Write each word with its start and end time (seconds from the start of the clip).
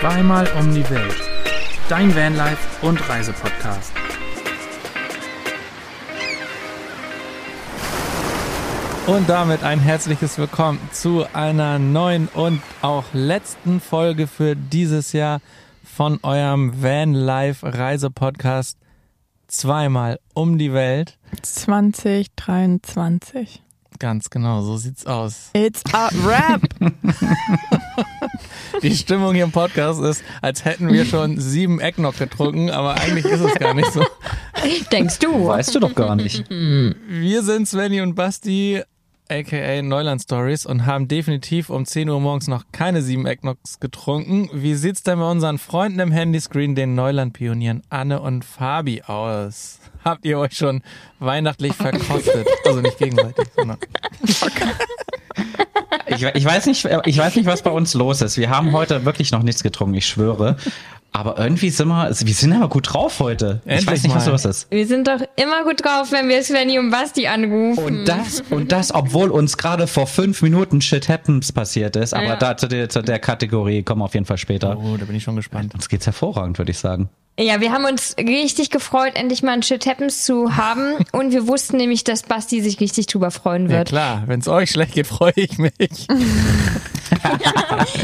Zweimal 0.00 0.48
um 0.56 0.72
die 0.72 0.88
Welt. 0.90 1.16
Dein 1.88 2.14
Vanlife 2.14 2.86
und 2.86 3.08
Reisepodcast. 3.08 3.92
Und 9.08 9.28
damit 9.28 9.64
ein 9.64 9.80
herzliches 9.80 10.38
Willkommen 10.38 10.78
zu 10.92 11.26
einer 11.32 11.80
neuen 11.80 12.28
und 12.28 12.62
auch 12.80 13.06
letzten 13.12 13.80
Folge 13.80 14.28
für 14.28 14.54
dieses 14.54 15.12
Jahr 15.12 15.40
von 15.82 16.20
eurem 16.22 16.80
Vanlife 16.80 17.66
Reisepodcast 17.66 18.78
Zweimal 19.48 20.20
um 20.32 20.58
die 20.58 20.72
Welt. 20.72 21.18
2023. 21.42 23.64
Ganz 23.98 24.30
genau, 24.30 24.62
so 24.62 24.76
sieht's 24.76 25.06
aus. 25.06 25.50
It's 25.54 25.82
a 25.92 26.08
rap. 26.24 26.62
Die 28.82 28.94
Stimmung 28.94 29.34
hier 29.34 29.44
im 29.44 29.52
Podcast 29.52 30.00
ist, 30.00 30.22
als 30.42 30.64
hätten 30.64 30.92
wir 30.92 31.04
schon 31.04 31.38
sieben 31.38 31.80
Eggnog 31.80 32.16
getrunken, 32.16 32.70
aber 32.70 32.94
eigentlich 32.94 33.24
ist 33.24 33.40
es 33.40 33.54
gar 33.54 33.74
nicht 33.74 33.92
so. 33.92 34.04
Denkst 34.92 35.18
du? 35.18 35.46
Weißt 35.46 35.74
du 35.74 35.80
doch 35.80 35.94
gar 35.94 36.16
nicht. 36.16 36.48
Wir 36.48 37.42
sind 37.42 37.68
Svenny 37.68 38.00
und 38.00 38.14
Basti, 38.14 38.82
aka 39.28 39.82
Neuland 39.82 40.22
Stories, 40.22 40.66
und 40.66 40.86
haben 40.86 41.08
definitiv 41.08 41.70
um 41.70 41.84
10 41.86 42.08
Uhr 42.08 42.20
morgens 42.20 42.48
noch 42.48 42.64
keine 42.72 43.02
sieben 43.02 43.26
Eggnogs 43.26 43.80
getrunken. 43.80 44.48
Wie 44.52 44.74
sieht's 44.74 45.02
denn 45.02 45.18
bei 45.18 45.30
unseren 45.30 45.58
Freunden 45.58 46.00
im 46.00 46.12
Handyscreen, 46.12 46.74
den 46.74 46.94
Neuland-Pionieren 46.94 47.82
Anne 47.90 48.20
und 48.20 48.44
Fabi, 48.44 49.02
aus? 49.02 49.78
Habt 50.04 50.24
ihr 50.24 50.38
euch 50.38 50.56
schon 50.56 50.82
weihnachtlich 51.18 51.74
verkostet? 51.74 52.46
Also 52.64 52.80
nicht 52.80 52.98
gegenseitig, 52.98 53.48
sondern. 53.56 53.78
Ich, 56.08 56.22
ich, 56.22 56.44
weiß 56.44 56.66
nicht, 56.66 56.84
ich 57.06 57.18
weiß 57.18 57.36
nicht, 57.36 57.46
was 57.46 57.62
bei 57.62 57.70
uns 57.70 57.94
los 57.94 58.22
ist. 58.22 58.36
Wir 58.38 58.50
haben 58.50 58.72
heute 58.72 59.04
wirklich 59.04 59.32
noch 59.32 59.42
nichts 59.42 59.62
getrunken, 59.62 59.94
ich 59.94 60.06
schwöre. 60.06 60.56
Aber 61.10 61.38
irgendwie 61.38 61.70
sind 61.70 61.88
wir, 61.88 62.10
wir 62.10 62.34
sind 62.34 62.52
aber 62.52 62.68
gut 62.68 62.92
drauf 62.92 63.18
heute. 63.20 63.62
Endlich 63.64 63.80
ich 63.80 63.86
weiß 63.86 64.02
nicht, 64.02 64.14
was 64.14 64.26
mal. 64.26 64.32
los 64.32 64.44
ist. 64.44 64.70
Wir 64.70 64.86
sind 64.86 65.08
doch 65.08 65.20
immer 65.36 65.64
gut 65.64 65.82
drauf, 65.82 66.12
wenn 66.12 66.28
wir 66.28 66.42
Svenny 66.44 66.78
und 66.78 66.90
Basti 66.90 67.26
anrufen. 67.26 67.82
Und 67.82 68.04
das, 68.04 68.42
und 68.50 68.72
das, 68.72 68.94
obwohl 68.94 69.30
uns 69.30 69.56
gerade 69.56 69.86
vor 69.86 70.06
fünf 70.06 70.42
Minuten 70.42 70.82
Shit 70.82 71.08
Happens 71.08 71.50
passiert 71.50 71.96
ist. 71.96 72.12
Aber 72.12 72.24
Ja. 72.26 72.36
da 72.36 72.56
zu 72.58 72.68
der, 72.68 72.90
zu 72.90 73.00
der 73.02 73.18
Kategorie 73.18 73.82
kommen 73.82 74.02
wir 74.02 74.04
auf 74.04 74.14
jeden 74.14 74.26
Fall 74.26 74.36
später. 74.38 74.76
Oh, 74.78 74.96
da 74.98 75.06
bin 75.06 75.16
ich 75.16 75.22
schon 75.22 75.34
gespannt. 75.36 75.72
Uns 75.74 75.88
geht's 75.88 76.04
hervorragend, 76.04 76.58
würde 76.58 76.72
ich 76.72 76.78
sagen. 76.78 77.08
Ja, 77.40 77.60
wir 77.60 77.72
haben 77.72 77.84
uns 77.84 78.16
richtig 78.18 78.70
gefreut, 78.70 79.12
endlich 79.14 79.42
mal 79.44 79.52
ein 79.52 79.62
Shit 79.62 79.86
Happens 79.86 80.24
zu 80.24 80.56
haben. 80.56 80.96
Und 81.12 81.32
wir 81.32 81.46
wussten 81.46 81.76
nämlich, 81.78 82.02
dass 82.04 82.24
Basti 82.24 82.60
sich 82.60 82.80
richtig 82.80 83.06
drüber 83.06 83.30
freuen 83.30 83.70
Ja 83.70 83.78
wird. 83.78 83.88
klar, 83.88 84.24
wenn's 84.26 84.46
euch 84.48 84.72
schlecht 84.72 84.94
geht, 84.94 85.06
freue 85.06 85.32
ich 85.36 85.56
mich. 85.56 85.70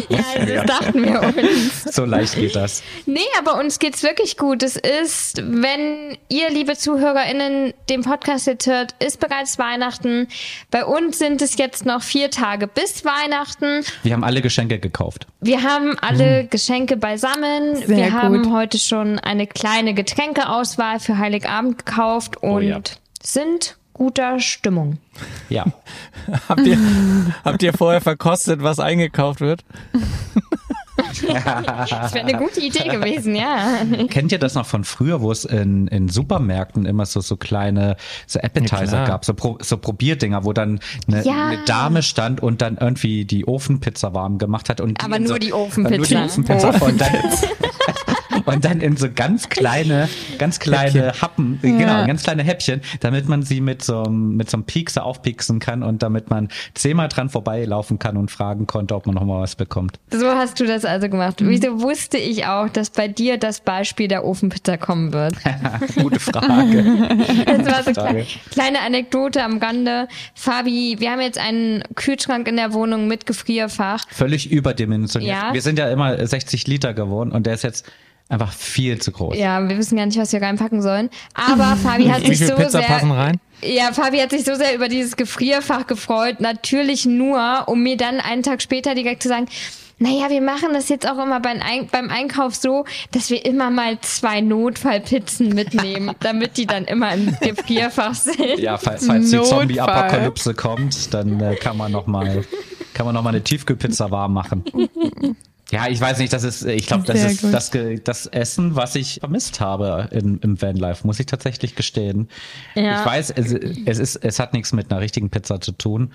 Ja, 0.08 0.20
das 0.46 0.66
dachten 0.66 1.04
wir 1.04 1.22
uns. 1.22 1.94
So 1.94 2.04
leicht 2.04 2.34
geht 2.34 2.56
das. 2.56 2.82
Nee, 3.06 3.20
aber 3.38 3.58
uns 3.58 3.78
geht's 3.78 4.02
wirklich 4.02 4.36
gut. 4.36 4.62
Es 4.62 4.76
ist, 4.76 5.42
wenn 5.44 6.16
ihr, 6.28 6.50
liebe 6.50 6.76
ZuhörerInnen, 6.76 7.74
den 7.88 8.02
Podcast 8.02 8.46
jetzt 8.46 8.66
hört, 8.66 8.94
ist 8.98 9.20
bereits 9.20 9.58
Weihnachten. 9.58 10.28
Bei 10.70 10.84
uns 10.84 11.18
sind 11.18 11.42
es 11.42 11.56
jetzt 11.56 11.86
noch 11.86 12.02
vier 12.02 12.30
Tage 12.30 12.66
bis 12.66 13.04
Weihnachten. 13.04 13.84
Wir 14.02 14.12
haben 14.12 14.24
alle 14.24 14.42
Geschenke 14.42 14.78
gekauft. 14.78 15.26
Wir 15.40 15.62
haben 15.62 15.98
alle 16.00 16.46
Geschenke 16.46 16.96
beisammen. 16.96 17.76
Sehr 17.76 17.96
wir 17.96 18.12
haben 18.12 18.42
gut. 18.42 18.52
heute 18.52 18.78
schon 18.78 19.18
eine 19.18 19.46
kleine 19.46 19.94
Getränkeauswahl 19.94 21.00
für 21.00 21.18
Heiligabend 21.18 21.84
gekauft 21.84 22.36
und 22.38 22.62
ja. 22.62 22.80
sind 23.22 23.76
guter 23.94 24.38
Stimmung. 24.40 24.98
Ja. 25.48 25.64
Habt 26.48 26.66
ihr, 26.66 26.76
habt 27.44 27.62
ihr 27.62 27.72
vorher 27.72 28.00
verkostet, 28.02 28.62
was 28.62 28.78
eingekauft 28.80 29.40
wird? 29.40 29.64
Das 30.96 32.14
wäre 32.14 32.26
eine 32.26 32.38
gute 32.38 32.60
Idee 32.60 32.88
gewesen, 32.88 33.34
ja. 33.34 33.78
Kennt 34.10 34.32
ihr 34.32 34.38
das 34.38 34.54
noch 34.54 34.66
von 34.66 34.84
früher, 34.84 35.20
wo 35.20 35.30
es 35.32 35.44
in, 35.44 35.86
in 35.88 36.08
Supermärkten 36.08 36.86
immer 36.86 37.06
so, 37.06 37.20
so 37.20 37.36
kleine 37.36 37.96
so 38.26 38.38
Ja, 38.38 38.44
Appetizer 38.44 38.86
klar. 38.86 39.06
gab, 39.06 39.24
so, 39.24 39.34
Pro, 39.34 39.58
so 39.60 39.76
Probierdinger, 39.76 40.44
wo 40.44 40.52
dann 40.52 40.80
eine, 41.08 41.24
Ja. 41.24 41.48
eine 41.48 41.64
Dame 41.66 42.02
stand 42.02 42.42
und 42.42 42.62
dann 42.62 42.76
irgendwie 42.78 43.24
die 43.24 43.46
Ofenpizza 43.46 44.14
warm 44.14 44.38
gemacht 44.38 44.68
hat. 44.68 44.80
Und 44.80 45.02
Aber 45.04 45.18
nur 45.18 45.28
so, 45.28 45.38
die 45.38 45.52
Ofenpizza. 45.52 45.96
Nur 45.96 46.06
die 46.06 46.16
Ofenpizza. 46.16 46.68
Und 46.84 47.00
dann, 47.00 47.10
und 48.46 48.64
dann 48.64 48.80
in 48.80 48.96
so 48.96 49.08
ganz 49.14 49.48
kleine, 49.48 50.08
ganz 50.38 50.58
kleine 50.58 51.12
Happen, 51.20 51.58
äh, 51.62 51.70
genau, 51.72 52.06
ganz 52.06 52.22
kleine 52.22 52.42
Häppchen, 52.42 52.80
damit 53.00 53.28
man 53.28 53.42
sie 53.42 53.60
mit 53.60 53.82
so, 53.82 54.02
einem- 54.02 54.36
mit 54.36 54.50
so 54.50 54.56
einem 54.56 54.64
Piekser 54.64 55.04
aufpieksen 55.04 55.58
kann 55.60 55.82
und 55.82 56.02
damit 56.02 56.30
man 56.30 56.48
zehnmal 56.74 57.08
dran 57.08 57.28
vorbeilaufen 57.30 57.98
kann 57.98 58.16
und 58.16 58.30
fragen 58.30 58.66
konnte, 58.66 58.94
ob 58.94 59.06
man 59.06 59.14
noch 59.14 59.24
mal 59.24 59.40
was 59.40 59.56
bekommt. 59.56 59.98
So 60.12 60.28
hast 60.30 60.60
du 60.60 60.66
das 60.66 60.84
also 60.84 61.08
gemacht. 61.08 61.36
Wieso 61.40 61.80
wusste 61.82 62.18
ich 62.18 62.46
auch, 62.46 62.68
dass 62.68 62.90
bei 62.90 63.08
dir 63.08 63.38
das 63.38 63.60
Beispiel 63.60 64.08
der 64.08 64.24
Ofenpizza 64.24 64.76
kommen 64.76 65.12
wird? 65.12 65.34
Gute 65.94 66.20
Frage. 66.20 66.84
Das 67.46 67.66
war 67.66 67.82
so 67.82 67.94
Frage. 67.94 68.22
klein, 68.22 68.26
kleine 68.50 68.80
Anekdote 68.80 69.42
am 69.42 69.58
Rande. 69.58 70.08
Fabi, 70.34 70.96
wir 70.98 71.10
haben 71.10 71.20
jetzt 71.20 71.38
einen 71.38 71.82
Kühlschrank 71.94 72.48
in 72.48 72.56
der 72.56 72.72
Wohnung 72.72 73.06
mit 73.08 73.26
Gefrierfach. 73.26 74.04
Völlig 74.10 74.50
überdimensioniert. 74.50 75.30
Ja. 75.32 75.52
Wir 75.52 75.62
sind 75.62 75.78
ja 75.78 75.88
immer 75.90 76.26
60 76.26 76.66
Liter 76.66 76.94
geworden 76.94 77.32
und 77.32 77.46
der 77.46 77.54
ist 77.54 77.62
jetzt 77.64 77.86
einfach 78.28 78.52
viel 78.52 79.00
zu 79.00 79.12
groß. 79.12 79.36
Ja, 79.36 79.68
wir 79.68 79.76
wissen 79.76 79.96
gar 79.96 80.06
nicht, 80.06 80.18
was 80.18 80.32
wir 80.32 80.42
reinpacken 80.42 80.82
sollen. 80.82 81.10
Aber 81.34 81.76
Fabi 81.82 82.06
hat 82.06 82.24
sich 82.24 82.38
so 82.38 82.54
Pizza 82.54 82.70
sehr. 82.70 82.82
passen 82.82 83.10
rein? 83.10 83.40
Ja, 83.62 83.92
Fabi 83.92 84.18
hat 84.18 84.30
sich 84.30 84.44
so 84.44 84.54
sehr 84.54 84.74
über 84.74 84.88
dieses 84.88 85.16
Gefrierfach 85.16 85.86
gefreut. 85.86 86.40
Natürlich 86.40 87.06
nur, 87.06 87.64
um 87.66 87.82
mir 87.82 87.96
dann 87.96 88.20
einen 88.20 88.42
Tag 88.42 88.62
später 88.62 88.94
direkt 88.94 89.22
zu 89.22 89.28
sagen, 89.28 89.46
naja, 89.98 90.28
wir 90.28 90.40
machen 90.40 90.70
das 90.72 90.88
jetzt 90.88 91.08
auch 91.08 91.22
immer 91.22 91.38
beim, 91.38 91.60
Ein 91.62 91.86
beim 91.86 92.10
Einkauf 92.10 92.56
so, 92.56 92.84
dass 93.12 93.30
wir 93.30 93.44
immer 93.44 93.70
mal 93.70 94.00
zwei 94.00 94.40
Notfallpizzen 94.40 95.50
mitnehmen, 95.50 96.10
damit 96.20 96.56
die 96.56 96.66
dann 96.66 96.84
immer 96.84 97.14
im 97.14 97.36
Gefrierfach 97.40 98.14
sind. 98.14 98.58
Ja, 98.58 98.76
falls, 98.76 99.06
falls 99.06 99.30
die. 99.30 99.40
Zombie-Apokalypse 99.40 100.54
kommt, 100.54 101.14
dann 101.14 101.40
äh, 101.40 101.54
kann 101.54 101.76
man 101.76 101.92
noch 101.92 102.06
mal, 102.06 102.44
kann 102.92 103.06
man 103.06 103.14
noch 103.14 103.22
mal 103.22 103.30
eine 103.30 103.42
Tiefkühlpizza 103.42 104.10
warm 104.10 104.34
machen. 104.34 104.64
Ja, 105.74 105.88
ich 105.88 106.00
weiß 106.00 106.18
nicht, 106.18 106.32
das 106.32 106.44
ist, 106.44 106.64
ich 106.64 106.86
glaube, 106.86 107.02
das 107.04 107.18
Sehr 107.18 107.30
ist 107.30 107.42
das, 107.52 107.70
das 108.04 108.26
Essen, 108.26 108.76
was 108.76 108.94
ich 108.94 109.18
vermisst 109.18 109.58
habe 109.58 110.08
in, 110.12 110.38
im 110.38 110.62
Vanlife, 110.62 111.04
muss 111.04 111.18
ich 111.18 111.26
tatsächlich 111.26 111.74
gestehen. 111.74 112.28
Ja. 112.76 113.00
Ich 113.00 113.06
weiß, 113.06 113.30
es, 113.30 113.52
es 113.52 113.98
ist, 113.98 114.16
es 114.16 114.38
hat 114.38 114.52
nichts 114.52 114.72
mit 114.72 114.92
einer 114.92 115.00
richtigen 115.00 115.30
Pizza 115.30 115.60
zu 115.60 115.72
tun, 115.72 116.12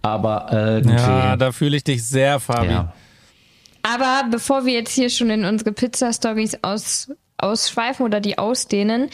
aber 0.00 0.48
irgendwie. 0.50 0.96
Ja, 0.96 1.36
da 1.36 1.52
fühle 1.52 1.76
ich 1.76 1.84
dich 1.84 2.02
sehr, 2.02 2.40
Fabi. 2.40 2.70
ja. 2.70 2.94
Aber 3.82 4.26
bevor 4.30 4.64
wir 4.64 4.72
jetzt 4.72 4.92
hier 4.92 5.10
schon 5.10 5.28
in 5.28 5.44
unsere 5.44 5.72
Pizza-Stories 5.72 6.58
aus, 6.62 7.10
ausschweifen 7.36 8.06
oder 8.06 8.20
die 8.20 8.38
ausdehnen, 8.38 9.10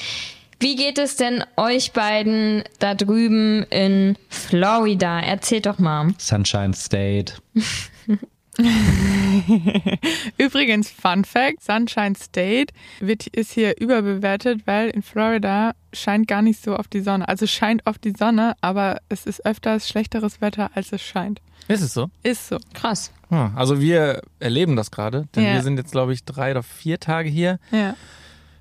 wie 0.60 0.76
geht 0.76 0.98
es 0.98 1.16
denn 1.16 1.44
euch 1.56 1.92
beiden 1.92 2.62
da 2.78 2.94
drüben 2.94 3.64
in 3.70 4.16
Florida? 4.28 5.18
Erzählt 5.18 5.66
doch 5.66 5.80
mal. 5.80 6.14
Sunshine 6.18 6.74
State. 6.74 7.34
Übrigens, 10.38 10.91
Fun 10.91 11.25
Fact: 11.25 11.62
Sunshine 11.62 12.15
State 12.16 12.72
wird, 13.00 13.26
ist 13.28 13.53
hier 13.53 13.81
überbewertet, 13.81 14.62
weil 14.66 14.91
in 14.91 15.03
Florida 15.03 15.72
scheint 15.92 16.28
gar 16.28 16.42
nicht 16.42 16.62
so 16.62 16.76
auf 16.76 16.88
die 16.88 17.00
Sonne. 17.00 17.28
Also 17.28 17.47
scheint 17.47 17.87
auf 17.87 17.98
die 17.98 18.12
Sonne, 18.16 18.54
aber 18.60 18.98
es 19.09 19.26
ist 19.26 19.44
öfters 19.47 19.88
schlechteres 19.88 20.41
Wetter, 20.41 20.70
als 20.75 20.93
es 20.93 21.03
scheint. 21.03 21.41
Ist 21.69 21.81
es 21.81 21.94
so? 21.94 22.10
Ist 22.22 22.48
so. 22.48 22.59
Krass. 22.75 23.10
Ah, 23.31 23.50
Also 23.56 23.81
wir 23.81 24.20
erleben 24.38 24.76
das 24.76 24.91
gerade, 24.91 25.26
denn 25.34 25.44
Ja. 25.44 25.54
wir 25.54 25.62
sind 25.62 25.78
jetzt, 25.78 25.93
glaube 25.93 26.12
ich, 26.12 26.25
drei 26.25 26.50
oder 26.50 26.62
vier 26.62 27.00
Tage 27.00 27.28
hier. 27.28 27.59
Ja. 27.70 27.94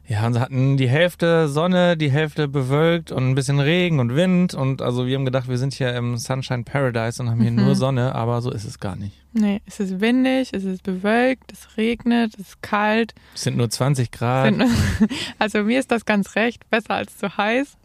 Ja, 0.06 0.28
und 0.28 0.38
hatten 0.38 0.76
die 0.76 0.90
Hälfte 0.90 1.48
Sonne, 1.48 1.96
die 1.96 2.12
Hälfte 2.12 2.50
bewölkt 2.50 3.12
und 3.12 3.30
ein 3.30 3.36
bisschen 3.36 3.60
Regen 3.62 4.00
und 4.02 4.14
Wind. 4.16 4.54
Und 4.54 4.82
also 4.82 5.08
wir 5.08 5.16
haben 5.16 5.24
gedacht, 5.24 5.48
wir 5.48 5.58
sind 5.58 5.74
hier 5.74 5.96
im 5.96 6.18
Sunshine 6.18 6.64
Paradise 6.64 7.22
und 7.24 7.30
haben 7.30 7.42
hier 7.42 7.52
nur 7.52 7.76
Sonne, 7.76 8.14
aber 8.14 8.42
so 8.42 8.52
ist 8.52 8.66
es 8.66 8.80
gar 8.80 8.98
nicht. 8.98 9.16
Nee, 9.32 9.62
es 9.66 9.80
ist 9.80 10.02
windig, 10.02 10.50
es 10.54 10.66
ist 10.66 10.84
bewölkt, 10.84 11.54
es 11.54 11.78
regnet, 11.78 12.34
es 12.36 12.48
ist 12.50 12.62
kalt. 12.62 13.14
Es 13.34 13.44
sind 13.44 13.56
nur 13.56 13.70
20 13.70 14.12
Grad. 14.12 14.54
Sind- 14.54 14.70
Also 15.40 15.64
mir 15.64 15.80
ist 15.80 15.90
das 15.90 16.04
ganz 16.06 16.36
recht, 16.36 16.70
besser 16.70 16.96
als 16.96 17.18
zu 17.18 17.38
heiß. 17.38 17.78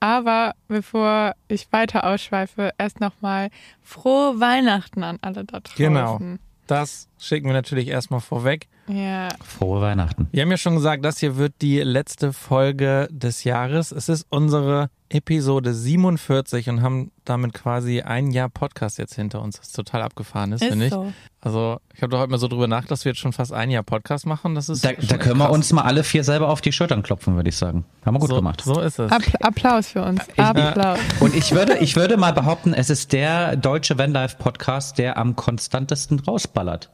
Aber 0.00 0.54
bevor 0.68 1.34
ich 1.48 1.68
weiter 1.70 2.04
ausschweife, 2.04 2.70
erst 2.78 2.98
nochmal 3.00 3.50
frohe 3.82 4.40
Weihnachten 4.40 5.04
an 5.04 5.18
alle 5.22 5.44
da 5.44 5.60
draußen. 5.60 5.76
Genau. 5.76 6.18
Das 6.66 7.08
schicken 7.18 7.46
wir 7.46 7.52
natürlich 7.52 7.88
erstmal 7.88 8.20
vorweg. 8.20 8.68
Ja, 8.88 9.28
Frohe 9.44 9.80
Weihnachten. 9.80 10.28
Wir 10.32 10.42
haben 10.42 10.50
ja 10.50 10.56
schon 10.56 10.74
gesagt, 10.74 11.04
das 11.04 11.18
hier 11.18 11.36
wird 11.36 11.54
die 11.62 11.80
letzte 11.80 12.32
Folge 12.32 13.08
des 13.10 13.44
Jahres. 13.44 13.92
Es 13.92 14.08
ist 14.08 14.26
unsere 14.28 14.90
Episode 15.08 15.72
47 15.74 16.68
und 16.70 16.82
haben 16.82 17.12
damit 17.24 17.52
quasi 17.52 18.00
ein 18.00 18.30
Jahr 18.30 18.48
Podcast 18.48 18.98
jetzt 18.98 19.14
hinter 19.14 19.42
uns, 19.42 19.60
was 19.60 19.70
total 19.70 20.02
abgefahren 20.02 20.52
ist, 20.52 20.62
ist 20.62 20.70
finde 20.70 20.86
ich. 20.86 20.92
so. 20.92 21.12
Also 21.40 21.78
ich 21.94 22.02
habe 22.02 22.10
doch 22.10 22.18
heute 22.20 22.30
mal 22.30 22.38
so 22.38 22.48
drüber 22.48 22.66
nachgedacht, 22.66 22.90
dass 22.92 23.04
wir 23.04 23.12
jetzt 23.12 23.20
schon 23.20 23.32
fast 23.32 23.52
ein 23.52 23.70
Jahr 23.70 23.82
Podcast 23.82 24.26
machen. 24.26 24.54
Das 24.54 24.68
ist 24.68 24.84
Da, 24.84 24.92
da 24.92 25.18
können 25.18 25.38
wir 25.38 25.46
krass. 25.46 25.54
uns 25.54 25.72
mal 25.72 25.82
alle 25.82 26.02
vier 26.02 26.24
selber 26.24 26.48
auf 26.48 26.60
die 26.60 26.72
Schultern 26.72 27.02
klopfen, 27.02 27.36
würde 27.36 27.50
ich 27.50 27.56
sagen. 27.56 27.84
Haben 28.04 28.14
wir 28.14 28.20
gut 28.20 28.30
so, 28.30 28.36
gemacht. 28.36 28.62
So 28.62 28.80
ist 28.80 28.98
es. 28.98 29.12
Appl 29.12 29.36
Applaus 29.42 29.88
für 29.88 30.02
uns. 30.02 30.22
Applaus. 30.36 30.98
Und 31.20 31.34
ich 31.34 31.52
würde, 31.52 31.78
ich 31.78 31.94
würde 31.94 32.16
mal 32.16 32.32
behaupten, 32.32 32.72
es 32.72 32.88
ist 32.90 33.12
der 33.12 33.56
deutsche 33.56 33.98
Vanlife 33.98 34.36
Podcast, 34.38 34.98
der 34.98 35.18
am 35.18 35.36
konstantesten 35.36 36.20
rausballert. 36.20 36.90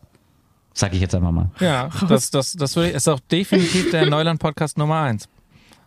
Sag 0.79 0.95
ich 0.95 1.01
jetzt 1.01 1.13
einfach 1.13 1.33
mal. 1.33 1.51
Ja, 1.59 1.91
das, 2.09 2.31
das, 2.31 2.53
das 2.53 2.77
würde 2.77 2.91
ich, 2.91 2.95
ist 2.95 3.09
auch 3.09 3.19
definitiv 3.19 3.91
der 3.91 4.07
Neuland-Podcast 4.11 4.79
Nummer 4.79 5.01
eins. 5.01 5.29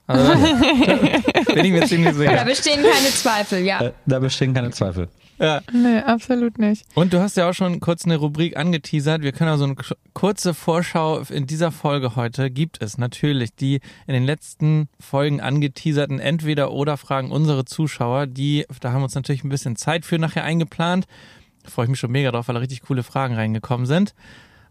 Also, 0.06 0.34
da 0.34 0.36
bin 1.54 1.64
ich 1.64 1.72
mir 1.72 1.86
ziemlich 1.86 2.12
Da 2.12 2.18
sicher. 2.18 2.44
bestehen 2.44 2.84
keine 2.84 3.08
Zweifel, 3.14 3.60
ja. 3.60 3.80
Äh, 3.80 3.94
Da 4.06 4.20
bestehen 4.20 4.54
keine 4.54 4.70
Zweifel. 4.72 5.08
Ja. 5.40 5.62
Nee, 5.72 6.00
absolut 6.00 6.58
nicht. 6.60 6.84
Und 6.94 7.14
du 7.14 7.22
hast 7.22 7.38
ja 7.38 7.50
auch 7.50 7.54
schon 7.54 7.80
kurz 7.80 8.04
eine 8.04 8.18
Rubrik 8.18 8.58
angeteasert. 8.58 9.22
Wir 9.22 9.32
können 9.32 9.50
also 9.52 9.64
eine 9.64 9.76
kurze 10.14 10.54
Vorschau 10.54 11.20
in 11.22 11.48
dieser 11.48 11.72
Folge 11.72 12.18
heute 12.18 12.52
gibt 12.52 12.84
es 12.84 12.98
natürlich 12.98 13.56
die 13.56 13.76
in 14.08 14.14
den 14.14 14.26
letzten 14.26 14.90
Folgen 15.00 15.40
angeteaserten 15.40 16.20
Entweder-Oder-Fragen 16.20 17.32
unserer 17.32 17.66
Zuschauer. 17.66 18.28
Die, 18.28 18.66
da 18.82 18.92
haben 18.92 19.00
wir 19.00 19.06
uns 19.06 19.16
natürlich 19.16 19.46
ein 19.46 19.50
bisschen 19.50 19.78
Zeit 19.78 20.04
für 20.04 20.20
nachher 20.20 20.44
eingeplant. 20.44 21.06
Da 21.64 21.70
freue 21.70 21.86
ich 21.86 21.92
mich 21.92 22.00
schon 22.00 22.12
mega 22.12 22.30
drauf, 22.32 22.50
weil 22.50 22.56
da 22.56 22.60
richtig 22.60 22.82
coole 22.82 23.04
Fragen 23.04 23.36
reingekommen 23.36 23.86
sind. 23.86 24.14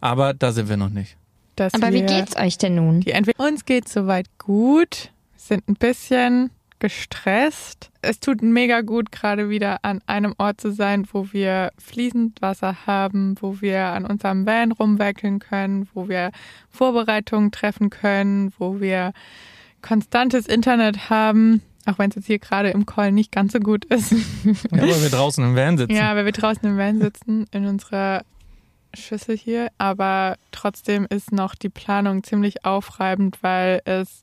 Aber 0.01 0.35
da 0.35 0.53
sind 0.53 0.69
wir 0.69 0.77
noch 0.77 0.91
nicht. 0.91 1.17
Dass 1.57 1.75
Aber 1.75 1.89
wie 1.89 1.95
wir 1.95 2.07
geht's 2.07 2.37
euch 2.37 2.59
denn 2.59 2.77
nun? 2.77 3.01
Die 3.01 3.11
entweder 3.11 3.41
uns 3.41 3.65
geht 3.65 3.89
soweit 3.89 4.27
gut, 4.39 5.11
sind 5.37 5.69
ein 5.69 5.75
bisschen 5.75 6.51
gestresst. 6.79 7.91
Es 8.03 8.19
tut 8.19 8.43
mega 8.43 8.81
gut, 8.81 9.13
gerade 9.13 9.51
wieder 9.51 9.85
an 9.85 10.01
einem 10.07 10.35
Ort 10.39 10.61
zu 10.61 10.73
sein, 10.73 11.07
wo 11.13 11.29
wir 11.33 11.73
fließend 11.79 12.41
Wasser 12.41 12.87
haben, 12.87 13.37
wo 13.41 13.61
wir 13.61 13.85
an 13.87 14.07
unserem 14.07 14.47
Van 14.47 14.73
rumwackeln 14.73 15.39
können, 15.39 15.89
wo 15.95 16.09
wir 16.09 16.31
Vorbereitungen 16.71 17.53
treffen 17.53 17.91
können, 17.91 18.53
wo 18.59 18.81
wir 18.81 19.13
konstantes 19.83 20.47
Internet 20.47 21.11
haben, 21.11 21.63
auch 21.87 21.99
wenn 21.99 22.11
es 22.11 22.17
jetzt 22.17 22.27
hier 22.27 22.39
gerade 22.39 22.71
im 22.71 22.87
Call 22.87 23.13
nicht 23.13 23.33
ganz 23.33 23.53
so 23.53 23.61
gut 23.61 23.85
ist. 23.87 24.13
Ja, 24.13 24.55
weil 24.73 25.03
wir 25.03 25.11
draußen 25.11 25.45
im 25.45 25.55
Van 25.55 25.79
sitzen. 25.79 25.95
Ja, 25.95 26.17
weil 26.17 26.25
wir 26.25 26.33
draußen 26.33 26.67
im 26.67 26.79
Van 26.79 27.01
sitzen, 27.01 27.47
in 27.51 27.67
unserer 27.67 28.23
Schüssel 28.95 29.37
hier. 29.37 29.69
Aber 29.79 30.37
trotzdem 30.53 31.07
ist 31.09 31.33
noch 31.33 31.55
die 31.55 31.69
Planung 31.69 32.23
ziemlich 32.23 32.65
aufreibend, 32.65 33.43
weil 33.43 33.81
es 33.85 34.23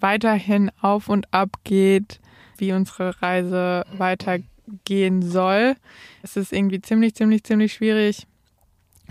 weiterhin 0.00 0.70
auf 0.80 1.08
und 1.08 1.32
ab 1.32 1.50
geht, 1.64 2.20
wie 2.58 2.72
unsere 2.72 3.22
Reise 3.22 3.84
weitergehen 3.96 5.22
soll. 5.22 5.76
Es 6.22 6.36
ist 6.36 6.52
irgendwie 6.52 6.80
ziemlich, 6.80 7.14
ziemlich, 7.14 7.44
ziemlich 7.44 7.72
schwierig, 7.72 8.26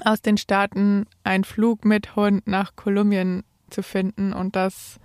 aus 0.04 0.22
den 0.22 0.38
Staaten 0.38 1.06
einen 1.24 1.44
Flug 1.44 1.86
mit 1.86 2.16
Hund 2.16 2.48
nach 2.48 2.76
Kolumbien 2.76 3.44
zu 3.70 3.84
finden. 3.84 4.34
Und 4.34 4.56
das, 4.56 5.00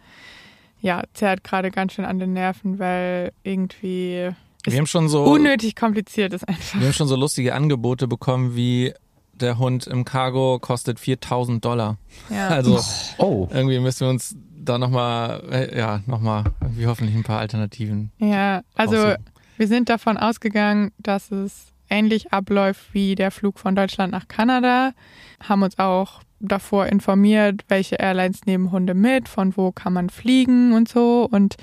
ja, 0.80 1.02
zerrt 1.14 1.44
gerade 1.44 1.70
ganz 1.70 1.92
schön 1.92 2.04
an 2.04 2.18
den 2.18 2.32
Nerven, 2.32 2.78
weil 2.78 3.32
irgendwie 3.42 4.30
Wir 4.64 4.78
haben 4.78 4.86
schon 4.86 5.08
so 5.08 5.24
unnötig 5.24 5.76
kompliziert 5.76 6.32
ist 6.32 6.48
einfach. 6.48 6.78
Wir 6.78 6.86
haben 6.86 6.94
schon 6.94 7.08
so 7.08 7.16
lustige 7.16 7.54
Angebote 7.54 8.08
bekommen, 8.08 8.56
wie 8.56 8.92
der 9.40 9.58
Hund 9.58 9.86
im 9.86 10.04
Cargo 10.04 10.58
kostet 10.58 10.98
4000 11.00 11.64
Dollar. 11.64 11.98
Ja. 12.30 12.48
Also 12.56 12.80
Oh, 13.18 13.48
irgendwie 13.52 13.78
müssen 13.78 14.00
wir 14.00 14.10
uns 14.10 14.36
da 14.56 14.78
nochmal, 14.78 15.70
ja, 15.76 16.00
nochmal 16.06 16.44
irgendwie 16.60 16.86
hoffentlich 16.86 17.14
ein 17.16 17.22
paar 17.22 17.38
Alternativen. 17.38 18.10
ja, 18.18 18.62
also 18.74 18.96
raussuchen. 18.96 19.24
wir 19.56 19.68
sind 19.68 19.88
davon 19.88 20.16
ausgegangen, 20.16 20.90
dass 20.98 21.30
es 21.30 21.72
ähnlich 21.88 22.32
abläuft 22.32 22.92
wie 22.92 23.14
der 23.14 23.30
Flug 23.30 23.58
von 23.58 23.76
Deutschland 23.76 24.12
nach 24.12 24.26
Kanada, 24.26 24.92
haben 25.40 25.62
uns 25.62 25.78
auch 25.78 26.22
davor 26.40 26.86
informiert, 26.86 27.64
welche 27.68 27.96
Airlines 27.96 28.44
nehmen 28.44 28.70
Hunde 28.72 28.94
mit, 28.94 29.28
von 29.28 29.56
wo 29.56 29.72
kann 29.72 29.92
man 29.92 30.10
fliegen 30.10 30.72
und 30.72 30.88
so 30.88 31.28
und 31.30 31.56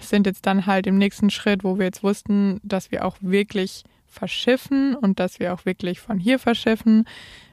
sind 0.00 0.26
jetzt 0.26 0.46
dann 0.46 0.66
halt 0.66 0.86
im 0.86 0.96
nächsten 0.98 1.30
Schritt, 1.30 1.64
wo 1.64 1.78
wir 1.78 1.86
jetzt 1.86 2.02
wussten, 2.02 2.60
dass 2.62 2.90
wir 2.90 3.04
auch 3.04 3.16
wirklich 3.20 3.84
verschiffen 4.14 4.94
und 4.94 5.20
dass 5.20 5.38
wir 5.40 5.52
auch 5.52 5.66
wirklich 5.66 6.00
von 6.00 6.18
hier 6.18 6.38
verschiffen, 6.38 7.06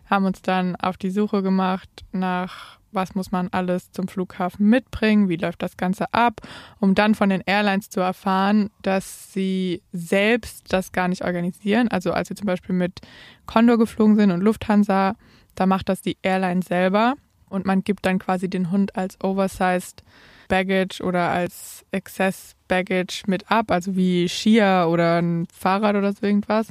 haben 0.06 0.26
uns 0.26 0.42
dann 0.42 0.76
auf 0.76 0.98
die 0.98 1.12
Suche 1.12 1.42
gemacht 1.42 1.90
nach 2.12 2.80
was 2.92 3.16
muss 3.16 3.32
man 3.32 3.50
alles 3.52 3.92
zum 3.92 4.08
Flughafen 4.08 4.68
mitbringen, 4.68 5.30
wie 5.30 5.38
läuft 5.38 5.62
das 5.62 5.78
Ganze 5.78 6.14
ab, 6.14 6.42
um 6.80 6.96
dann 6.96 7.16
von 7.16 7.30
den 7.30 7.42
Airlines 7.46 7.90
zu 7.90 8.00
erfahren, 8.02 8.70
dass 8.82 9.32
sie 9.34 9.82
selbst 9.92 10.72
das 10.74 10.92
gar 10.92 11.08
nicht 11.08 11.24
organisieren. 11.24 11.88
Also 11.88 12.12
als 12.12 12.30
wir 12.30 12.36
zum 12.36 12.48
Beispiel 12.48 12.76
mit 12.76 13.00
Condor 13.46 13.78
geflogen 13.78 14.16
sind 14.16 14.32
und 14.32 14.42
Lufthansa, 14.42 15.16
da 15.56 15.66
macht 15.66 15.90
das 15.90 16.02
die 16.02 16.18
Airline 16.22 16.62
selber 16.62 17.16
und 17.50 17.66
man 17.66 17.84
gibt 17.84 18.06
dann 18.06 18.20
quasi 18.20 18.50
den 18.50 18.72
Hund 18.72 18.96
als 18.96 19.20
Oversized 19.22 20.04
Baggage 20.48 21.02
oder 21.02 21.30
als 21.30 21.86
Excess 21.92 22.56
Baggage 22.68 23.24
mit 23.28 23.52
ab, 23.52 23.72
also 23.72 23.96
wie 23.96 24.28
Skier 24.30 24.88
oder 24.90 25.22
ein 25.22 25.48
Fahrrad 25.54 25.96
oder 25.96 26.14
so 26.14 26.26
irgendwas. 26.26 26.68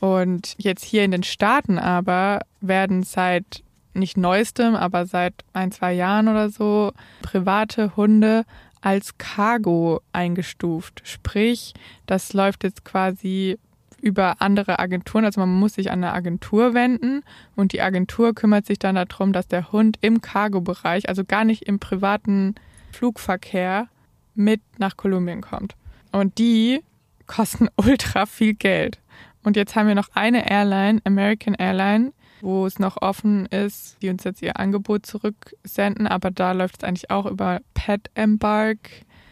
Und 0.00 0.54
jetzt 0.58 0.84
hier 0.84 1.04
in 1.04 1.10
den 1.10 1.22
Staaten 1.22 1.78
aber 1.78 2.40
werden 2.60 3.02
seit 3.02 3.62
nicht 3.94 4.16
neuestem, 4.16 4.74
aber 4.74 5.06
seit 5.06 5.34
ein, 5.52 5.70
zwei 5.70 5.92
Jahren 5.92 6.28
oder 6.28 6.48
so 6.50 6.92
private 7.22 7.94
Hunde 7.96 8.44
als 8.80 9.16
Cargo 9.18 10.00
eingestuft. 10.12 11.02
Sprich, 11.04 11.74
das 12.06 12.32
läuft 12.32 12.64
jetzt 12.64 12.84
quasi 12.84 13.58
über 14.00 14.40
andere 14.40 14.80
Agenturen. 14.80 15.24
Also 15.24 15.40
man 15.40 15.50
muss 15.50 15.74
sich 15.74 15.90
an 15.90 16.02
eine 16.02 16.12
Agentur 16.12 16.74
wenden 16.74 17.22
und 17.54 17.72
die 17.72 17.80
Agentur 17.80 18.34
kümmert 18.34 18.66
sich 18.66 18.78
dann 18.78 18.96
darum, 18.96 19.32
dass 19.32 19.46
der 19.46 19.70
Hund 19.72 19.98
im 20.00 20.20
Cargo-Bereich, 20.20 21.08
also 21.08 21.24
gar 21.24 21.44
nicht 21.44 21.62
im 21.62 21.78
privaten 21.78 22.56
Flugverkehr, 22.92 23.88
mit 24.34 24.60
nach 24.78 24.96
Kolumbien 24.96 25.40
kommt. 25.40 25.74
Und 26.10 26.38
die 26.38 26.80
kosten 27.26 27.68
ultra 27.76 28.26
viel 28.26 28.54
Geld. 28.54 29.00
Und 29.42 29.56
jetzt 29.56 29.74
haben 29.74 29.88
wir 29.88 29.94
noch 29.94 30.10
eine 30.14 30.48
Airline, 30.48 31.00
American 31.04 31.54
Airline, 31.54 32.12
wo 32.40 32.66
es 32.66 32.78
noch 32.78 33.00
offen 33.00 33.46
ist, 33.46 34.00
die 34.02 34.08
uns 34.08 34.24
jetzt 34.24 34.42
ihr 34.42 34.58
Angebot 34.58 35.06
zurücksenden, 35.06 36.06
aber 36.06 36.30
da 36.30 36.52
läuft 36.52 36.78
es 36.78 36.84
eigentlich 36.84 37.10
auch 37.10 37.26
über 37.26 37.60
Pet 37.74 38.10
Embark. 38.14 38.90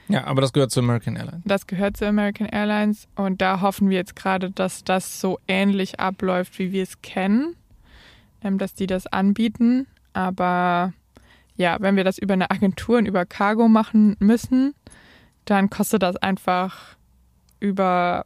Ja, 0.08 0.24
aber 0.24 0.40
das 0.40 0.52
gehört 0.52 0.72
zu 0.72 0.80
American 0.80 1.14
Airlines. 1.14 1.42
Das 1.44 1.66
gehört 1.68 1.96
zu 1.96 2.06
American 2.06 2.48
Airlines 2.48 3.06
und 3.14 3.40
da 3.40 3.60
hoffen 3.60 3.90
wir 3.90 3.98
jetzt 3.98 4.16
gerade, 4.16 4.50
dass 4.50 4.82
das 4.82 5.20
so 5.20 5.38
ähnlich 5.46 6.00
abläuft, 6.00 6.58
wie 6.58 6.72
wir 6.72 6.82
es 6.82 7.00
kennen, 7.02 7.54
ähm, 8.42 8.58
dass 8.58 8.74
die 8.74 8.88
das 8.88 9.06
anbieten. 9.06 9.86
Aber 10.12 10.92
ja, 11.60 11.76
wenn 11.78 11.94
wir 11.94 12.04
das 12.04 12.16
über 12.16 12.32
eine 12.32 12.50
Agentur 12.50 12.96
und 12.96 13.06
über 13.06 13.26
Cargo 13.26 13.68
machen 13.68 14.16
müssen, 14.18 14.74
dann 15.44 15.68
kostet 15.68 16.02
das 16.02 16.16
einfach 16.16 16.96
über 17.60 18.24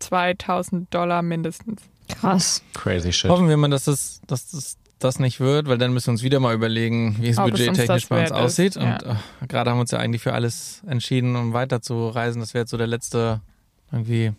2000 0.00 0.92
Dollar 0.92 1.22
mindestens. 1.22 1.82
Krass. 2.08 2.64
crazy 2.74 3.12
shit. 3.12 3.30
Hoffen 3.30 3.48
wir 3.48 3.56
mal, 3.56 3.70
dass 3.70 3.84
das, 3.84 4.22
dass 4.26 4.50
das, 4.50 4.76
das 4.98 5.20
nicht 5.20 5.38
wird, 5.38 5.68
weil 5.68 5.78
dann 5.78 5.92
müssen 5.92 6.08
wir 6.08 6.12
uns 6.12 6.24
wieder 6.24 6.40
mal 6.40 6.52
überlegen, 6.52 7.16
wie 7.20 7.28
es 7.28 7.38
Ob 7.38 7.50
budgettechnisch 7.50 7.86
das 7.86 8.06
bei 8.06 8.22
uns 8.22 8.30
wert 8.30 8.40
ist, 8.40 8.44
aussieht. 8.44 8.74
ja. 8.74 8.94
Und 8.94 9.02
äh, 9.04 9.46
gerade 9.46 9.70
haben 9.70 9.76
wir 9.76 9.82
uns 9.82 9.92
ja 9.92 10.00
eigentlich 10.00 10.22
für 10.22 10.32
alles 10.32 10.82
entschieden, 10.88 11.36
um 11.36 11.52
weiterzureisen. 11.52 12.40
Das 12.40 12.54
wäre 12.54 12.62
jetzt 12.62 12.70
so 12.70 12.76
der 12.76 12.88
letzte, 12.88 13.40
irgendwie, 13.92 14.32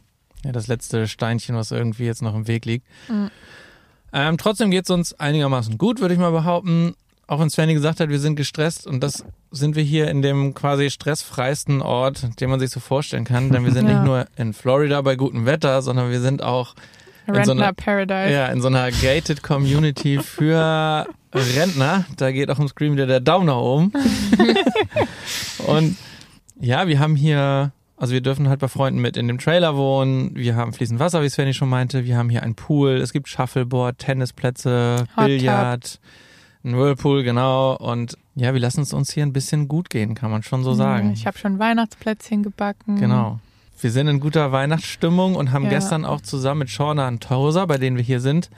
ja, 0.44 0.52
das 0.52 0.68
letzte 0.68 1.08
Steinchen, 1.08 1.56
was 1.56 1.72
irgendwie 1.72 2.04
jetzt 2.04 2.22
noch 2.22 2.36
im 2.36 2.50
Weg 2.50 2.66
liegt. 2.66 2.86
Mhm. 3.08 3.32
Ähm, 4.12 4.38
trotzdem 4.38 4.72
geht 4.72 4.84
es 4.84 4.90
uns 4.90 5.14
einigermaßen 5.14 5.78
gut, 5.78 6.02
würde 6.02 6.16
ich 6.16 6.20
mal 6.20 6.32
behaupten. 6.32 6.96
Auch 7.30 7.40
wenn 7.40 7.50
Svenny 7.52 7.76
gesagt 7.76 8.00
hat, 8.00 8.10
wir 8.10 8.18
sind 8.20 8.36
gestresst 8.36 8.88
und 8.88 9.02
das 9.04 9.24
sind 9.52 9.76
wir 9.76 9.84
hier 9.84 10.10
in 10.10 10.24
dem 10.24 10.56
quasi 10.56 10.90
stressfreisten 10.90 11.82
Ort, 11.84 12.40
den 12.42 12.50
man 12.50 12.60
sich 12.60 12.72
so 12.72 12.80
vorstellen 12.80 13.24
kann. 13.24 13.52
Denn 13.52 13.64
wir 13.64 13.72
sind 13.72 13.88
Ja. 13.88 13.94
nicht 13.94 14.04
nur 14.06 14.26
in 14.36 14.54
Florida 14.54 15.00
bei 15.02 15.16
gutem 15.16 15.46
Wetter, 15.46 15.84
sondern 15.84 16.10
wir 16.10 16.22
sind 16.22 16.42
auch 16.42 16.74
In 17.28 17.44
so 17.46 17.52
einer- 17.52 17.72
Paradise. 17.74 18.34
ja, 18.34 18.48
in 18.48 18.62
so 18.62 18.68
einer 18.68 18.90
gated 18.90 19.44
Community 19.44 20.18
für 20.18 21.06
Rentner. 21.34 22.06
Da 22.18 22.32
geht 22.32 22.50
auch 22.50 22.58
im 22.58 22.68
Screen 22.68 22.94
wieder 22.94 23.06
der 23.06 23.20
Daumen 23.20 23.46
nach 23.46 23.58
oben. 23.58 23.94
Und 25.68 25.98
ja, 26.60 26.88
wir 26.88 27.00
haben 27.00 27.16
hier, 27.16 27.72
also 27.98 28.14
wir 28.14 28.22
dürfen 28.22 28.50
halt 28.50 28.60
bei 28.60 28.68
Freunden 28.68 29.00
mit 29.02 29.18
in 29.18 29.28
dem 29.28 29.38
Trailer 29.38 29.76
wohnen. 29.76 30.32
Wir 30.36 30.56
haben 30.56 30.74
fließend 30.74 31.00
Wasser, 31.00 31.22
wie 31.22 31.30
Svenny 31.30 31.54
schon 31.54 31.70
meinte. 31.70 32.06
Wir 32.06 32.18
haben 32.18 32.30
hier 32.30 32.44
einen 32.44 32.56
Pool. 32.56 32.92
Es 32.98 33.14
gibt 33.14 33.28
Shuffleboard, 33.30 34.00
Tennisplätze, 34.00 35.06
Hot 35.16 35.26
Billard, 35.28 36.00
ein 36.64 36.76
Whirlpool, 36.78 37.24
genau. 37.24 37.76
Und 37.78 38.18
ja, 38.36 38.54
wir 38.54 38.60
lassen 38.60 38.82
es 38.82 38.94
uns 38.94 39.12
hier 39.12 39.24
ein 39.24 39.34
bisschen 39.34 39.68
gut 39.68 39.90
gehen, 39.90 40.16
kann 40.16 40.32
man 40.32 40.44
schon 40.44 40.64
so 40.64 40.74
sagen. 40.74 41.12
Ich 41.14 41.26
habe 41.26 41.38
schon 41.38 41.60
Weihnachtsplätzchen 41.60 42.44
gebacken. 42.44 42.98
Genau. 42.98 43.40
Wir 43.82 43.92
sind 43.92 44.08
in 44.10 44.20
guter 44.20 44.52
Weihnachtsstimmung 44.52 45.36
und 45.36 45.52
haben 45.52 45.64
Ja. 45.66 45.70
gestern 45.70 46.04
auch 46.04 46.20
zusammen 46.22 46.60
mit 46.60 46.70
Shauna 46.70 47.08
und 47.08 47.24
Tauser, 47.24 47.66
bei 47.66 47.78
denen 47.78 47.96
wir 47.96 48.04
hier 48.04 48.20
sind, 48.20 48.50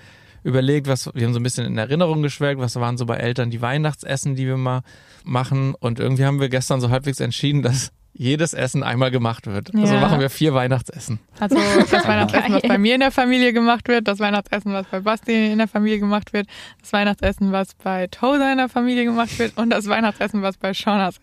überlegt, 0.44 0.88
was 0.88 1.12
wir 1.14 1.26
haben 1.26 1.34
so 1.34 1.40
ein 1.40 1.44
bisschen 1.44 1.66
in 1.68 1.78
Erinnerung 1.78 2.24
geschwelgt, 2.24 2.60
was 2.60 2.76
waren 2.78 2.98
so 2.98 3.06
bei 3.06 3.18
Eltern 3.18 3.52
die 3.52 3.62
Weihnachtsessen, 3.62 4.36
die 4.36 4.48
wir 4.48 4.58
mal 4.58 4.82
machen. 5.24 5.76
Und 5.80 6.00
irgendwie 6.00 6.26
haben 6.26 6.40
wir 6.40 6.50
gestern 6.50 6.82
so 6.82 6.90
halbwegs 6.90 7.20
entschieden, 7.20 7.62
dass 7.62 7.92
jedes 8.22 8.54
Essen 8.54 8.84
einmal 8.84 9.10
gemacht 9.10 9.48
wird. 9.48 9.74
Also 9.74 9.96
Ja. 9.96 10.00
machen 10.00 10.20
wir 10.20 10.30
vier 10.30 10.54
Weihnachtsessen. 10.54 11.20
Also 11.40 11.56
das 11.56 11.92
Weihnachtsessen, 12.08 12.54
was 12.54 12.62
bei 12.62 12.78
mir 12.78 12.94
in 12.94 13.00
der 13.00 13.12
Familie 13.12 13.52
gemacht 13.52 13.88
wird, 13.88 14.08
das 14.08 14.20
Weihnachtsessen, 14.20 14.72
was 14.74 14.86
bei 14.92 15.00
Basti 15.00 15.52
in 15.52 15.58
der 15.58 15.68
Familie 15.68 16.00
gemacht 16.00 16.32
wird, 16.32 16.48
das 16.82 16.94
Weihnachtsessen, 16.94 17.52
was 17.52 17.74
bei 17.74 18.06
Tosa 18.08 18.52
in 18.52 18.60
der 18.60 18.70
Familie 18.70 19.06
gemacht 19.06 19.40
wird 19.40 19.58
und 19.58 19.72
das 19.72 19.88
Weihnachtsessen, 19.88 20.44
was 20.44 20.58
bei 20.58 20.74
Shaunas 20.76 21.16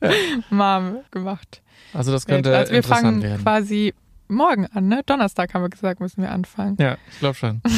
Mom 0.50 0.98
gemacht 1.10 1.62
Also 1.92 2.12
das 2.12 2.28
wird. 2.28 2.36
könnte 2.44 2.56
Also 2.56 2.70
wir 2.72 2.76
interessant 2.78 3.02
fangen 3.06 3.22
werden. 3.22 3.42
quasi 3.42 3.94
morgen 4.28 4.66
an, 4.66 4.86
ne? 4.86 5.02
Donnerstag 5.04 5.52
haben 5.52 5.62
wir 5.62 5.68
gesagt, 5.68 5.98
müssen 6.00 6.22
wir 6.22 6.30
anfangen. 6.30 6.76
Ja, 6.78 6.96
ich 7.10 7.18
glaube 7.18 7.34
schon. 7.34 7.60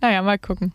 Naja, 0.00 0.22
mal 0.22 0.38
gucken. 0.38 0.72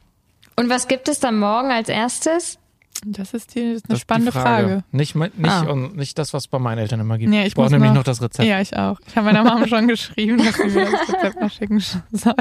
Und 0.58 0.70
was 0.70 0.88
gibt 0.90 1.08
es 1.08 1.20
dann 1.20 1.40
morgen 1.40 1.72
als 1.72 1.88
erstes? 1.90 2.60
Das 3.06 3.34
ist, 3.34 3.56
die, 3.56 3.74
das 3.74 3.78
ist 3.78 3.82
eine 3.82 3.82
Das 3.82 3.82
ist 3.82 3.90
die 3.90 4.00
spannende 4.02 4.32
Frage. 4.32 4.84
Nicht, 4.92 5.16
nicht, 5.16 5.32
Ah. 5.44 5.62
und 5.64 5.96
nicht 5.98 6.18
das, 6.18 6.34
was 6.34 6.44
es 6.44 6.48
bei 6.48 6.60
meinen 6.60 6.78
Eltern 6.80 7.00
immer 7.00 7.18
gibt. 7.18 7.34
Ja, 7.34 7.44
ich 7.44 7.54
brauche 7.56 7.70
nämlich 7.72 7.90
noch- 7.90 7.98
noch 7.98 8.04
das 8.04 8.22
Rezept. 8.22 8.48
Ja, 8.48 8.62
ich 8.62 8.76
auch. 8.78 9.00
Ich 9.08 9.16
habe 9.16 9.26
meiner 9.26 9.44
Mama 9.44 9.68
schon 9.68 9.88
geschrieben, 9.88 10.38
dass 10.38 10.56
sie 10.56 10.68
mir 10.68 10.90
das 10.92 11.10
Rezept 11.10 11.42
noch 11.42 11.52
schicken 11.52 11.80
soll. 12.12 12.36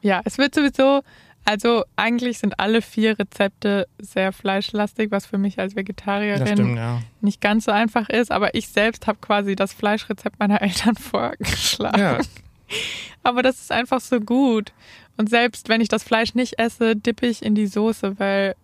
Ja, 0.00 0.20
es 0.24 0.38
wird 0.38 0.54
sowieso, 0.54 1.02
also 1.44 1.84
eigentlich 1.96 2.38
sind 2.38 2.60
alle 2.60 2.82
vier 2.82 3.18
Rezepte 3.18 3.88
sehr 3.98 4.32
fleischlastig, 4.32 5.10
was 5.10 5.26
für 5.26 5.38
mich 5.38 5.58
als 5.58 5.74
Vegetarierin 5.76 6.46
stimmt, 6.46 6.76
ja. 6.76 7.00
nicht 7.20 7.40
ganz 7.40 7.64
so 7.64 7.70
einfach 7.72 8.08
ist. 8.08 8.30
Aber 8.30 8.54
ich 8.54 8.68
selbst 8.68 9.06
habe 9.06 9.18
quasi 9.20 9.56
das 9.56 9.72
Fleischrezept 9.72 10.38
meiner 10.38 10.60
Eltern 10.62 10.94
vorgeschlagen. 10.96 11.98
ja. 12.00 12.18
Aber 13.22 13.42
das 13.42 13.60
ist 13.60 13.72
einfach 13.72 14.00
so 14.00 14.20
gut. 14.20 14.72
Und 15.16 15.28
selbst 15.30 15.68
wenn 15.68 15.80
ich 15.80 15.88
das 15.88 16.02
Fleisch 16.04 16.34
nicht 16.34 16.58
esse, 16.58 16.94
dippe 16.96 17.26
ich 17.26 17.42
in 17.42 17.54
die 17.54 17.66
Soße, 17.66 18.18
weil 18.20 18.54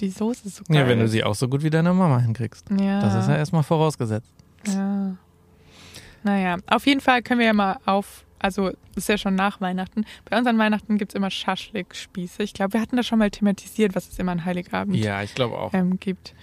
die 0.00 0.10
Soße 0.10 0.48
so 0.48 0.64
geil 0.64 0.76
Ja, 0.78 0.88
wenn 0.88 0.98
du 0.98 1.08
sie 1.08 1.22
auch 1.24 1.34
so 1.34 1.48
gut 1.48 1.62
wie 1.62 1.70
deine 1.70 1.92
Mama 1.92 2.18
hinkriegst. 2.18 2.66
Ja. 2.78 3.00
Das 3.00 3.14
ist 3.14 3.28
ja 3.28 3.36
erstmal 3.36 3.62
vorausgesetzt. 3.62 4.32
Ja. 4.66 5.16
Naja, 6.24 6.56
auf 6.68 6.86
jeden 6.86 7.00
Fall 7.00 7.22
können 7.22 7.40
wir 7.40 7.46
ja 7.46 7.52
mal 7.52 7.78
auf, 7.84 8.24
also 8.38 8.70
ist 8.94 9.08
ja 9.08 9.18
schon 9.18 9.34
nach 9.34 9.60
Weihnachten. 9.60 10.04
Bei 10.28 10.38
uns 10.38 10.46
an 10.46 10.58
Weihnachten 10.58 10.98
gibt's 10.98 11.14
immer 11.14 11.30
Schaschlik-Spieße. 11.30 12.42
Ich 12.42 12.52
glaube, 12.54 12.74
wir 12.74 12.80
hatten 12.80 12.96
das 12.96 13.06
schon 13.06 13.18
mal 13.18 13.30
thematisiert, 13.30 13.94
was 13.94 14.08
es 14.08 14.18
immer 14.18 14.32
an 14.32 14.44
Heiligabend 14.44 14.96
Ja, 14.96 15.22
ich 15.22 15.34
glaube 15.34 15.58
auch. 15.58 15.74
ähm, 15.74 15.98
gibt. 15.98 16.34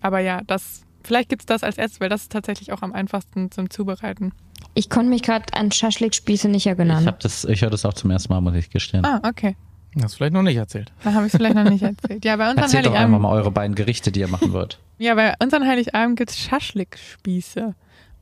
Aber 0.00 0.20
ja, 0.20 0.40
das, 0.46 0.82
vielleicht 1.04 1.28
gibt's 1.28 1.46
das 1.46 1.62
als 1.62 1.76
erstes, 1.78 2.00
weil 2.00 2.08
das 2.08 2.22
ist 2.22 2.32
tatsächlich 2.32 2.72
auch 2.72 2.82
am 2.82 2.92
einfachsten 2.92 3.50
zum 3.50 3.68
Zubereiten. 3.70 4.32
Ich 4.74 4.88
konnte 4.90 5.10
mich 5.10 5.22
gerade 5.22 5.52
an 5.52 5.70
Schaschlik-Spieße 5.70 6.48
nicht 6.48 6.66
erinnern. 6.66 7.02
Ich, 7.02 7.06
hab 7.06 7.20
das, 7.20 7.44
ich 7.44 7.60
höre 7.62 7.70
das 7.70 7.84
auch 7.84 7.94
zum 7.94 8.10
ersten 8.10 8.32
Mal, 8.32 8.40
muss 8.40 8.54
ich 8.54 8.70
gestehen. 8.70 9.04
Ah, 9.04 9.20
okay. 9.26 9.56
Hast 10.02 10.14
du 10.14 10.16
vielleicht 10.18 10.32
noch 10.34 10.42
nicht 10.42 10.56
erzählt. 10.56 10.92
Da 11.04 11.12
habe 11.14 11.26
ich 11.26 11.32
es 11.32 11.36
vielleicht 11.38 11.54
noch 11.54 11.64
nicht 11.68 11.82
erzählt. 11.82 12.24
Ja, 12.24 12.36
bei 12.36 12.48
uns 12.50 12.58
an 12.58 12.64
Erzählt 12.64 12.86
doch 12.86 12.90
einmal 12.90 13.02
Heiligabend. 13.04 13.22
mal 13.22 13.32
eure 13.32 13.50
beiden 13.50 13.74
Gerichte, 13.74 14.12
die 14.12 14.20
ihr 14.20 14.28
machen 14.28 14.52
wollt. 14.52 14.78
Ja, 14.98 15.14
bei 15.14 15.34
uns 15.42 15.52
an 15.52 15.66
Heiligabend 15.66 16.16
gibt's 16.16 16.38
Schaschlik-Spieße. 16.38 17.74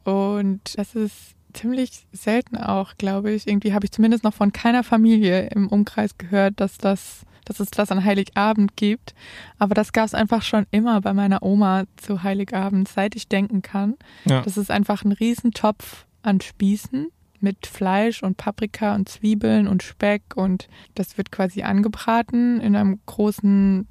Und 0.04 0.60
das 0.76 0.96
ist 0.96 1.14
ziemlich 1.52 1.90
selten 2.12 2.56
auch, 2.56 2.94
glaube 2.98 3.30
ich. 3.30 3.46
Irgendwie 3.46 3.72
habe 3.72 3.84
ich 3.86 3.92
zumindest 3.92 4.24
noch 4.24 4.34
von 4.34 4.52
keiner 4.52 4.82
Familie 4.82 5.48
im 5.54 5.68
Umkreis 5.68 6.18
gehört, 6.18 6.54
dass 6.58 6.76
das, 6.78 7.22
dass 7.44 7.60
es 7.60 7.70
das 7.70 7.92
an 7.92 8.04
Heiligabend 8.04 8.76
gibt. 8.76 9.14
Aber 9.58 9.74
das 9.74 9.92
gab 9.92 10.06
es 10.06 10.14
einfach 10.14 10.42
schon 10.42 10.66
immer 10.72 11.00
bei 11.00 11.12
meiner 11.12 11.44
Oma 11.44 11.84
zu 11.96 12.24
Heiligabend, 12.24 12.88
seit 12.88 13.14
ich 13.14 13.28
denken 13.28 13.62
kann. 13.62 13.94
Ja. 14.24 14.42
Das 14.42 14.56
ist 14.56 14.70
einfach 14.72 15.04
ein 15.04 15.12
Riesentopf 15.12 16.06
an 16.22 16.40
Spießen 16.40 17.08
mit 17.44 17.66
Fleisch 17.66 18.22
und 18.22 18.36
Paprika 18.36 18.94
und 18.94 19.08
Zwiebeln 19.08 19.68
und 19.68 19.84
Speck 19.84 20.22
und 20.34 20.68
das 20.96 21.16
wird 21.16 21.30
quasi 21.30 21.62
angebraten 21.62 22.60
in 22.60 22.74
einem 22.74 22.98
großen 23.06 23.86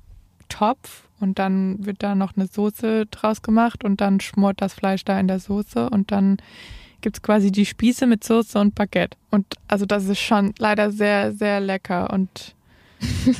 Topf 0.49 1.07
und 1.19 1.39
dann 1.39 1.85
wird 1.85 2.03
da 2.03 2.15
noch 2.15 2.35
eine 2.35 2.47
Soße 2.47 3.05
draus 3.05 3.41
gemacht 3.41 3.85
und 3.85 4.01
dann 4.01 4.19
schmort 4.19 4.59
das 4.59 4.73
Fleisch 4.73 5.05
da 5.05 5.19
in 5.19 5.27
der 5.27 5.39
Soße 5.39 5.89
und 5.89 6.11
dann 6.11 6.37
gibt's 7.01 7.21
quasi 7.21 7.51
die 7.51 7.65
Spieße 7.65 8.07
mit 8.07 8.23
Soße 8.23 8.59
und 8.59 8.75
Baguette. 8.75 9.17
Und 9.29 9.45
also 9.67 9.85
das 9.85 10.05
ist 10.05 10.19
schon 10.19 10.53
leider 10.57 10.91
sehr, 10.91 11.33
sehr 11.33 11.59
lecker 11.59 12.11
und 12.11 12.55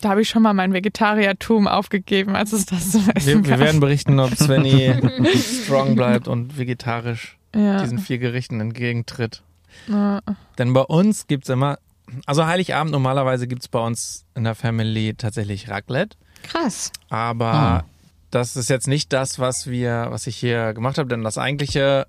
da 0.00 0.10
habe 0.10 0.22
ich 0.22 0.28
schon 0.28 0.42
mal 0.42 0.54
mein 0.54 0.72
Vegetariertum 0.72 1.68
aufgegeben, 1.68 2.34
als 2.34 2.52
es 2.52 2.66
das 2.66 2.90
zum 2.90 3.08
Essen 3.10 3.44
Wir, 3.44 3.50
wir 3.50 3.58
werden 3.58 3.80
berichten, 3.80 4.18
ob 4.18 4.34
Svenny 4.34 4.94
strong 5.64 5.94
bleibt 5.94 6.26
und 6.26 6.58
vegetarisch 6.58 7.36
ja. 7.54 7.80
diesen 7.82 7.98
vier 7.98 8.18
Gerichten 8.18 8.60
entgegentritt. 8.60 9.42
Ja. 9.88 10.20
Denn 10.58 10.72
bei 10.72 10.82
uns 10.82 11.26
gibt's 11.26 11.48
immer, 11.48 11.78
also 12.26 12.46
Heiligabend 12.46 12.92
normalerweise 12.92 13.46
gibt's 13.46 13.68
bei 13.68 13.78
uns 13.78 14.24
in 14.34 14.44
der 14.44 14.54
Family 14.54 15.14
tatsächlich 15.14 15.68
Raclette. 15.70 16.16
Krass. 16.42 16.92
Aber 17.08 17.52
Ah. 17.52 17.84
das 18.30 18.56
ist 18.56 18.68
jetzt 18.68 18.88
nicht 18.88 19.12
das, 19.12 19.38
was 19.38 19.66
wir, 19.68 20.06
was 20.10 20.26
ich 20.26 20.36
hier 20.36 20.72
gemacht 20.74 20.98
habe, 20.98 21.08
denn 21.08 21.22
das 21.22 21.38
eigentliche 21.38 22.06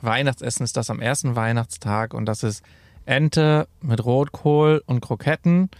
Weihnachtsessen 0.00 0.64
ist 0.64 0.76
das 0.76 0.90
am 0.90 1.00
ersten 1.00 1.34
Weihnachtstag 1.36 2.14
und 2.14 2.26
das 2.26 2.42
ist 2.42 2.62
Ente 3.04 3.66
mit 3.80 4.04
Rotkohl 4.04 4.82
und 4.86 5.00
Kroketten. 5.00 5.70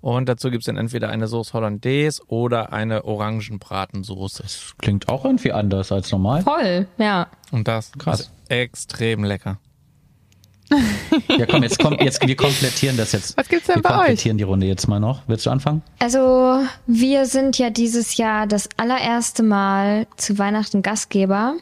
Und 0.00 0.28
dazu 0.28 0.50
gibt's 0.50 0.66
dann 0.66 0.76
entweder 0.76 1.08
eine 1.08 1.26
Sauce 1.26 1.52
Hollandaise 1.52 2.22
oder 2.28 2.72
eine 2.72 3.04
Orangenbratensoße. 3.04 4.44
Klingt 4.78 5.08
auch 5.08 5.24
irgendwie 5.24 5.52
anders 5.52 5.90
als 5.90 6.12
normal. 6.12 6.42
Voll, 6.42 6.86
ja. 6.98 7.26
Und 7.50 7.66
das 7.66 7.92
Krass. 7.92 8.20
ist 8.20 8.32
extrem 8.48 9.24
lecker. 9.24 9.58
Ja, 11.28 11.46
komm, 11.46 11.62
jetzt 11.62 11.78
kommt, 11.78 12.00
jetzt, 12.02 12.26
wir 12.26 12.36
komplettieren 12.36 12.96
das 12.96 13.12
jetzt. 13.12 13.36
Was 13.36 13.48
gibt's 13.48 13.66
denn 13.66 13.76
wir 13.76 13.82
bei 13.82 13.90
euch? 13.90 13.96
komplettieren 13.96 14.38
die 14.38 14.44
Runde 14.44 14.66
jetzt 14.66 14.86
mal 14.86 15.00
noch. 15.00 15.22
Willst 15.26 15.46
du 15.46 15.50
anfangen? 15.50 15.82
Also, 15.98 16.60
wir 16.86 17.26
sind 17.26 17.58
ja 17.58 17.70
dieses 17.70 18.16
Jahr 18.18 18.46
das 18.46 18.68
allererste 18.76 19.42
Mal 19.42 20.06
zu 20.16 20.38
Weihnachten 20.38 20.82
Gastgeber 20.82 21.54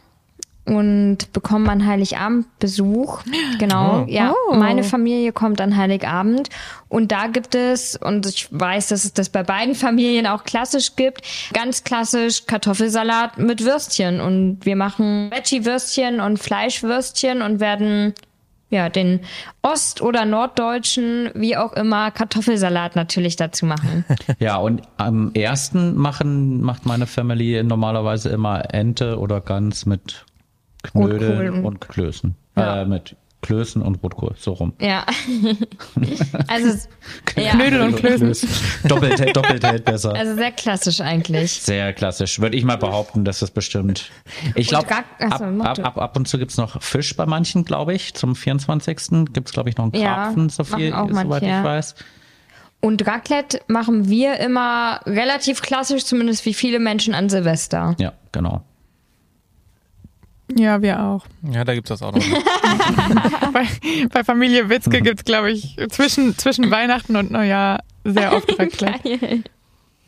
und 0.66 1.32
bekommen 1.32 1.68
an 1.68 1.86
Heiligabend 1.86 2.46
Besuch. 2.58 3.22
Genau, 3.58 4.02
Oh. 4.02 4.04
ja. 4.08 4.34
Oh. 4.50 4.54
Meine 4.56 4.82
Familie 4.82 5.32
kommt 5.32 5.60
an 5.60 5.76
Heiligabend 5.76 6.48
und 6.88 7.12
da 7.12 7.28
gibt 7.28 7.54
es, 7.54 7.96
und 7.96 8.26
ich 8.26 8.48
weiß, 8.50 8.88
dass 8.88 9.04
es 9.04 9.12
das 9.12 9.28
bei 9.28 9.42
beiden 9.42 9.74
Familien 9.86 10.26
auch 10.26 10.44
klassisch 10.44 10.96
gibt, 10.96 11.22
ganz 11.52 11.84
klassisch 11.84 12.46
Kartoffelsalat 12.46 13.38
mit 13.38 13.64
Würstchen 13.64 14.20
und 14.20 14.58
wir 14.66 14.76
machen 14.76 15.30
Veggie-Würstchen 15.30 16.20
und 16.20 16.38
Fleischwürstchen 16.38 17.42
und 17.42 17.60
werden 17.60 18.14
ja, 18.68 18.88
den 18.88 19.20
Ost- 19.62 20.02
oder 20.02 20.24
Norddeutschen, 20.24 21.30
wie 21.34 21.56
auch 21.56 21.72
immer, 21.74 22.10
Kartoffelsalat 22.10 22.96
natürlich 22.96 23.36
dazu 23.36 23.64
machen. 23.64 24.04
Ja, 24.40 24.56
und 24.56 24.82
am 24.96 25.30
ersten 25.34 25.94
machen, 25.94 26.62
macht 26.62 26.84
meine 26.84 27.06
Family 27.06 27.62
normalerweise 27.62 28.28
immer 28.30 28.74
Ente 28.74 29.20
oder 29.20 29.40
Gans 29.40 29.86
mit 29.86 30.25
Knödeln 30.92 31.64
und- 31.64 31.80
Klößen. 31.88 32.34
Ja. 32.56 32.82
Äh, 32.82 32.86
mit 32.86 33.16
Klößen 33.42 33.80
und 33.82 34.02
Rotkohl, 34.02 34.34
so 34.36 34.54
rum. 34.54 34.72
Ja. 34.80 35.04
also, 36.48 36.78
ja. 37.36 37.52
Knödel 37.52 37.80
und 37.82 37.96
Klößen. 37.96 38.34
Doppelt, 38.88 39.20
hält- 39.20 39.36
doppelt 39.36 39.62
hält 39.62 39.84
besser. 39.84 40.14
also 40.14 40.34
sehr 40.34 40.50
klassisch 40.52 41.00
eigentlich. 41.00 41.52
Sehr 41.52 41.92
klassisch. 41.92 42.40
Würde 42.40 42.56
ich 42.56 42.64
mal 42.64 42.76
behaupten, 42.78 43.24
dass 43.24 43.38
das 43.40 43.50
bestimmt. 43.52 44.10
Ich 44.56 44.68
glaube, 44.68 44.88
ab, 44.90 45.04
ab, 45.20 45.78
ab, 45.78 45.98
ab 45.98 46.16
und 46.16 46.26
zu 46.26 46.38
gibt's 46.38 46.56
noch 46.56 46.82
Fisch 46.82 47.14
bei 47.16 47.26
manchen, 47.26 47.64
glaube 47.64 47.94
ich. 47.94 48.14
Zum 48.14 48.34
24. 48.34 49.26
gibt's 49.32 49.52
glaube 49.52 49.68
ich, 49.68 49.76
noch 49.76 49.84
einen 49.84 49.94
Ja, 50.02 50.14
Karpfen, 50.14 50.48
so 50.48 50.64
viel, 50.64 50.90
soweit 50.90 51.12
manche, 51.28 51.44
ich 51.44 51.50
ja. 51.50 51.62
weiß. 51.62 51.94
Und 52.80 53.06
Raclette 53.06 53.60
machen 53.68 54.08
wir 54.08 54.38
immer 54.40 55.00
relativ 55.06 55.62
klassisch, 55.62 56.04
zumindest 56.04 56.44
wie 56.46 56.54
viele 56.54 56.78
Menschen 56.78 57.14
an 57.14 57.28
Silvester. 57.28 57.94
Ja, 57.98 58.12
genau. 58.32 58.62
Ja, 60.54 60.80
wir 60.82 61.02
auch. 61.02 61.26
Ja, 61.42 61.64
da 61.64 61.74
gibt's 61.74 61.88
das 61.88 62.02
auch 62.02 62.12
noch. 62.12 62.22
Bei, 63.52 63.66
bei 64.12 64.22
Familie 64.24 64.68
Witzke 64.68 65.00
gibt's, 65.00 65.24
glaube 65.24 65.50
ich, 65.50 65.76
zwischen, 65.88 66.36
zwischen 66.38 66.70
Weihnachten 66.70 67.16
und 67.16 67.30
Neujahr 67.30 67.80
sehr 68.04 68.32
oft 68.34 68.58
Raclette. 68.58 69.18
Geil. 69.18 69.42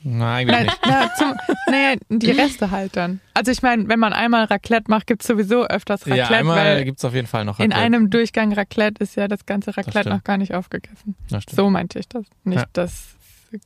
Nein, 0.04 0.46
Nein, 0.46 0.66
nicht. 0.66 0.78
na, 0.86 1.12
zum, 1.16 1.34
naja, 1.68 1.96
die 2.08 2.30
Reste 2.30 2.70
halt 2.70 2.94
dann. 2.96 3.20
Also 3.34 3.50
ich 3.50 3.62
meine, 3.62 3.88
wenn 3.88 3.98
man 3.98 4.12
einmal 4.12 4.44
Raclette 4.44 4.88
macht, 4.90 5.08
gibt's 5.08 5.26
sowieso 5.26 5.66
öfters 5.66 6.04
Ja, 6.04 6.14
Raclette, 6.14 6.34
einmal 6.36 6.56
weil 6.56 6.84
gibt's 6.84 7.04
auf 7.04 7.14
jeden 7.14 7.26
Fall 7.26 7.44
noch 7.44 7.58
in 7.58 7.72
Raclette. 7.72 7.80
einem 7.84 8.10
Durchgang 8.10 8.52
Raclette 8.52 9.02
ist 9.02 9.16
ja 9.16 9.26
das 9.26 9.44
ganze 9.44 9.76
Raclette 9.76 10.00
stimmt. 10.00 10.14
noch 10.16 10.24
gar 10.24 10.36
nicht 10.36 10.54
aufgegessen. 10.54 11.16
Das 11.30 11.42
stimmt. 11.42 11.56
So 11.56 11.68
meinte 11.70 11.98
ich 11.98 12.08
das. 12.08 12.24
Nicht, 12.44 12.60
Ja. 12.60 12.66
dass 12.74 13.08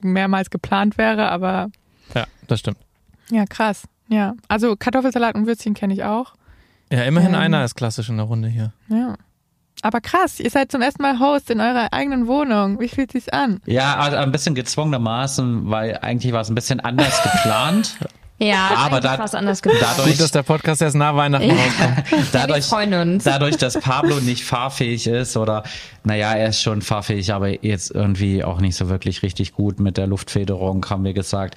mehrmals 0.00 0.49
geplant 0.49 0.97
wäre, 0.97 1.29
aber 1.31 1.71
Ja, 2.14 2.25
das 2.49 2.61
stimmt. 2.61 2.79
ja, 3.31 3.45
krass. 3.45 3.83
Ja, 4.09 4.35
also 4.49 4.75
Kartoffelsalat 4.76 5.35
und 5.35 5.47
Würstchen 5.47 5.75
kenne 5.75 5.93
ich 5.93 6.05
auch. 6.05 6.35
Ja, 6.92 7.02
immerhin 7.02 7.30
Ähm. 7.34 7.40
einer 7.40 7.64
ist 7.64 7.75
klassisch 7.75 8.08
in 8.08 8.18
der 8.18 8.26
Runde 8.26 8.49
hier. 8.49 8.72
Ja. 8.88 9.14
Aber 9.84 10.00
krass, 10.00 10.38
ihr 10.38 10.50
seid 10.50 10.70
zum 10.70 10.80
ersten 10.82 11.02
Mal 11.02 11.18
Host 11.18 11.50
in 11.50 11.61
eurer 11.61 11.88
eigenen 11.92 12.28
Wohnung. 12.28 12.78
Wie 12.78 12.87
fühlt 12.88 13.11
sich's 13.11 13.28
an? 13.28 13.61
Ja, 13.66 13.96
also 13.96 14.16
ein 14.18 14.30
bisschen 14.30 14.54
gezwungenermaßen, 14.54 15.68
weil 15.70 15.99
eigentlich 16.02 16.32
war 16.32 16.42
es 16.42 16.50
ein 16.50 16.54
bisschen 16.54 16.78
anders 16.80 17.20
geplant. 17.22 17.96
Ja, 18.38 18.70
Aber 18.76 18.99
da- 19.00 19.14
anders 19.14 19.62
geplant. 19.62 19.84
dadurch- 19.96 20.12
Gut, 20.16 20.20
dass 20.20 20.32
der 20.32 20.42
Podcast 20.42 20.82
erst 20.82 20.96
nach 20.96 21.14
Weihnachten 21.14 21.49
rauskommt. 21.49 22.26
dadurch, 22.32 22.56
wir 22.56 22.62
freuen 22.64 22.94
uns. 22.94 23.22
dadurch, 23.22 23.56
dass 23.56 23.75
Pablo 23.80 24.18
nicht 24.18 24.42
fahrfähig 24.42 25.06
ist 25.06 25.37
oder, 25.37 25.62
naja, 26.02 26.32
er 26.32 26.49
ist 26.49 26.61
schon 26.61 26.82
fahrfähig, 26.82 27.32
aber 27.32 27.64
jetzt 27.64 27.92
irgendwie 27.92 28.42
auch 28.42 28.61
nicht 28.61 28.75
so 28.75 28.88
wirklich 28.88 29.22
richtig 29.22 29.52
gut 29.52 29.78
mit 29.78 29.96
der 29.96 30.08
Luftfederung, 30.08 30.84
haben 30.90 31.04
wir 31.04 31.12
gesagt, 31.12 31.54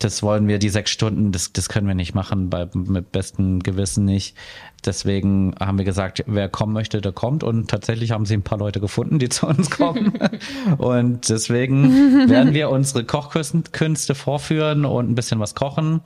das 0.00 0.22
wollen 0.22 0.48
wir, 0.48 0.58
die 0.58 0.68
sechs 0.68 0.90
Stunden, 0.90 1.30
das, 1.30 1.52
das 1.52 1.68
können 1.68 1.86
wir 1.86 1.94
nicht 1.94 2.14
machen, 2.14 2.50
bei, 2.50 2.68
mit 2.74 3.12
bestem 3.12 3.60
Gewissen 3.60 4.04
nicht. 4.04 4.36
Deswegen 4.84 5.54
haben 5.60 5.78
wir 5.78 5.84
gesagt, 5.84 6.24
wer 6.26 6.48
kommen 6.48 6.72
möchte, 6.72 7.00
der 7.00 7.12
kommt. 7.12 7.44
Und 7.44 7.70
tatsächlich 7.70 8.10
haben 8.10 8.24
sie 8.24 8.34
ein 8.34 8.42
paar 8.42 8.58
Leute 8.58 8.80
gefunden, 8.80 9.18
die 9.18 9.28
zu 9.30 9.46
uns 9.46 9.70
kommen. 9.70 10.18
und 10.78 11.28
deswegen 11.28 12.28
werden 12.28 12.54
wir 12.54 12.70
unsere 12.70 13.04
Kochkünste 13.04 14.14
vorführen 14.14 14.84
und 14.84 15.10
ein 15.10 15.14
bisschen 15.14 15.38
was 15.38 15.54
kochen 15.54 16.00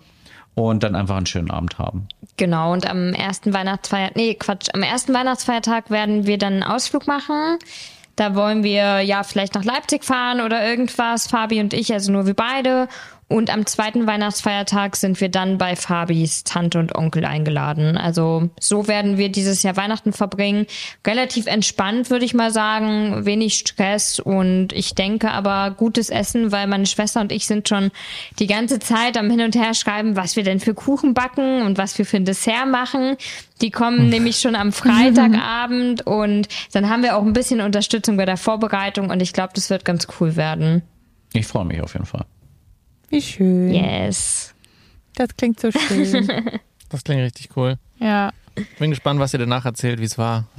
und 0.55 0.83
dann 0.83 0.95
einfach 0.95 1.17
einen 1.17 1.27
schönen 1.27 1.51
Abend 1.51 1.79
haben. 1.79 2.09
Genau, 2.37 2.73
und 2.73 2.89
am 2.89 3.13
ersten 3.13 3.53
Weihnachtsfeiertag, 3.53 4.17
nee, 4.17 4.35
Quatsch, 4.35 4.69
am 4.73 4.83
ersten 4.83 5.15
Weihnachtsfeiertag 5.15 5.91
werden 5.91 6.27
wir 6.27 6.39
dann 6.39 6.55
einen 6.55 6.63
Ausflug 6.63 7.07
machen 7.07 7.59
Da 8.17 8.35
wollen 8.35 8.63
wir 8.63 9.01
ja 9.01 9.23
vielleicht 9.25 9.55
nach 9.55 9.65
Leipzig 9.65 10.05
fahren 10.05 10.41
oder 10.41 10.65
irgendwas, 10.67 11.27
Fabi 11.27 11.61
und 11.61 11.75
ich, 11.75 11.93
also 11.93 12.13
nur 12.13 12.27
wir 12.27 12.35
beide. 12.35 12.89
Und 13.27 13.51
am 13.51 13.65
zweiten 13.65 14.07
Weihnachtsfeiertag 14.07 14.97
sind 14.97 15.21
wir 15.21 15.31
dann 15.31 15.57
bei 15.57 15.77
Fabis 15.77 16.45
Tante 16.45 16.79
und 16.79 16.95
Onkel 16.95 17.25
eingeladen. 17.25 17.97
Also 17.97 18.51
so 18.61 18.87
werden 18.87 19.17
wir 19.17 19.31
dieses 19.31 19.63
Jahr 19.63 19.77
Weihnachten 19.77 20.13
verbringen. 20.13 20.67
Relativ 21.07 21.47
entspannt, 21.47 22.11
würde 22.11 22.27
ich 22.27 22.35
mal 22.35 22.51
sagen. 22.51 23.25
Wenig 23.25 23.55
Stress 23.55 24.21
und 24.21 24.73
ich 24.73 24.95
denke 24.95 25.31
aber 25.31 25.71
gutes 25.71 26.11
Essen, 26.11 26.53
weil 26.53 26.67
meine 26.67 26.87
Schwester 26.87 27.23
und 27.23 27.33
ich 27.33 27.47
sind 27.47 27.69
schon 27.69 27.91
die 28.39 28.47
ganze 28.47 28.79
Zeit 28.79 29.17
am 29.17 29.31
Hin 29.31 29.41
und 29.41 29.57
Her 29.57 29.73
schreiben, 29.73 30.17
was 30.17 30.37
wir 30.37 30.45
denn 30.45 30.61
für 30.61 30.75
Kuchen 30.75 31.15
backen 31.15 31.63
und 31.63 31.79
was 31.79 31.97
wir 31.97 32.05
für 32.05 32.19
ein 32.19 32.27
Dessert 32.27 32.69
machen. 32.69 33.17
Die 33.63 33.71
kommen 33.71 34.11
nämlich 34.11 34.39
schon 34.39 34.55
am 34.55 34.71
Freitagabend 34.71 36.03
und 36.07 36.49
dann 36.73 36.91
haben 36.91 37.03
wir 37.03 37.17
auch 37.17 37.23
ein 37.23 37.33
bisschen 37.33 37.61
Unterstützung 37.63 38.19
bei 38.19 38.27
der 38.27 38.37
Vorbereitung 38.37 39.11
und 39.11 39.21
ich 39.23 39.33
glaube, 39.33 39.53
das 39.55 39.71
wird 39.71 39.85
ganz 39.85 40.07
cool 40.21 40.37
werden. 40.37 40.83
Ich 41.33 41.47
freue 41.47 41.65
mich 41.65 41.81
auf 41.81 41.95
jeden 41.95 42.07
Fall. 42.07 42.27
Wie 43.15 43.23
schön. 43.23 43.73
Yes. 43.73 44.55
Das 45.15 45.29
klingt 45.37 45.61
so 45.61 45.71
schön. 45.71 46.29
Das 46.91 47.03
klingt 47.03 47.23
richtig 47.23 47.49
cool. 47.57 47.77
ja. 47.99 48.31
Bin 48.79 48.91
gespannt, 48.91 49.19
was 49.19 49.33
ihr 49.33 49.41
danach 49.41 49.65
erzählt, 49.65 49.99
wie 49.99 50.05
es 50.05 50.17
war. 50.17 50.47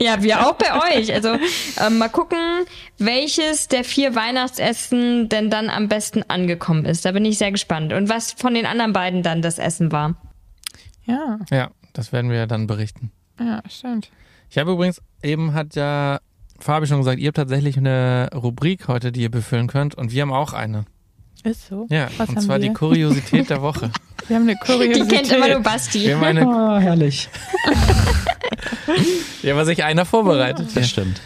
Ja, 0.00 0.22
wir 0.22 0.46
auch 0.46 0.54
bei 0.54 0.98
euch. 0.98 1.12
Also 1.12 1.36
ähm, 1.84 1.98
mal 1.98 2.08
gucken, 2.08 2.38
welches 2.98 3.68
der 3.68 3.84
vier 3.84 4.14
Weihnachtsessen 4.14 5.28
denn 5.28 5.50
dann 5.50 5.70
am 5.70 5.88
besten 5.88 6.22
angekommen 6.24 6.84
ist. 6.84 7.04
Da 7.04 7.12
bin 7.12 7.24
ich 7.24 7.38
sehr 7.38 7.52
gespannt. 7.52 7.92
Und 7.92 8.08
was 8.08 8.32
von 8.32 8.54
den 8.54 8.66
anderen 8.66 8.92
beiden 8.92 9.22
dann 9.22 9.40
das 9.42 9.58
Essen 9.58 9.92
war. 9.92 10.16
Ja, 11.04 11.38
ja, 11.50 11.70
das 11.92 12.12
werden 12.12 12.30
wir 12.30 12.46
dann 12.46 12.66
berichten. 12.66 13.12
ja, 13.40 13.62
stimmt. 13.68 14.10
Ich 14.50 14.58
habe 14.58 14.72
übrigens, 14.72 15.00
eben 15.22 15.54
hat 15.54 15.74
ja 15.74 16.20
Fabi 16.58 16.86
schon 16.86 16.98
gesagt, 16.98 17.18
ihr 17.18 17.28
habt 17.28 17.36
tatsächlich 17.36 17.76
eine 17.76 18.28
Rubrik 18.34 18.88
heute, 18.88 19.12
die 19.12 19.22
ihr 19.22 19.30
befüllen 19.30 19.66
könnt. 19.66 19.94
Und 19.94 20.12
wir 20.12 20.22
haben 20.22 20.32
auch 20.32 20.52
eine. 20.52 20.84
Ist 21.42 21.66
so. 21.68 21.86
Ja, 21.90 22.08
Was 22.16 22.28
und 22.30 22.40
zwar 22.40 22.60
wir? 22.60 22.68
die 22.68 22.72
Kuriosität 22.74 23.50
der 23.50 23.60
Woche. 23.62 23.90
Wir 24.26 24.36
haben 24.36 24.44
eine 24.44 24.54
Die 24.54 24.58
Kuriosität. 24.72 25.08
kennt 25.10 25.32
immer 25.32 25.48
nur 25.48 25.60
Basti. 25.60 26.00
Wir 26.04 26.16
haben, 26.16 26.24
eine, 26.24 26.46
Oh, 26.48 26.78
herrlich. 26.78 27.28
ja, 29.42 29.54
was 29.54 29.66
sich 29.66 29.84
einer 29.84 30.06
vorbereitet. 30.06 30.66
Das 30.68 30.72
Hier. 30.74 30.84
stimmt. 30.84 31.20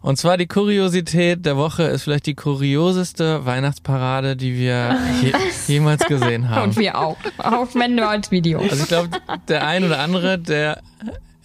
Und 0.00 0.16
zwar 0.18 0.36
die 0.36 0.46
Kuriosität 0.46 1.44
der 1.44 1.56
Woche 1.56 1.82
ist 1.84 2.04
vielleicht 2.04 2.26
die 2.26 2.34
kurioseste 2.36 3.44
Weihnachtsparade, 3.44 4.36
die 4.36 4.54
wir 4.56 4.96
je, 5.20 5.32
jemals 5.74 6.04
gesehen 6.06 6.48
haben. 6.48 6.68
Und 6.68 6.76
wir 6.76 6.96
auch. 6.98 7.16
Auch 7.38 7.66
wenn 7.74 7.96
nur 7.96 8.08
als 8.08 8.30
Video. 8.30 8.60
Also 8.60 8.76
ich 8.84 8.86
glaube, 8.88 9.08
der 9.48 9.66
ein 9.66 9.82
oder 9.82 9.98
andere, 9.98 10.38
der, 10.38 10.80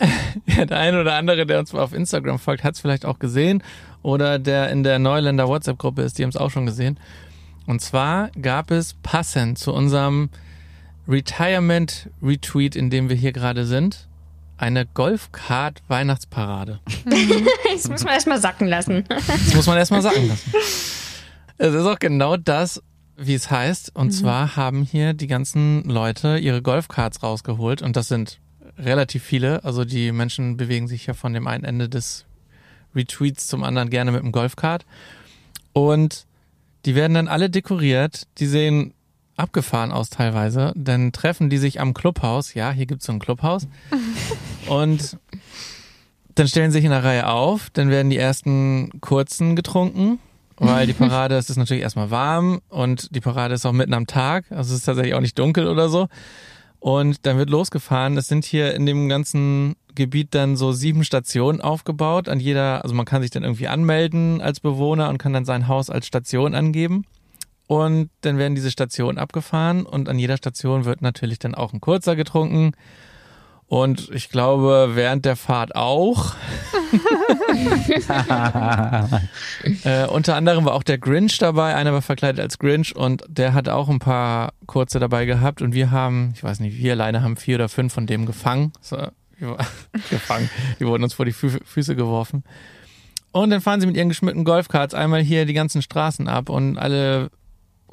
ja, 0.47 0.65
der 0.65 0.77
ein 0.77 0.95
oder 0.95 1.15
andere, 1.15 1.45
der 1.45 1.59
uns 1.59 1.73
auf 1.73 1.93
Instagram 1.93 2.39
folgt, 2.39 2.63
hat 2.63 2.75
es 2.75 2.81
vielleicht 2.81 3.05
auch 3.05 3.19
gesehen. 3.19 3.63
Oder 4.03 4.39
der 4.39 4.69
in 4.71 4.83
der 4.83 4.99
Neuländer 4.99 5.47
WhatsApp-Gruppe 5.47 6.01
ist, 6.01 6.17
die 6.17 6.23
haben 6.23 6.29
es 6.29 6.37
auch 6.37 6.49
schon 6.49 6.65
gesehen. 6.65 6.99
Und 7.67 7.81
zwar 7.81 8.29
gab 8.41 8.71
es 8.71 8.95
passend 9.03 9.59
zu 9.59 9.73
unserem 9.73 10.29
Retirement-Retweet, 11.07 12.75
in 12.75 12.89
dem 12.89 13.09
wir 13.09 13.15
hier 13.15 13.31
gerade 13.31 13.65
sind, 13.65 14.07
eine 14.57 14.85
Golfkart-Weihnachtsparade. 14.85 16.79
Das 17.73 17.89
muss 17.89 18.03
man 18.03 18.13
erstmal 18.13 18.39
sacken 18.39 18.67
lassen. 18.67 19.05
Das 19.07 19.55
muss 19.55 19.65
man 19.65 19.77
erstmal 19.77 20.01
sagen 20.01 20.27
lassen. 20.27 20.51
Es 21.57 21.73
ist 21.73 21.85
auch 21.85 21.97
genau 21.99 22.35
das, 22.35 22.83
wie 23.15 23.33
es 23.33 23.49
heißt. 23.49 23.95
Und 23.95 24.11
zwar 24.11 24.57
haben 24.57 24.83
hier 24.83 25.13
die 25.13 25.27
ganzen 25.27 25.83
Leute 25.85 26.37
ihre 26.37 26.61
Golfkarts 26.61 27.23
rausgeholt. 27.23 27.81
Und 27.81 27.95
das 27.95 28.09
sind 28.09 28.40
relativ 28.81 29.23
viele. 29.23 29.63
Also 29.63 29.85
die 29.85 30.11
Menschen 30.11 30.57
bewegen 30.57 30.87
sich 30.87 31.05
ja 31.05 31.13
von 31.13 31.33
dem 31.33 31.47
einen 31.47 31.63
Ende 31.63 31.89
des 31.89 32.25
Retweets 32.95 33.47
zum 33.47 33.63
anderen 33.63 33.89
gerne 33.89 34.11
mit 34.11 34.21
dem 34.21 34.31
Golfkart. 34.31 34.85
Und 35.73 36.25
die 36.85 36.95
werden 36.95 37.13
dann 37.13 37.27
alle 37.27 37.49
dekoriert. 37.49 38.27
Die 38.39 38.47
sehen 38.47 38.93
abgefahren 39.37 39.91
aus 39.91 40.09
teilweise. 40.09 40.73
Dann 40.75 41.11
treffen 41.11 41.49
die 41.49 41.57
sich 41.57 41.79
am 41.79 41.93
Clubhaus. 41.93 42.53
Ja, 42.53 42.71
hier 42.71 42.85
gibt's 42.85 43.05
so 43.05 43.13
ein 43.13 43.19
Clubhaus. 43.19 43.67
Und 44.67 45.17
dann 46.35 46.47
stellen 46.47 46.71
sie 46.71 46.77
sich 46.77 46.85
in 46.85 46.91
der 46.91 47.03
Reihe 47.03 47.27
auf, 47.27 47.69
dann 47.71 47.89
werden 47.89 48.09
die 48.09 48.17
ersten 48.17 49.01
kurzen 49.01 49.55
getrunken, 49.55 50.19
weil 50.57 50.87
die 50.87 50.93
Parade, 50.93 51.35
es 51.35 51.49
ist 51.49 51.57
natürlich 51.57 51.83
erstmal 51.83 52.11
warm 52.11 52.61
und 52.69 53.13
die 53.15 53.19
Parade 53.19 53.53
ist 53.55 53.65
auch 53.65 53.71
mitten 53.71 53.93
am 53.93 54.07
Tag, 54.07 54.45
also 54.51 54.73
es 54.73 54.79
ist 54.79 54.85
tatsächlich 54.85 55.13
auch 55.13 55.21
nicht 55.21 55.37
dunkel 55.37 55.67
oder 55.67 55.89
so. 55.89 56.07
Und 56.81 57.27
dann 57.27 57.37
wird 57.37 57.51
losgefahren. 57.51 58.17
Es 58.17 58.27
sind 58.27 58.43
hier 58.43 58.73
in 58.73 58.87
dem 58.87 59.07
ganzen 59.07 59.75
Gebiet 59.93 60.33
dann 60.33 60.57
so 60.57 60.71
sieben 60.71 61.03
Stationen 61.03 61.61
aufgebaut. 61.61 62.27
An 62.27 62.39
jeder, 62.39 62.83
also 62.83 62.95
man 62.95 63.05
kann 63.05 63.21
sich 63.21 63.29
dann 63.29 63.43
irgendwie 63.43 63.67
anmelden 63.67 64.41
als 64.41 64.59
Bewohner 64.59 65.09
und 65.09 65.19
kann 65.19 65.31
dann 65.31 65.45
sein 65.45 65.67
Haus 65.67 65.91
als 65.91 66.07
Station 66.07 66.55
angeben. 66.55 67.05
Und 67.67 68.09
dann 68.21 68.39
werden 68.39 68.55
diese 68.55 68.71
Stationen 68.71 69.19
abgefahren 69.19 69.85
und 69.85 70.09
an 70.09 70.17
jeder 70.17 70.37
Station 70.37 70.83
wird 70.83 71.03
natürlich 71.03 71.37
dann 71.37 71.53
auch 71.53 71.71
ein 71.71 71.81
kurzer 71.81 72.15
getrunken. 72.15 72.71
Und 73.71 74.09
ich 74.13 74.27
glaube, 74.27 74.91
während 74.95 75.23
der 75.23 75.37
Fahrt 75.37 75.77
auch. 75.77 76.35
äh, 79.85 80.07
unter 80.07 80.35
anderem 80.35 80.65
war 80.65 80.73
auch 80.73 80.83
der 80.83 80.97
Grinch 80.97 81.37
dabei. 81.37 81.73
Einer 81.73 81.93
war 81.93 82.01
verkleidet 82.01 82.41
als 82.41 82.59
Grinch 82.59 82.93
und 82.93 83.23
der 83.29 83.53
hat 83.53 83.69
auch 83.69 83.87
ein 83.87 83.99
paar 83.99 84.51
kurze 84.65 84.99
dabei 84.99 85.23
gehabt. 85.23 85.61
Und 85.61 85.73
wir 85.73 85.89
haben, 85.89 86.33
ich 86.35 86.43
weiß 86.43 86.59
nicht, 86.59 86.79
wir 86.79 86.91
alleine 86.91 87.23
haben 87.23 87.37
vier 87.37 87.55
oder 87.55 87.69
fünf 87.69 87.93
von 87.93 88.07
dem 88.07 88.25
gefangen. 88.25 88.73
So, 88.81 88.97
gefangen. 90.09 90.49
Die 90.81 90.85
wurden 90.85 91.03
uns 91.03 91.13
vor 91.13 91.23
die 91.23 91.31
Fü 91.31 91.57
Füße 91.63 91.95
geworfen. 91.95 92.43
Und 93.31 93.51
dann 93.51 93.61
fahren 93.61 93.79
sie 93.79 93.87
mit 93.87 93.95
ihren 93.95 94.09
geschmückten 94.09 94.43
Golfkarts 94.43 94.93
einmal 94.93 95.21
hier 95.21 95.45
die 95.45 95.53
ganzen 95.53 95.81
Straßen 95.81 96.27
ab 96.27 96.49
und 96.49 96.77
alle 96.77 97.31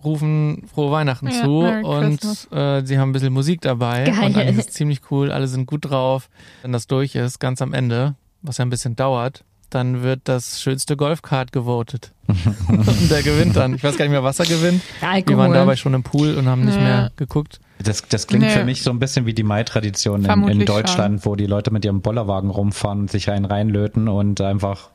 rufen 0.04 0.64
frohe 0.72 0.90
Weihnachten 0.92 1.26
Ja, 1.28 1.42
zu 1.42 1.50
Merry 1.62 1.84
und 1.84 2.20
äh, 2.52 2.84
sie 2.84 2.98
haben 2.98 3.10
ein 3.10 3.12
bisschen 3.12 3.32
Musik 3.32 3.60
dabei 3.60 4.04
Geil. 4.04 4.14
und 4.26 4.36
eigentlich 4.36 4.58
ist 4.58 4.72
ziemlich 4.74 5.00
cool, 5.10 5.30
alle 5.32 5.48
sind 5.48 5.66
gut 5.66 5.90
drauf. 5.90 6.28
Wenn 6.62 6.72
das 6.72 6.86
durch 6.86 7.14
ist, 7.14 7.38
ganz 7.40 7.60
am 7.62 7.72
Ende, 7.72 8.14
was 8.42 8.58
ja 8.58 8.64
ein 8.64 8.70
bisschen 8.70 8.94
dauert, 8.96 9.44
dann 9.70 10.02
wird 10.02 10.20
das 10.24 10.62
schönste 10.62 10.96
Golfkart 10.96 11.52
gewotet. 11.52 12.12
und 12.68 13.10
der 13.10 13.22
gewinnt 13.22 13.54
dann. 13.56 13.74
Ich 13.74 13.84
weiß 13.84 13.96
gar 13.98 14.04
nicht 14.06 14.12
mehr, 14.12 14.22
was 14.24 14.38
er 14.38 14.46
gewinnt. 14.46 14.80
Wir 15.00 15.08
waren 15.08 15.14
Alkohol. 15.16 15.54
dabei 15.54 15.76
schon 15.76 15.92
im 15.94 16.02
Pool 16.02 16.36
und 16.36 16.46
haben 16.48 16.64
nicht 16.64 16.76
Ja. 16.76 16.82
mehr 16.82 17.12
geguckt. 17.16 17.60
Das, 17.82 18.02
das 18.08 18.26
klingt 18.26 18.44
Nee. 18.44 18.50
für 18.50 18.64
mich 18.64 18.82
so 18.82 18.90
ein 18.90 18.98
bisschen 18.98 19.26
wie 19.26 19.34
die 19.34 19.42
Mai-Tradition 19.42 20.24
in, 20.24 20.48
in 20.48 20.64
Deutschland, 20.64 21.24
wo 21.26 21.36
die 21.36 21.46
Leute 21.46 21.70
mit 21.70 21.84
ihrem 21.84 22.00
Bollerwagen 22.00 22.50
rumfahren 22.50 23.00
und 23.00 23.10
sich 23.10 23.30
einen 23.30 23.44
reinlöten 23.44 24.08
und 24.08 24.40
einfach 24.40 24.90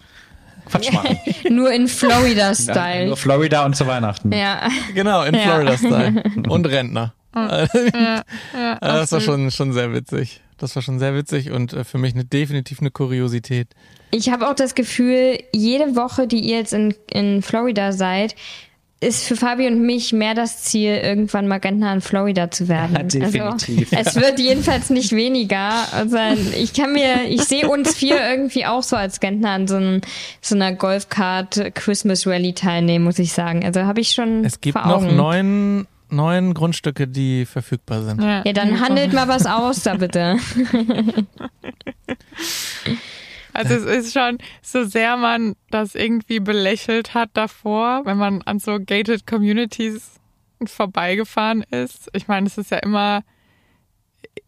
Quatsch 0.70 0.92
machen. 0.94 1.18
Nur 1.50 1.72
in 1.72 1.84
Ja, 1.84 1.88
Florida-Style. 1.88 3.08
nur 3.08 3.18
Florida 3.18 3.66
und 3.66 3.76
zu 3.76 3.86
Weihnachten. 3.88 4.32
Ja. 4.32 4.68
Genau, 4.94 5.24
in 5.24 5.36
Ja. 5.36 5.42
Florida-Style. 5.42 6.24
Und 6.50 6.66
Rentner. 6.68 7.14
Ja, 7.36 7.64
ja, 7.74 8.24
Ah, 8.54 8.78
das 8.80 9.12
war 9.12 9.20
schon, 9.22 9.50
schon 9.52 9.74
sehr 9.74 9.92
witzig. 9.94 10.42
Das 10.58 10.76
war 10.76 10.84
schon 10.84 11.00
sehr 11.00 11.16
witzig 11.16 11.50
und 11.52 11.74
äh, 11.74 11.84
für 11.84 11.98
mich 11.98 12.14
eine, 12.14 12.24
definitiv 12.26 12.80
eine 12.80 12.92
Kuriosität. 12.92 13.70
Ich 14.12 14.30
habe 14.30 14.48
auch 14.48 14.54
das 14.54 14.76
Gefühl, 14.76 15.40
jede 15.52 15.96
Woche, 15.96 16.28
die 16.28 16.40
ihr 16.42 16.58
jetzt 16.58 16.74
in, 16.74 16.94
in 17.12 17.42
Florida 17.42 17.92
seid, 17.92 18.36
ist 19.04 19.26
für 19.26 19.36
Fabi 19.36 19.68
und 19.68 19.82
mich 19.82 20.14
mehr 20.14 20.34
das 20.34 20.64
Ziel, 20.64 20.96
irgendwann 20.96 21.48
mal 21.48 21.60
Rentner 21.60 21.94
in 21.94 22.02
Florida 22.02 22.50
zu 22.50 22.68
werden. 22.68 22.96
Ja, 22.96 23.04
definitiv. 23.04 23.94
Also, 23.94 24.10
es 24.10 24.16
wird 24.16 24.40
jedenfalls 24.40 24.90
nicht 24.90 25.12
weniger. 25.12 25.72
Also 25.92 26.18
ich 26.58 26.74
kann 26.74 26.94
mir, 26.94 27.26
ich 27.28 27.44
sehe 27.44 27.70
uns 27.70 27.96
vier 27.96 28.18
irgendwie 28.20 28.66
auch 28.66 28.84
so 28.84 28.96
als 28.96 29.22
Rentner 29.22 29.52
an 29.52 29.68
so, 29.68 29.76
einem, 29.76 30.02
so 30.42 30.56
einer 30.56 30.72
Golfkart 30.74 31.76
Christmas 31.76 32.26
Rally 32.26 32.54
teilnehmen, 32.54 33.06
muss 33.06 33.20
ich 33.20 33.34
sagen. 33.34 33.64
Also 33.66 33.82
habe 33.82 34.02
ich 34.02 34.12
schon 34.12 34.44
Es 34.46 34.62
gibt 34.62 34.78
vor 34.78 34.88
noch 34.88 35.12
neun, 35.12 35.88
neun 36.10 36.54
Grundstücke, 36.54 37.08
die 37.08 37.46
verfügbar 37.46 38.04
sind. 38.04 38.22
Ja, 38.22 38.44
dann 38.54 38.80
handelt 38.80 39.14
mal 39.14 39.28
was 39.28 39.46
aus 39.46 39.84
da 39.84 39.96
bitte. 39.96 40.38
Also 43.54 43.76
es 43.76 43.86
ist 43.86 44.14
schon, 44.14 44.38
so 44.62 44.84
sehr 44.84 45.18
man 45.18 45.56
das 45.70 45.96
irgendwie 45.96 46.40
belächelt 46.40 47.14
hat 47.14 47.30
davor, 47.34 48.06
wenn 48.06 48.18
man 48.18 48.42
an 48.44 48.60
so 48.60 48.80
gated 48.80 49.28
Communities 49.28 50.20
vorbeigefahren 50.66 51.64
ist. 51.64 52.10
Ich 52.14 52.28
meine, 52.28 52.48
es 52.48 52.58
ist 52.58 52.72
ja 52.72 52.78
immer 52.78 53.24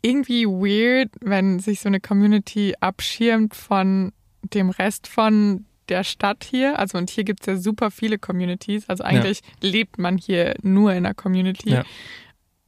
irgendwie 0.01 0.45
weird, 0.45 1.11
wenn 1.21 1.59
sich 1.59 1.81
so 1.81 1.89
eine 1.89 1.99
Community 1.99 2.73
abschirmt 2.79 3.55
von 3.55 4.13
dem 4.53 4.69
Rest 4.69 5.07
von 5.07 5.65
der 5.89 6.03
Stadt 6.03 6.43
hier. 6.43 6.79
Also 6.79 6.97
und 6.97 7.09
hier 7.09 7.23
gibt's 7.23 7.45
ja 7.45 7.57
super 7.57 7.91
viele 7.91 8.17
Communities. 8.17 8.87
Also 8.89 9.03
eigentlich 9.03 9.41
lebt 9.61 9.97
man 9.97 10.17
hier 10.17 10.55
nur 10.61 10.91
in 10.91 11.05
einer 11.05 11.13
Community. 11.13 11.71
Ja. 11.71 11.83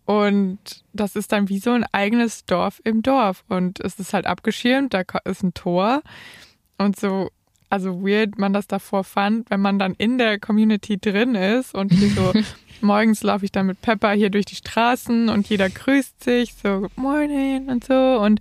Und 0.07 0.57
das 0.93 1.17
ist 1.17 1.33
dann 1.33 1.49
wie 1.49 1.59
so 1.59 1.71
ein 1.71 1.85
eigenes 1.91 2.45
Dorf 2.45 2.79
im 2.85 3.03
Dorf. 3.03 3.43
Und 3.49 3.81
es 3.81 3.99
ist 3.99 4.13
halt 4.13 4.25
abgeschirmt, 4.25 4.93
da 4.93 5.01
ist 5.25 5.43
ein 5.43 5.53
Tor. 5.53 6.01
Und 6.77 6.97
so, 6.97 7.29
also 7.69 8.01
weird 8.01 8.37
man 8.39 8.53
das 8.53 8.67
davor 8.67 9.03
fand, 9.03 9.49
wenn 9.49 9.59
man 9.59 9.77
dann 9.79 9.95
in 9.97 10.17
der 10.17 10.39
Community 10.39 10.97
drin 10.97 11.35
ist 11.35 11.75
und 11.75 11.91
hier 11.91 12.09
so, 12.11 12.31
morgens 12.81 13.21
laufe 13.21 13.43
ich 13.43 13.51
dann 13.51 13.65
mit 13.65 13.81
Pepper 13.81 14.11
hier 14.13 14.29
durch 14.29 14.45
die 14.45 14.55
Straßen 14.55 15.27
und 15.27 15.49
jeder 15.49 15.69
grüßt 15.69 16.23
sich, 16.23 16.53
so 16.53 16.79
Good 16.79 16.97
Morning 16.97 17.67
und 17.67 17.83
so. 17.83 17.93
Und 18.21 18.39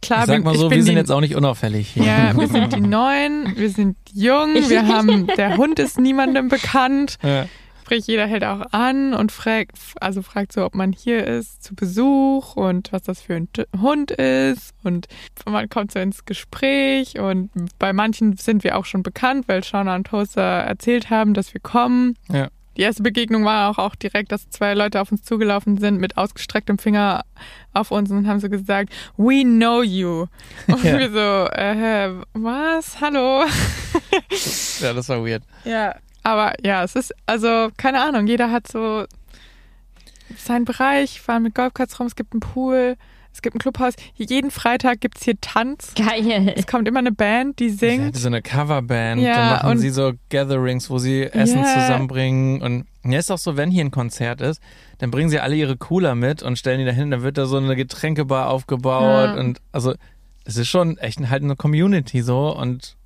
klar, 0.00 0.20
Ich 0.20 0.26
sag 0.26 0.44
mal 0.44 0.54
ich 0.54 0.60
so, 0.60 0.68
bin 0.68 0.76
wir 0.78 0.82
sind 0.84 0.94
die- 0.94 0.98
jetzt 0.98 1.10
auch 1.10 1.20
nicht 1.20 1.34
unauffällig 1.34 1.88
hier. 1.94 2.04
Ja, 2.04 2.36
wir 2.38 2.46
sind 2.46 2.72
die 2.76 2.80
Neuen, 2.80 3.56
wir 3.56 3.70
sind 3.70 3.96
jung, 4.14 4.54
wir 4.54 4.86
haben, 4.86 5.26
der 5.36 5.56
Hund 5.56 5.80
ist 5.80 5.98
niemandem 5.98 6.46
bekannt. 6.48 7.18
Ja. 7.24 7.46
Sprich, 7.88 8.06
jeder 8.06 8.26
hält 8.26 8.44
auch 8.44 8.60
an 8.72 9.14
und 9.14 9.32
fragt, 9.32 9.72
also 10.00 10.20
fragt 10.20 10.52
so, 10.52 10.62
ob 10.66 10.74
man 10.74 10.92
hier 10.92 11.26
ist 11.26 11.64
zu 11.64 11.74
Besuch 11.74 12.54
und 12.54 12.92
was 12.92 13.00
das 13.02 13.22
für 13.22 13.34
ein 13.34 13.48
Hund 13.80 14.10
ist 14.10 14.74
und 14.84 15.06
man 15.46 15.70
kommt 15.70 15.92
so 15.92 15.98
ins 15.98 16.26
Gespräch 16.26 17.18
und 17.18 17.50
bei 17.78 17.94
manchen 17.94 18.36
sind 18.36 18.62
wir 18.62 18.76
auch 18.76 18.84
schon 18.84 19.02
bekannt, 19.02 19.48
weil 19.48 19.64
Shauna 19.64 19.94
und 19.94 20.06
Toaster 20.06 20.42
erzählt 20.42 21.08
haben, 21.08 21.32
dass 21.32 21.54
wir 21.54 21.62
kommen. 21.62 22.14
Ja. 22.30 22.48
Die 22.76 22.82
erste 22.82 23.02
Begegnung 23.02 23.44
war 23.46 23.70
auch, 23.70 23.78
auch 23.78 23.96
direkt, 23.96 24.32
dass 24.32 24.50
zwei 24.50 24.74
Leute 24.74 25.00
auf 25.00 25.10
uns 25.10 25.22
zugelaufen 25.22 25.78
sind 25.78 25.98
mit 25.98 26.16
ausgestrecktem 26.18 26.78
Finger 26.78 27.24
auf 27.72 27.90
uns 27.90 28.10
und 28.10 28.28
haben 28.28 28.38
so 28.38 28.50
gesagt, 28.50 28.92
we 29.16 29.42
know 29.44 29.82
you. 29.82 30.26
Und 30.68 30.84
Ja. 30.84 30.98
wir 30.98 31.10
so, 31.10 31.50
äh, 31.56 32.12
was? 32.34 33.00
Hallo? 33.00 33.44
ja, 34.80 34.92
das 34.92 35.08
war 35.08 35.24
weird. 35.26 35.42
Ja, 35.64 35.96
aber 36.22 36.52
ja, 36.64 36.82
es 36.84 36.94
ist, 36.96 37.14
also, 37.26 37.68
keine 37.76 38.02
Ahnung, 38.02 38.26
jeder 38.26 38.50
hat 38.50 38.66
so 38.70 39.04
seinen 40.36 40.64
Bereich, 40.64 41.20
fahren 41.20 41.42
mit 41.42 41.54
Golfkarts 41.54 41.98
rum, 41.98 42.06
es 42.06 42.16
gibt 42.16 42.32
einen 42.32 42.40
Pool, 42.40 42.96
es 43.32 43.40
gibt 43.42 43.54
ein 43.56 43.60
Clubhaus. 43.60 43.94
Jeden 44.14 44.50
Freitag 44.50 45.00
gibt's 45.00 45.24
hier 45.24 45.40
Tanz. 45.40 45.94
Geil. 45.94 46.52
Es 46.56 46.66
kommt 46.66 46.88
immer 46.88 46.98
eine 46.98 47.12
Band, 47.12 47.60
die 47.60 47.70
singt. 47.70 48.06
hatte 48.06 48.18
so 48.18 48.26
eine 48.26 48.42
Coverband, 48.42 49.20
Ja, 49.22 49.34
dann 49.36 49.48
machen 49.50 49.70
und- 49.70 49.78
sie 49.78 49.90
so 49.90 50.12
Gatherings, 50.28 50.90
wo 50.90 50.98
sie 50.98 51.22
Essen 51.24 51.60
Ja. 51.60 51.74
zusammenbringen 51.74 52.62
und 52.62 52.86
ja, 53.04 53.18
ist 53.18 53.30
auch 53.30 53.38
so, 53.38 53.56
wenn 53.56 53.70
hier 53.70 53.84
ein 53.84 53.90
Konzert 53.90 54.40
ist, 54.40 54.60
dann 54.98 55.10
bringen 55.10 55.30
sie 55.30 55.38
alle 55.38 55.54
ihre 55.54 55.76
Cooler 55.76 56.14
mit 56.14 56.42
und 56.42 56.58
stellen 56.58 56.80
die 56.80 56.84
dahin, 56.84 57.10
dann 57.10 57.22
wird 57.22 57.38
da 57.38 57.46
so 57.46 57.56
eine 57.58 57.76
Getränkebar 57.76 58.48
aufgebaut 58.50 59.30
Ja. 59.36 59.40
und 59.40 59.60
also 59.72 59.94
es 60.44 60.56
ist 60.56 60.68
schon 60.68 60.98
echt 60.98 61.20
halt 61.30 61.42
eine 61.42 61.56
Community 61.56 62.22
so 62.22 62.54
und 62.54 62.96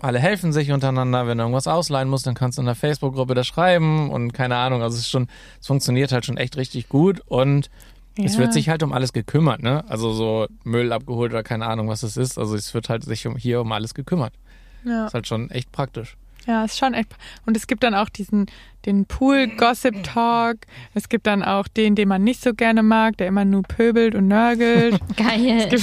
alle 0.00 0.18
helfen 0.18 0.52
sich 0.52 0.70
untereinander, 0.72 1.26
wenn 1.26 1.38
du 1.38 1.44
irgendwas 1.44 1.66
ausleihen 1.66 2.08
musst, 2.08 2.26
dann 2.26 2.34
kannst 2.34 2.58
du 2.58 2.62
in 2.62 2.66
der 2.66 2.74
Facebook-Gruppe 2.74 3.34
das 3.34 3.46
schreiben 3.46 4.10
und 4.10 4.32
keine 4.32 4.56
Ahnung, 4.56 4.82
also 4.82 4.94
es 4.94 5.02
ist 5.02 5.10
schon, 5.10 5.26
es 5.60 5.66
funktioniert 5.66 6.12
halt 6.12 6.24
schon 6.24 6.36
echt 6.36 6.56
richtig 6.56 6.88
gut 6.88 7.20
und 7.26 7.68
es 8.16 8.34
Ja. 8.34 8.40
wird 8.40 8.52
sich 8.52 8.68
halt 8.68 8.82
um 8.82 8.92
alles 8.92 9.12
gekümmert, 9.12 9.62
ne? 9.62 9.84
Also 9.88 10.12
so 10.12 10.46
Müll 10.64 10.92
abgeholt 10.92 11.32
oder 11.32 11.42
keine 11.42 11.66
Ahnung, 11.66 11.88
was 11.88 12.02
es 12.02 12.16
ist. 12.16 12.36
Also 12.38 12.54
es 12.56 12.74
wird 12.74 12.88
halt 12.88 13.04
sich 13.04 13.26
um 13.26 13.36
hier 13.36 13.60
um 13.60 13.70
alles 13.72 13.94
gekümmert. 13.94 14.32
Ja. 14.84 15.06
Ist 15.06 15.14
halt 15.14 15.26
schon 15.28 15.50
echt 15.50 15.70
praktisch. 15.72 16.16
Ja, 16.46 16.64
ist 16.64 16.78
schon 16.78 16.94
echt. 16.94 17.14
Und 17.46 17.56
es 17.56 17.66
gibt 17.66 17.82
dann 17.82 17.94
auch 17.94 18.08
diesen, 18.08 18.46
den 18.86 19.04
Pool-Gossip-Talk. 19.04 20.56
Es 20.94 21.08
gibt 21.08 21.26
dann 21.26 21.42
auch 21.42 21.68
den, 21.68 21.94
den 21.94 22.08
man 22.08 22.24
nicht 22.24 22.40
so 22.42 22.54
gerne 22.54 22.82
mag, 22.82 23.16
der 23.18 23.26
immer 23.28 23.44
nur 23.44 23.62
pöbelt 23.64 24.14
und 24.14 24.28
nörgelt. 24.28 24.98
Geil. 25.16 25.68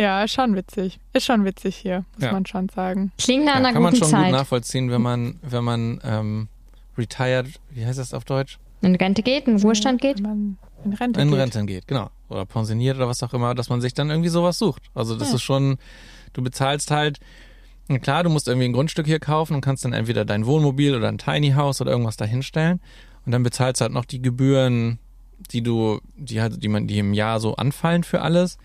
ja, 0.00 0.24
ist 0.24 0.32
schon 0.32 0.54
witzig. 0.56 0.98
Ist 1.12 1.26
schon 1.26 1.44
witzig 1.44 1.76
hier, 1.76 2.04
muss 2.14 2.24
Ja. 2.24 2.32
man 2.32 2.46
schon 2.46 2.68
sagen. 2.68 3.12
Klingt 3.18 3.44
nach 3.44 3.52
Ja, 3.54 3.58
einer 3.58 3.72
kann 3.72 3.82
man 3.82 3.92
guten 3.92 4.04
schon 4.04 4.10
gut 4.12 4.20
Zeit. 4.24 4.32
nachvollziehen, 4.32 4.90
wenn 4.90 5.02
man, 5.02 5.38
wenn 5.42 5.62
man 5.64 6.00
ähm, 6.04 6.48
retired, 6.96 7.48
wie 7.70 7.84
heißt 7.86 7.98
das 7.98 8.14
auf 8.14 8.24
Deutsch? 8.24 8.58
In 8.82 8.94
Rente 8.94 9.22
geht, 9.22 9.46
in 9.46 9.56
Ruhestand 9.60 10.00
geht. 10.00 10.16
Wenn 10.18 10.22
man 10.22 10.58
in 10.84 10.92
Rente 10.94 11.20
In 11.20 11.28
geht. 11.30 11.38
Rente 11.38 11.64
geht, 11.66 11.86
genau. 11.86 12.10
Oder 12.30 12.46
pensioniert 12.46 12.96
oder 12.96 13.08
was 13.08 13.22
auch 13.22 13.34
immer, 13.34 13.54
dass 13.54 13.68
man 13.68 13.80
sich 13.80 13.92
dann 13.92 14.08
irgendwie 14.10 14.30
sowas 14.30 14.58
sucht. 14.58 14.84
Also 14.94 15.16
das 15.16 15.28
Ja. 15.30 15.34
ist 15.34 15.42
schon, 15.42 15.76
du 16.32 16.42
bezahlst 16.42 16.90
halt, 16.90 17.18
na 17.88 17.98
klar, 17.98 18.22
du 18.22 18.30
musst 18.30 18.48
irgendwie 18.48 18.66
ein 18.66 18.72
Grundstück 18.72 19.06
hier 19.06 19.18
kaufen 19.18 19.54
und 19.54 19.60
kannst 19.60 19.84
dann 19.84 19.92
entweder 19.92 20.24
dein 20.24 20.46
Wohnmobil 20.46 20.94
oder 20.94 21.08
ein 21.08 21.18
Tiny 21.18 21.50
House 21.52 21.80
oder 21.80 21.90
irgendwas 21.90 22.16
dahinstellen 22.16 22.80
und 23.26 23.32
dann 23.32 23.42
bezahlst 23.42 23.80
du 23.80 23.82
halt 23.82 23.92
noch 23.92 24.04
die 24.04 24.22
Gebühren, 24.22 24.98
die 25.50 25.62
du, 25.62 26.00
die 26.16 26.40
halt, 26.40 26.62
die 26.62 26.68
man, 26.68 26.86
die 26.86 26.98
im 26.98 27.12
Jahr 27.14 27.40
so 27.40 27.56
anfallen 27.56 28.04
für 28.04 28.22
alles. 28.22 28.56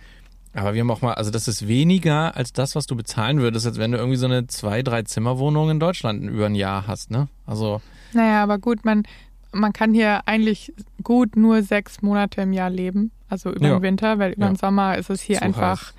Aber 0.55 0.73
wir 0.73 0.81
haben 0.81 0.89
auch 0.91 1.01
mal, 1.01 1.13
also 1.15 1.31
das 1.31 1.47
ist 1.49 1.67
weniger 1.67 2.35
als 2.37 2.53
das, 2.53 2.75
was 2.75 2.87
du 2.87 2.95
bezahlen 2.95 3.39
würdest, 3.39 3.67
als 3.67 3.77
wenn 3.77 3.91
du 3.91 3.97
irgendwie 3.97 4.17
so 4.17 4.25
eine 4.25 4.47
zwei, 4.47 4.81
drei 4.83 5.03
Zimmerwohnung 5.03 5.69
in 5.69 5.79
Deutschland 5.81 6.23
über 6.23 6.45
ein 6.45 6.55
Jahr 6.55 6.87
hast, 6.87 7.11
ne? 7.11 7.27
Also 7.45 7.81
Naja, 8.13 8.41
aber 8.41 8.57
gut, 8.57 8.85
man, 8.85 9.03
man 9.51 9.73
kann 9.73 9.93
hier 9.93 10.25
eigentlich 10.27 10.71
gut 11.03 11.35
nur 11.35 11.61
sechs 11.61 12.01
Monate 12.01 12.41
im 12.41 12.53
Jahr 12.53 12.69
leben. 12.69 13.11
Also 13.27 13.51
über 13.51 13.67
Ja. 13.67 13.73
den 13.79 13.81
Winter, 13.81 14.17
weil 14.17 14.31
über 14.31 14.45
Ja. 14.45 14.51
den 14.53 14.55
Sommer 14.55 14.97
ist 14.97 15.09
es 15.09 15.21
hier 15.21 15.39
Zu 15.39 15.43
einfach 15.43 15.91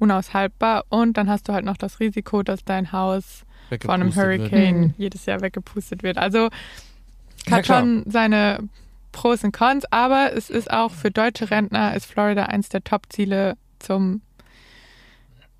unaushaltbar. 0.00 0.84
Und 0.88 1.16
dann 1.16 1.28
hast 1.28 1.48
du 1.48 1.52
halt 1.52 1.64
noch 1.64 1.76
das 1.76 2.00
Risiko, 2.00 2.42
dass 2.42 2.64
dein 2.64 2.90
Haus 2.92 3.44
von 3.80 3.90
einem 3.90 4.08
weggepustet 4.08 4.28
wird. 4.40 4.40
Hurricane 4.52 4.80
Mhm. 4.80 4.94
jedes 4.98 5.26
Jahr 5.26 5.40
weggepustet 5.40 6.02
wird. 6.02 6.18
Also 6.18 6.48
Ja, 7.46 7.56
hat 7.58 7.64
klar. 7.64 7.80
schon 7.80 8.04
seine 8.06 8.68
Pros 9.12 9.44
und 9.44 9.52
Cons, 9.52 9.84
aber 9.92 10.32
es 10.34 10.50
ist 10.50 10.70
auch 10.70 10.90
für 10.92 11.10
deutsche 11.10 11.50
Rentner 11.50 11.94
ist 11.96 12.06
Florida 12.06 12.44
eins 12.46 12.68
der 12.68 12.82
Top-Ziele 12.82 13.56
zum 13.80 14.22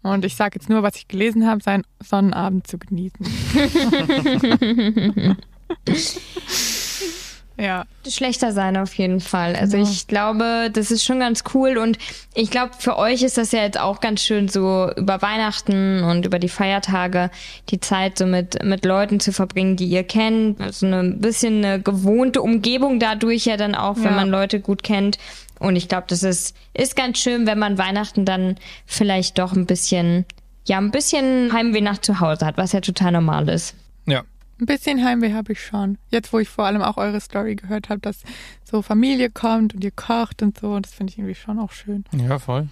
und 0.03 0.25
ich 0.25 0.35
sage 0.35 0.59
jetzt 0.59 0.71
nur, 0.71 0.83
was 0.83 0.97
ich 0.97 1.09
gelesen 1.09 1.47
habe, 1.47 1.63
seinen 1.63 1.85
Sonnenabend 2.03 2.67
zu 2.67 2.79
genießen. 2.79 3.21
ja, 7.59 7.85
schlechter 8.09 8.53
sein 8.53 8.79
auf 8.79 8.95
jeden 8.95 9.21
Fall. 9.21 9.55
Also 9.57 9.77
Genau. 9.77 9.91
ich 9.91 10.07
glaube, 10.07 10.71
das 10.73 10.91
ist 10.91 11.05
schon 11.05 11.21
ganz 11.21 11.45
cool 11.53 11.77
und 11.77 11.99
ich 12.35 12.51
glaube, 12.51 12.71
für 12.79 12.97
euch 12.97 13.23
ist 13.23 13.37
das 13.37 13.53
ja 13.53 13.61
jetzt 13.61 13.79
auch 13.79 14.01
ganz 14.01 14.23
schön 14.23 14.49
so 14.49 14.91
über 14.97 15.21
Weihnachten 15.21 16.03
und 16.03 16.25
über 16.25 16.39
die 16.39 16.49
Feiertage 16.49 17.31
die 17.69 17.81
Zeit 17.81 18.17
so 18.17 18.25
mit, 18.25 18.65
mit 18.65 18.87
Leuten 18.87 19.21
zu 19.21 19.33
verbringen, 19.33 19.77
die 19.77 19.85
ihr 19.87 20.05
kennt. 20.05 20.57
So 20.73 20.87
ein 20.87 21.21
bisschen 21.21 21.63
eine 21.63 21.83
gewohnte 21.83 22.41
Umgebung 22.41 23.01
dadurch 23.01 23.45
ja 23.45 23.59
dann 23.59 23.75
auch, 23.75 23.97
wenn 23.97 24.05
Ja. 24.05 24.11
man 24.13 24.31
Leute 24.31 24.61
gut 24.61 24.83
kennt. 24.83 25.19
Und 25.61 25.77
ich 25.77 25.89
glaube, 25.89 26.07
das 26.09 26.25
ist, 26.25 26.57
ist 26.75 26.97
ganz 26.97 27.19
schön, 27.19 27.47
wenn 27.47 27.59
man 27.59 27.79
Weihnachten 27.79 28.25
dann 28.25 28.57
vielleicht 28.87 29.39
doch 29.39 29.53
ein 29.53 29.67
bisschen, 29.67 30.25
ja, 30.67 30.79
ein 30.79 30.91
bisschen 30.91 31.53
Heimweh 31.53 31.83
nach 31.83 31.99
zu 31.99 32.19
Hause 32.19 32.47
hat, 32.47 32.57
was 32.57 32.73
ja 32.73 32.81
total 32.81 33.13
normal 33.13 33.49
ist. 33.49 33.77
Ja. 34.07 34.25
ein 34.59 34.67
bisschen 34.67 35.05
Heimweh 35.05 35.35
habe 35.35 35.53
ich 35.53 35.63
schon. 35.63 35.99
Jetzt, 36.11 36.33
wo 36.33 36.39
ich 36.39 36.49
vor 36.49 36.65
allem 36.65 36.83
auch 36.83 36.97
eure 36.97 37.21
Story 37.21 37.55
gehört 37.57 37.91
habe, 37.91 38.01
dass 38.01 38.23
so 38.65 38.83
Familie 38.83 39.31
kommt 39.31 39.75
und 39.75 39.85
ihr 39.85 39.91
kocht 39.91 40.43
und 40.43 40.59
so, 40.59 40.81
das 40.81 40.93
finde 40.93 41.13
ich 41.13 41.19
irgendwie 41.19 41.35
schon 41.35 41.59
auch 41.59 41.73
schön. 41.73 42.05
Ja, 42.13 42.39
voll. 42.39 42.69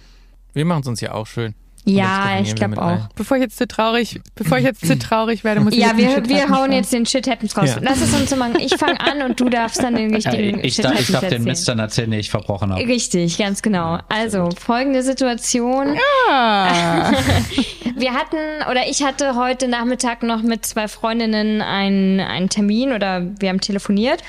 Wir 0.53 0.65
machen 0.65 0.81
es 0.81 0.87
uns 0.87 0.99
ja 0.99 1.13
auch 1.13 1.27
schön. 1.27 1.53
Ja, 1.85 2.39
ich 2.41 2.53
glaube 2.55 2.77
auch. 2.77 2.85
allen. 2.85 3.07
Bevor 3.15 3.37
ich 3.37 3.43
jetzt 3.43 3.57
zu 3.57 3.67
traurig, 3.67 4.19
bevor 4.35 4.57
ich 4.57 4.65
jetzt 4.65 4.85
zu 4.85 4.97
traurig 4.99 5.43
werde, 5.43 5.61
muss 5.61 5.73
ich 5.73 5.79
Ja, 5.79 5.87
jetzt 5.87 5.97
wir, 5.97 6.21
den 6.21 6.29
wir 6.29 6.49
hauen 6.49 6.71
jetzt 6.71 6.93
den 6.93 7.05
Shit 7.05 7.27
Happens 7.27 7.57
raus. 7.57 7.69
Ja. 7.69 7.77
Lass 7.81 8.01
es 8.01 8.13
uns 8.13 8.29
so 8.29 8.35
machen. 8.35 8.57
Ich 8.59 8.75
fange 8.75 8.99
an 8.99 9.21
und 9.23 9.39
du 9.39 9.49
darfst 9.49 9.81
dann 9.81 9.95
den 9.95 10.09
Ja, 10.09 10.15
richtigen 10.31 10.63
ich, 10.63 10.75
Shit 10.75 10.85
darf, 10.85 10.99
ich 10.99 11.07
darf 11.07 11.21
den 11.21 11.23
erzählen. 11.31 11.43
Mist 11.45 11.67
dann 11.67 11.79
erzählen, 11.79 12.11
den 12.11 12.19
ich 12.19 12.29
verbrochen 12.29 12.71
habe. 12.73 12.85
Richtig, 12.85 13.37
ganz 13.37 13.61
genau. 13.61 13.99
Also, 14.09 14.49
folgende 14.59 15.01
Situation. 15.03 15.97
Ah, 16.29 17.11
Wir 17.95 18.13
hatten, 18.13 18.37
oder 18.69 18.87
ich 18.89 19.03
hatte 19.03 19.35
heute 19.35 19.67
Nachmittag 19.67 20.23
noch 20.23 20.41
mit 20.41 20.65
zwei 20.65 20.87
Freundinnen 20.87 21.61
einen, 21.61 22.19
einen 22.19 22.49
Termin 22.49 22.93
oder 22.93 23.23
wir 23.39 23.49
haben 23.49 23.61
telefoniert. 23.61 24.21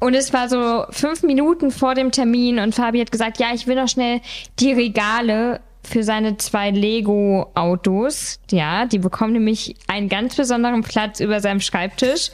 Und 0.00 0.14
es 0.14 0.32
war 0.34 0.48
so 0.48 0.84
fünf 0.90 1.22
Minuten 1.22 1.70
vor 1.70 1.94
dem 1.94 2.10
Termin 2.10 2.58
und 2.58 2.74
Fabi 2.74 3.00
hat 3.00 3.10
gesagt, 3.12 3.38
ja, 3.38 3.48
ich 3.54 3.66
will 3.66 3.76
noch 3.76 3.88
schnell 3.88 4.20
die 4.58 4.72
Regale 4.72 5.60
für 5.86 6.02
seine 6.02 6.36
zwei 6.36 6.70
Lego-Autos. 6.70 8.40
Ja, 8.50 8.86
die 8.86 8.98
bekommen 8.98 9.32
nämlich 9.32 9.74
einen 9.86 10.08
ganz 10.08 10.34
besonderen 10.34 10.82
Platz 10.82 11.20
über 11.20 11.40
seinem 11.40 11.60
Schreibtisch. 11.60 12.30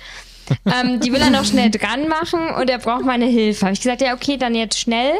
ähm, 0.66 1.00
die 1.00 1.12
will 1.12 1.20
er 1.20 1.30
noch 1.30 1.44
schnell 1.44 1.70
dran 1.70 2.08
machen 2.08 2.48
und 2.60 2.68
er 2.68 2.78
braucht 2.78 3.04
meine 3.04 3.26
Hilfe. 3.26 3.66
Habe 3.66 3.72
ich 3.72 3.80
gesagt, 3.80 4.02
ja, 4.02 4.14
okay, 4.14 4.36
dann 4.36 4.54
jetzt 4.54 4.78
schnell. 4.78 5.12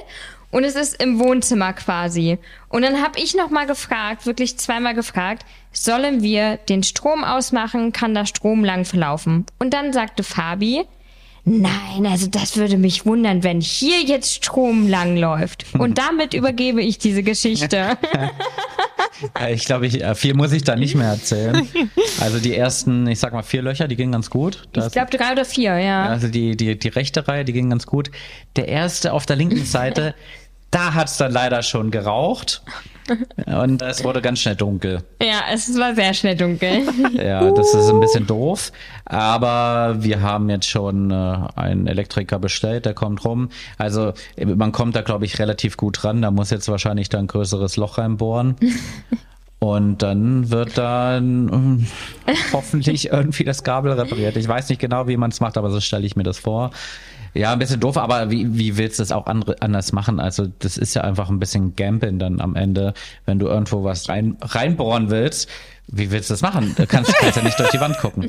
Und 0.51 0.65
es 0.65 0.75
ist 0.75 1.01
im 1.01 1.21
Wohnzimmer 1.21 1.73
quasi. 1.73 2.39
Und 2.69 2.83
dann 2.83 3.03
habe 3.03 3.21
ich 3.21 3.35
noch 3.37 3.51
mal 3.51 3.67
gefragt, 3.67 4.27
wirklich 4.27 4.59
zweimal 4.59 4.95
gefragt, 4.95 5.45
sollen 5.73 6.23
wir 6.23 6.57
den 6.57 6.83
Strom 6.83 7.23
ausmachen? 7.23 7.93
Kann 7.93 8.15
da 8.15 8.27
Strom 8.27 8.65
lang 8.65 8.85
verlaufen? 8.85 9.47
Und 9.61 9.73
dann 9.73 9.93
sagte 9.93 10.25
Fabi, 10.25 10.87
nein, 11.51 12.07
also 12.07 12.27
das 12.29 12.57
würde 12.57 12.79
mich 12.79 13.07
wundern, 13.07 13.43
wenn 13.43 13.61
hier 13.61 14.03
jetzt 14.03 14.35
Strom 14.35 14.89
lang 14.89 15.17
läuft. 15.17 15.67
Und 15.79 15.99
damit 15.99 16.35
übergebe 16.35 16.83
ich 16.83 16.99
diese 16.99 17.23
Geschichte. 17.23 17.99
Ich 19.51 19.67
glaube, 19.67 19.87
ich, 19.87 20.03
äh, 20.03 20.15
viel 20.15 20.33
muss 20.33 20.53
ich 20.53 20.65
da 20.65 20.77
nicht 20.77 20.95
mehr 20.95 21.09
erzählen. 21.09 21.69
Also 22.21 22.39
die 22.39 22.55
ersten, 22.57 23.07
ich 23.07 23.19
sag 23.19 23.35
mal, 23.35 23.43
vier 23.43 23.61
Löcher, 23.61 23.87
die 23.87 23.97
gingen 23.97 24.13
ganz 24.13 24.31
gut. 24.31 24.63
Ich 24.65 24.71
Das, 24.73 24.93
glaube 24.93 25.15
drei 25.15 25.33
oder 25.33 25.45
vier, 25.45 25.79
ja. 25.79 26.07
also 26.07 26.29
die, 26.29 26.57
die, 26.57 26.79
die 26.79 26.89
rechte 26.89 27.29
Reihe, 27.29 27.45
die 27.45 27.53
ging 27.53 27.69
ganz 27.69 27.87
gut. 27.87 28.11
Der 28.57 28.69
erste 28.69 29.13
auf 29.13 29.27
der 29.27 29.37
linken 29.37 29.65
Seite, 29.67 30.15
da 30.71 30.95
hat's 30.95 31.19
dann 31.19 31.33
leider 31.33 31.63
schon 31.63 31.91
geraucht. 31.91 32.63
Und 33.47 33.83
es 33.83 34.05
wurde 34.05 34.21
ganz 34.23 34.41
schnell 34.41 34.57
dunkel. 34.57 35.03
Ja, 35.21 35.43
es 35.53 35.77
war 35.79 35.95
sehr 35.95 36.15
schnell 36.15 36.37
dunkel. 36.37 36.83
Ja, 37.13 37.51
das 37.51 37.75
ist 37.75 37.89
ein 37.89 38.01
bisschen 38.01 38.27
doof. 38.27 38.73
Aber 39.05 39.97
wir 39.99 40.23
haben 40.23 40.49
jetzt 40.49 40.69
schon 40.69 41.11
äh, 41.11 41.39
einen 41.57 41.87
Elektriker 41.87 42.39
bestellt, 42.39 42.87
der 42.87 42.95
kommt 42.95 43.25
rum. 43.25 43.51
Also 43.79 44.13
man 44.45 44.73
kommt 44.73 44.97
da, 44.97 45.03
glaube 45.03 45.25
ich, 45.25 45.39
relativ 45.39 45.77
gut 45.77 46.05
ran. 46.05 46.23
Da 46.23 46.31
muss 46.31 46.51
jetzt 46.51 46.69
wahrscheinlich 46.69 47.09
da 47.09 47.19
ein 47.19 47.27
größeres 47.27 47.77
Loch 47.77 47.99
reinbohren. 47.99 48.57
Und 49.61 49.99
dann 50.03 50.51
wird 50.51 50.79
dann 50.79 51.87
äh, 52.27 52.35
hoffentlich 52.53 53.13
irgendwie 53.13 53.45
das 53.45 53.63
Kabel 53.63 53.93
repariert. 53.93 54.37
Ich 54.37 54.49
weiß 54.49 54.71
nicht 54.71 54.81
genau, 54.81 55.07
wie 55.07 55.19
man 55.19 55.31
es 55.31 55.41
macht, 55.41 55.59
aber 55.59 55.71
so 55.71 55.81
stelle 55.81 56.07
ich 56.07 56.17
mir 56.17 56.23
das 56.23 56.39
vor. 56.39 56.71
Ja, 57.35 57.53
ein 57.53 57.59
bisschen 57.59 57.81
doof, 57.81 57.97
aber 57.97 58.31
wie, 58.31 58.59
wie 58.59 58.77
willst 58.77 58.99
du 58.99 59.03
das 59.03 59.13
auch 59.13 59.27
andere, 59.27 59.57
anders 59.61 59.93
machen? 59.93 60.19
Also 60.21 60.47
das 60.59 60.77
ist 60.77 60.95
ja 60.95 61.03
einfach 61.03 61.29
ein 61.29 61.39
bisschen 61.39 61.77
Gambeln 61.77 62.19
dann 62.19 62.41
am 62.41 62.57
Ende, 62.57 62.93
wenn 63.27 63.39
du 63.39 63.47
irgendwo 63.47 63.85
was 63.85 64.09
rein, 64.09 64.37
reinbohren 64.43 65.11
willst. 65.11 65.49
Wie 65.87 66.11
willst 66.11 66.31
du 66.31 66.35
das 66.35 66.43
machen? 66.43 66.75
Du 66.77 66.87
kannst, 66.87 67.15
kannst 67.17 67.37
ja 67.37 67.43
nicht 67.43 67.59
durch 67.59 67.71
die 67.71 67.81
Wand 67.81 67.99
gucken. 67.99 68.29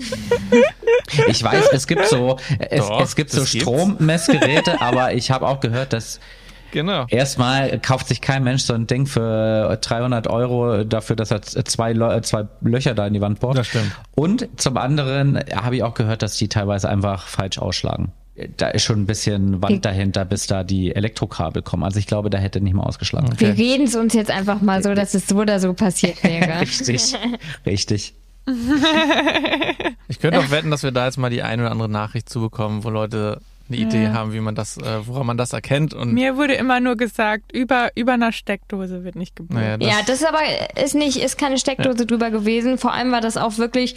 Ich 1.28 1.44
weiß, 1.44 1.70
es 1.74 1.88
gibt 1.88 2.08
so, 2.08 2.38
es, 2.60 2.88
Doch, 2.88 3.02
es 3.02 3.16
gibt 3.16 3.32
so 3.32 3.42
das 3.42 3.52
gibt's. 3.52 3.68
Strommessgeräte, 3.68 4.82
aber 4.82 5.14
ich 5.14 5.30
habe 5.32 5.48
auch 5.48 5.60
gehört, 5.60 5.94
dass 5.94 6.20
Genau. 6.72 7.06
erstmal 7.10 7.80
kauft 7.80 8.08
sich 8.08 8.22
kein 8.22 8.44
Mensch 8.46 8.64
so 8.64 8.74
ein 8.74 8.88
Ding 8.88 9.06
für 9.06 9.78
300 9.82 10.28
Euro 10.28 10.86
dafür, 10.86 11.18
dass 11.18 11.30
er 11.32 11.42
zwei, 11.42 11.94
zwei 12.22 12.48
Löcher 12.62 12.94
da 12.96 13.06
in 13.08 13.14
die 13.14 13.22
Wand 13.22 13.42
bohrt. 13.42 13.58
Das 13.58 13.68
stimmt. 13.68 13.92
Und 14.16 14.48
zum 14.56 14.78
anderen 14.78 15.38
habe 15.54 15.76
ich 15.76 15.84
auch 15.84 15.94
gehört, 15.94 16.22
dass 16.22 16.38
die 16.38 16.48
teilweise 16.48 16.88
einfach 16.88 17.28
falsch 17.28 17.58
ausschlagen. 17.60 18.14
Da 18.58 18.68
ist 18.70 18.84
schon 18.84 19.02
ein 19.02 19.06
bisschen 19.06 19.62
Wand 19.62 19.86
dahinter, 19.86 20.26
bis 20.26 20.48
da 20.48 20.64
die 20.64 20.96
Elektrokabel 20.96 21.62
kommen. 21.62 21.84
Also 21.84 22.00
ich 22.00 22.08
glaube, 22.08 22.30
da 22.30 22.38
hätte 22.38 22.62
nicht 22.62 22.74
mal 22.74 22.84
ausgeschlagen. 22.84 23.30
Wir 23.38 23.58
reden 23.58 23.84
es 23.86 23.96
uns 23.96 24.14
jetzt 24.14 24.32
einfach 24.32 24.62
mal 24.62 24.82
so, 24.84 24.94
dass 24.94 25.14
es 25.14 25.28
so 25.28 25.38
oder 25.38 25.60
so 25.60 25.74
passiert 25.74 26.24
wäre. 26.24 26.62
Richtig, 26.62 27.16
richtig. 27.66 28.14
Ich 30.08 30.20
könnte 30.20 30.40
auch 30.40 30.52
wetten, 30.52 30.72
dass 30.72 30.84
wir 30.84 30.92
da 30.92 31.06
jetzt 31.06 31.18
mal 31.18 31.30
die 31.30 31.44
eine 31.44 31.64
oder 31.64 31.72
andere 31.72 31.90
Nachricht 31.90 32.30
zubekommen, 32.30 32.84
wo 32.84 32.90
Leute 32.90 33.40
eine 33.70 33.78
Idee 33.78 34.10
haben, 34.10 34.34
wie 34.34 34.42
man 34.42 34.54
das, 34.56 34.78
äh, 34.78 35.08
woran 35.08 35.26
man 35.26 35.38
das 35.38 35.54
erkennt. 35.54 35.94
Und 35.94 36.14
Mir 36.14 36.36
wurde 36.36 36.56
immer 36.56 36.80
nur 36.82 36.98
gesagt, 36.98 37.54
über, 37.54 37.90
über 37.96 38.14
einer 38.14 38.34
Steckdose 38.34 39.06
wird 39.06 39.16
nicht 39.16 39.36
gebohrt. 39.36 39.60
naja, 39.62 39.78
das, 39.78 39.88
Ja, 39.88 39.96
das 40.06 40.22
ist 40.22 40.28
aber 40.28 40.84
ist 40.84 40.96
nicht, 40.96 41.18
ist 41.18 41.38
keine 41.38 41.58
Steckdose 41.58 42.06
drüber 42.06 42.32
gewesen. 42.32 42.78
Vor 42.78 42.92
allem 42.94 43.12
war 43.12 43.22
das 43.22 43.38
auch 43.38 43.58
wirklich 43.58 43.96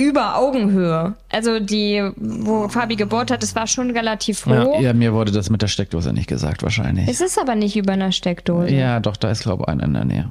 über 0.00 0.36
Augenhöhe. 0.36 1.14
Also 1.30 1.60
die, 1.60 2.10
wo 2.16 2.68
Fabi 2.68 2.96
gebohrt 2.96 3.30
hat, 3.30 3.42
das 3.42 3.54
war 3.54 3.66
schon 3.66 3.90
relativ 3.90 4.46
hoch. 4.46 4.80
Ja, 4.80 4.94
mir 4.94 5.12
wurde 5.12 5.30
das 5.30 5.50
mit 5.50 5.60
der 5.60 5.68
Steckdose 5.68 6.14
nicht 6.14 6.26
gesagt, 6.26 6.62
wahrscheinlich. 6.62 7.06
Es 7.06 7.20
ist 7.20 7.38
aber 7.38 7.54
nicht 7.54 7.76
über 7.76 7.92
einer 7.92 8.10
Steckdose. 8.10 8.74
Ja, 8.74 8.98
doch, 8.98 9.16
da 9.16 9.30
ist, 9.30 9.42
glaube 9.42 9.64
ich, 9.64 9.68
einer 9.68 9.84
in 9.84 9.92
der 9.92 10.04
Nähe. 10.06 10.30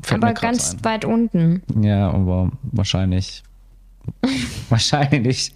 Fällt 0.00 0.22
aber 0.22 0.32
ganz 0.32 0.74
ein. 0.74 0.84
weit 0.84 1.04
unten. 1.04 1.62
Ja, 1.82 2.10
aber 2.10 2.52
wahrscheinlich. 2.62 3.42
wahrscheinlich. 4.68 5.52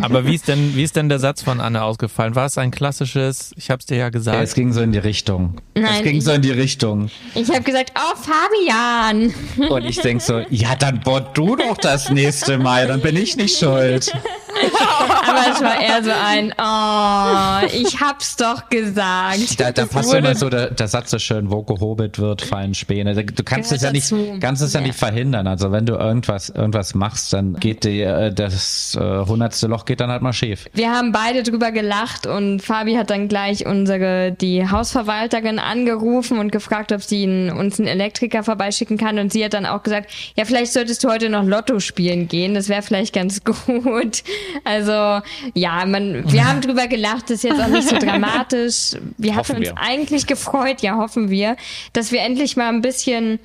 Aber 0.00 0.24
wie 0.26 0.34
ist 0.34 0.48
denn, 0.48 0.74
wie 0.76 0.82
ist 0.82 0.96
denn 0.96 1.08
der 1.08 1.18
Satz 1.18 1.42
von 1.42 1.60
Anne 1.60 1.82
ausgefallen? 1.82 2.34
War 2.34 2.46
es 2.46 2.56
ein 2.58 2.70
klassisches, 2.70 3.52
ich 3.56 3.70
hab's 3.70 3.86
dir 3.86 3.96
ja 3.96 4.04
Ja, 4.04 4.10
gesagt. 4.10 4.42
es 4.42 4.54
ging 4.54 4.72
so 4.72 4.80
in 4.80 4.92
die 4.92 4.98
Richtung. 4.98 5.60
es 5.74 5.82
Nein, 5.82 6.02
ging 6.04 6.16
ich- 6.18 6.24
so 6.24 6.32
in 6.32 6.42
die 6.42 6.50
Richtung. 6.50 7.10
Ich 7.34 7.48
habe 7.50 7.62
gesagt, 7.62 7.92
oh 7.96 8.16
Fabian. 8.16 9.34
Und 9.68 9.84
ich 9.84 9.98
denk 10.00 10.20
so, 10.22 10.40
ja, 10.50 10.74
dann 10.76 11.00
bohr 11.00 11.20
du 11.20 11.56
doch 11.56 11.76
das 11.76 12.10
nächste 12.10 12.58
Mal, 12.58 12.86
dann 12.86 13.00
bin 13.00 13.16
ich 13.16 13.36
nicht 13.36 13.58
schuld. 13.58 14.12
Aber 15.26 15.52
es 15.52 15.62
war 15.62 15.80
eher 15.80 16.02
so 16.02 16.10
ein, 16.10 16.52
oh, 16.58 17.66
ich 17.72 18.00
hab's 18.00 18.36
doch 18.36 18.68
gesagt. 18.68 19.60
Da, 19.60 19.72
da 19.72 19.86
passt 19.86 20.12
immer 20.14 20.34
so 20.34 20.48
der, 20.48 20.70
der 20.70 20.88
Satz 20.88 21.10
so 21.10 21.18
schön, 21.18 21.50
wo 21.50 21.62
gehobelt 21.62 22.18
wird, 22.18 22.42
fallen 22.42 22.74
Späne. 22.74 23.14
Du 23.24 23.42
kannst 23.44 23.72
es 23.72 23.82
ja 23.82 23.92
nicht, 23.92 24.12
kannst 24.40 24.62
es 24.62 24.72
ja, 24.72 24.80
Ja. 24.80 24.86
nicht 24.86 24.98
verhindern. 24.98 25.46
Also 25.46 25.72
wenn 25.72 25.86
du 25.86 25.94
irgendwas, 25.94 26.48
irgendwas 26.50 26.94
machst, 26.94 27.32
dann 27.32 27.54
geht 27.54 27.84
dir 27.84 28.16
äh, 28.16 28.32
das 28.34 28.96
äh, 29.00 29.00
hundertste 29.26 29.66
Loch 29.66 29.84
geht 29.84 30.00
dann 30.00 30.10
halt 30.10 30.22
mal 30.22 30.32
schief. 30.32 30.66
Wir 30.74 30.90
haben 30.92 31.12
beide 31.12 31.42
drüber 31.42 31.70
gelacht 31.72 32.26
und 32.26 32.60
Fabi 32.60 32.94
hat 32.94 33.10
dann 33.10 33.28
gleich 33.28 33.66
unsere, 33.66 34.32
die 34.32 34.68
Hausverwalterin 34.68 35.58
angerufen 35.58 36.38
und 36.38 36.52
gefragt, 36.52 36.92
ob 36.92 37.02
sie 37.02 37.22
ihn, 37.22 37.50
uns 37.50 37.78
einen 37.78 37.88
Elektriker 37.88 38.42
vorbeischicken 38.42 38.96
kann. 38.98 39.18
Und 39.18 39.32
sie 39.32 39.44
hat 39.44 39.54
dann 39.54 39.66
auch 39.66 39.82
gesagt, 39.82 40.10
ja, 40.36 40.44
vielleicht 40.44 40.72
solltest 40.72 41.02
du 41.04 41.08
heute 41.08 41.28
noch 41.28 41.44
Lotto 41.44 41.80
spielen 41.80 42.28
gehen. 42.28 42.54
Das 42.54 42.68
wäre 42.68 42.82
vielleicht 42.82 43.14
ganz 43.14 43.42
gut. 43.44 44.22
Also, 44.64 45.20
ja, 45.54 45.84
man, 45.86 46.30
wir 46.30 46.48
haben 46.48 46.60
drüber 46.60 46.86
gelacht. 46.86 47.24
Das 47.24 47.30
ist 47.38 47.42
jetzt 47.44 47.60
auch 47.60 47.68
nicht 47.68 47.88
so 47.88 47.98
dramatisch. 48.00 48.96
Wir 49.16 49.32
hatten 49.32 49.38
Hoffen 49.40 49.56
uns 49.56 49.68
wir. 49.68 49.78
eigentlich 49.78 50.26
gefreut, 50.26 50.80
ja, 50.82 50.96
hoffen 50.96 51.30
wir, 51.30 51.56
dass 51.92 52.12
wir 52.12 52.20
endlich 52.20 52.56
mal 52.56 52.68
ein 52.68 52.82
bisschen 52.82 53.38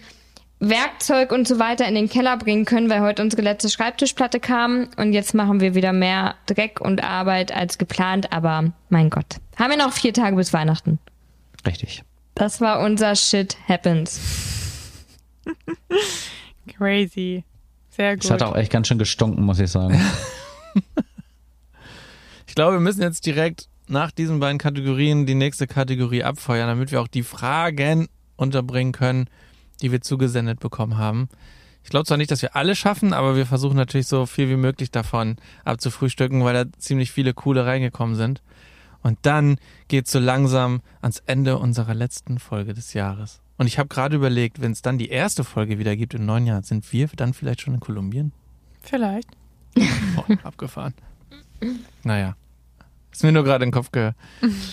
Werkzeug 0.70 1.32
und 1.32 1.48
so 1.48 1.60
weiter 1.60 1.88
in 1.88 1.96
den 1.96 2.10
Keller 2.10 2.38
bringen 2.38 2.66
können, 2.66 2.90
weil 2.90 3.02
heute 3.02 3.22
unsere 3.22 3.42
letzte 3.42 3.70
Schreibtischplatte 3.70 4.40
kam 4.40 4.88
und 4.98 5.14
jetzt 5.14 5.34
machen 5.34 5.60
wir 5.60 5.76
wieder 5.76 5.92
mehr 5.92 6.36
Dreck 6.46 6.80
und 6.80 7.04
Arbeit 7.04 7.54
als 7.54 7.78
geplant, 7.78 8.32
aber 8.32 8.72
mein 8.90 9.10
Gott. 9.10 9.38
Haben 9.58 9.72
wir 9.72 9.78
noch 9.78 9.92
vier 9.94 10.14
Tage 10.14 10.36
bis 10.36 10.54
Weihnachten. 10.54 11.00
Richtig. 11.66 12.04
Das 12.36 12.62
war 12.62 12.80
unser 12.80 13.16
Shit 13.16 13.58
Happens. 13.68 14.20
Crazy. 16.78 17.44
Sehr 17.90 18.16
gut. 18.16 18.24
Es 18.26 18.32
hat 18.32 18.42
auch 18.42 18.56
echt 18.56 18.72
ganz 18.72 18.88
schön 18.88 18.98
gestunken, 18.98 19.44
muss 19.44 19.60
ich 19.60 19.70
sagen. 19.70 20.00
Ich 22.46 22.56
glaube, 22.56 22.74
wir 22.74 22.82
müssen 22.82 23.02
jetzt 23.02 23.26
direkt 23.26 23.68
nach 23.88 24.12
diesen 24.12 24.40
beiden 24.40 24.60
Kategorien 24.60 25.26
die 25.26 25.34
nächste 25.34 25.66
Kategorie 25.66 26.24
abfeuern, 26.24 26.68
damit 26.68 26.92
wir 26.92 27.02
auch 27.02 27.08
die 27.08 27.24
Fragen 27.24 28.10
unterbringen 28.36 28.92
können, 28.92 29.28
die 29.82 29.92
wir 29.92 30.02
zugesendet 30.02 30.60
bekommen 30.60 30.98
haben. 30.98 31.30
Ich 31.84 31.90
glaube 31.90 32.06
zwar 32.06 32.18
nicht, 32.18 32.30
dass 32.30 32.44
wir 32.44 32.56
alle 32.56 32.76
schaffen, 32.76 33.12
aber 33.12 33.36
wir 33.36 33.48
versuchen 33.48 33.76
natürlich 33.76 34.06
so 34.06 34.28
viel 34.28 34.50
wie 34.50 34.56
möglich 34.56 34.92
davon 34.92 35.38
abzufrühstücken, 35.66 36.44
weil 36.44 36.54
da 36.54 36.72
ziemlich 36.78 37.12
viele 37.12 37.34
coole 37.34 37.66
reingekommen 37.66 38.16
sind. 38.16 38.44
Und 39.02 39.18
dann 39.24 39.58
geht's 39.88 40.12
so 40.12 40.20
langsam 40.20 40.82
ans 41.02 41.24
Ende 41.26 41.58
unserer 41.58 41.96
letzten 41.96 42.38
Folge 42.38 42.74
des 42.74 42.94
Jahres. 42.94 43.42
Und 43.58 43.66
ich 43.66 43.80
habe 43.80 43.90
gerade 43.90 44.16
überlegt, 44.16 44.62
wenn 44.62 44.72
es 44.72 44.82
dann 44.82 44.98
die 44.98 45.10
erste 45.10 45.44
Folge 45.44 45.80
wieder 45.80 45.96
gibt 45.96 46.14
im 46.14 46.26
neuen 46.26 46.46
Jahr, 46.46 46.64
sind 46.64 46.94
wir 46.94 47.10
dann 47.16 47.34
vielleicht 47.34 47.62
schon 47.62 47.74
in 47.74 47.80
Kolumbien? 47.80 48.32
Vielleicht. 48.82 49.30
Oh, 50.18 50.34
abgefahren. 50.44 50.94
Naja. 52.04 52.36
Ist 53.12 53.24
mir 53.24 53.32
nur 53.32 53.44
gerade 53.44 53.64
in, 53.64 53.70
den 53.70 53.74
Kopf 53.74 53.92
ge 53.92 54.12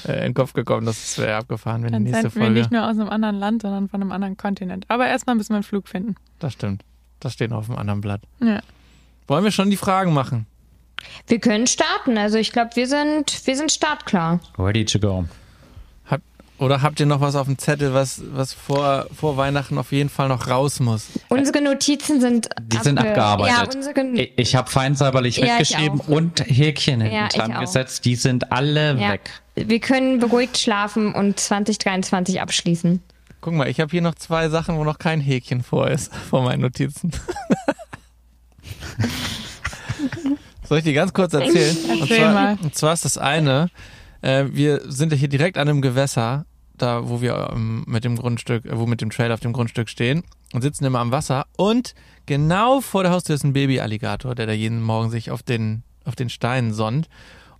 äh, 0.06 0.12
in 0.12 0.22
den 0.22 0.34
Kopf 0.34 0.54
gekommen, 0.54 0.86
das 0.86 1.18
wäre 1.18 1.36
abgefahren, 1.36 1.82
wenn 1.82 1.92
Dann 1.92 2.04
die 2.04 2.10
nächste 2.10 2.30
senden 2.30 2.40
wir 2.40 2.46
Folge. 2.46 2.60
nicht 2.60 2.72
nur 2.72 2.84
aus 2.84 2.98
einem 2.98 3.10
anderen 3.10 3.36
Land, 3.36 3.62
sondern 3.62 3.88
von 3.88 4.00
einem 4.00 4.12
anderen 4.12 4.36
Kontinent. 4.38 4.86
Aber 4.88 5.06
erstmal 5.06 5.36
müssen 5.36 5.50
wir 5.50 5.56
einen 5.56 5.62
Flug 5.62 5.88
finden. 5.88 6.14
Das 6.38 6.54
stimmt. 6.54 6.82
Das 7.20 7.34
steht 7.34 7.52
auf 7.52 7.66
dem 7.66 7.76
anderen 7.76 8.00
Blatt. 8.00 8.22
Ja. 8.40 8.60
Wollen 9.26 9.44
wir 9.44 9.50
schon 9.50 9.68
die 9.70 9.76
Fragen 9.76 10.14
machen? 10.14 10.46
Wir 11.26 11.38
können 11.38 11.66
starten. 11.66 12.16
Also 12.16 12.38
ich 12.38 12.52
glaube, 12.52 12.70
wir 12.74 12.86
sind, 12.86 13.46
wir 13.46 13.56
sind 13.56 13.72
startklar. 13.72 14.40
Ready 14.58 14.84
to 14.86 14.98
go. 14.98 15.26
Oder 16.60 16.82
habt 16.82 17.00
ihr 17.00 17.06
noch 17.06 17.22
was 17.22 17.36
auf 17.36 17.46
dem 17.46 17.56
Zettel, 17.56 17.94
was, 17.94 18.20
was 18.32 18.52
vor, 18.52 19.06
vor 19.18 19.38
Weihnachten 19.38 19.78
auf 19.78 19.92
jeden 19.92 20.10
Fall 20.10 20.28
noch 20.28 20.46
raus 20.46 20.78
muss? 20.78 21.06
Unsere 21.30 21.62
Notizen 21.62 22.20
sind 22.20 22.50
Die 22.62 22.76
sind 22.76 22.98
abgearbeitet. 22.98 23.74
Ja, 23.74 23.78
unsere, 23.78 24.06
Ich, 24.20 24.32
ich 24.36 24.54
habe 24.54 24.70
feinsäuberlich 24.70 25.38
Ja, 25.38 25.56
auch. 25.56 26.08
und 26.08 26.40
Häkchen 26.40 27.00
hinten 27.00 27.16
Ja, 27.16 27.28
ich 27.32 27.38
dran 27.38 27.58
gesetzt. 27.58 28.04
Die 28.04 28.14
sind 28.14 28.52
alle 28.52 28.94
ja. 29.00 29.12
weg. 29.12 29.30
Wir 29.54 29.80
können 29.80 30.18
beruhigt 30.20 30.58
schlafen 30.58 31.14
und 31.14 31.40
2023 31.40 32.42
abschließen. 32.42 33.02
Guck 33.40 33.54
mal, 33.54 33.66
ich 33.68 33.80
habe 33.80 33.90
hier 33.90 34.02
noch 34.02 34.14
zwei 34.16 34.50
Sachen, 34.50 34.76
wo 34.76 34.84
noch 34.84 34.98
kein 34.98 35.22
Häkchen 35.22 35.62
vor 35.62 35.88
ist, 35.88 36.14
vor 36.28 36.42
meinen 36.42 36.60
Notizen. 36.60 37.10
Soll 40.68 40.78
ich 40.78 40.84
die 40.84 40.92
ganz 40.92 41.14
kurz 41.14 41.32
erzählen? 41.32 41.76
Und 41.90 42.00
Erzähl 42.02 42.18
zwar, 42.18 42.32
mal. 42.34 42.58
und 42.62 42.74
zwar 42.74 42.92
ist 42.92 43.04
das 43.06 43.16
eine, 43.18 43.70
äh, 44.22 44.44
wir 44.50 44.82
sind 44.84 45.10
ja 45.10 45.18
hier 45.18 45.28
direkt 45.28 45.56
an 45.58 45.68
einem 45.68 45.80
Gewässer, 45.82 46.44
da 46.82 47.08
wo 47.08 47.20
wir 47.20 47.50
ähm, 47.52 47.84
mit 47.86 48.04
dem 48.04 48.16
Grundstück, 48.16 48.64
äh, 48.66 48.78
wo 48.78 48.86
mit 48.86 49.00
dem 49.00 49.10
Trail 49.10 49.32
auf 49.32 49.40
dem 49.40 49.52
Grundstück 49.52 49.88
stehen 49.88 50.22
und 50.52 50.62
sitzen 50.62 50.84
immer 50.84 50.98
am 51.00 51.12
Wasser 51.12 51.46
und 51.56 51.94
genau 52.26 52.80
vor 52.80 53.02
der 53.02 53.12
Haustür 53.12 53.34
ist 53.34 53.44
ein 53.44 53.52
Baby-Alligator, 53.52 54.34
der 54.34 54.46
da 54.46 54.52
jeden 54.52 54.82
Morgen 54.82 55.10
sich 55.10 55.30
auf 55.30 55.42
den, 55.42 55.82
auf 56.04 56.16
den 56.16 56.28
Steinen 56.28 56.72
sonnt. 56.72 57.08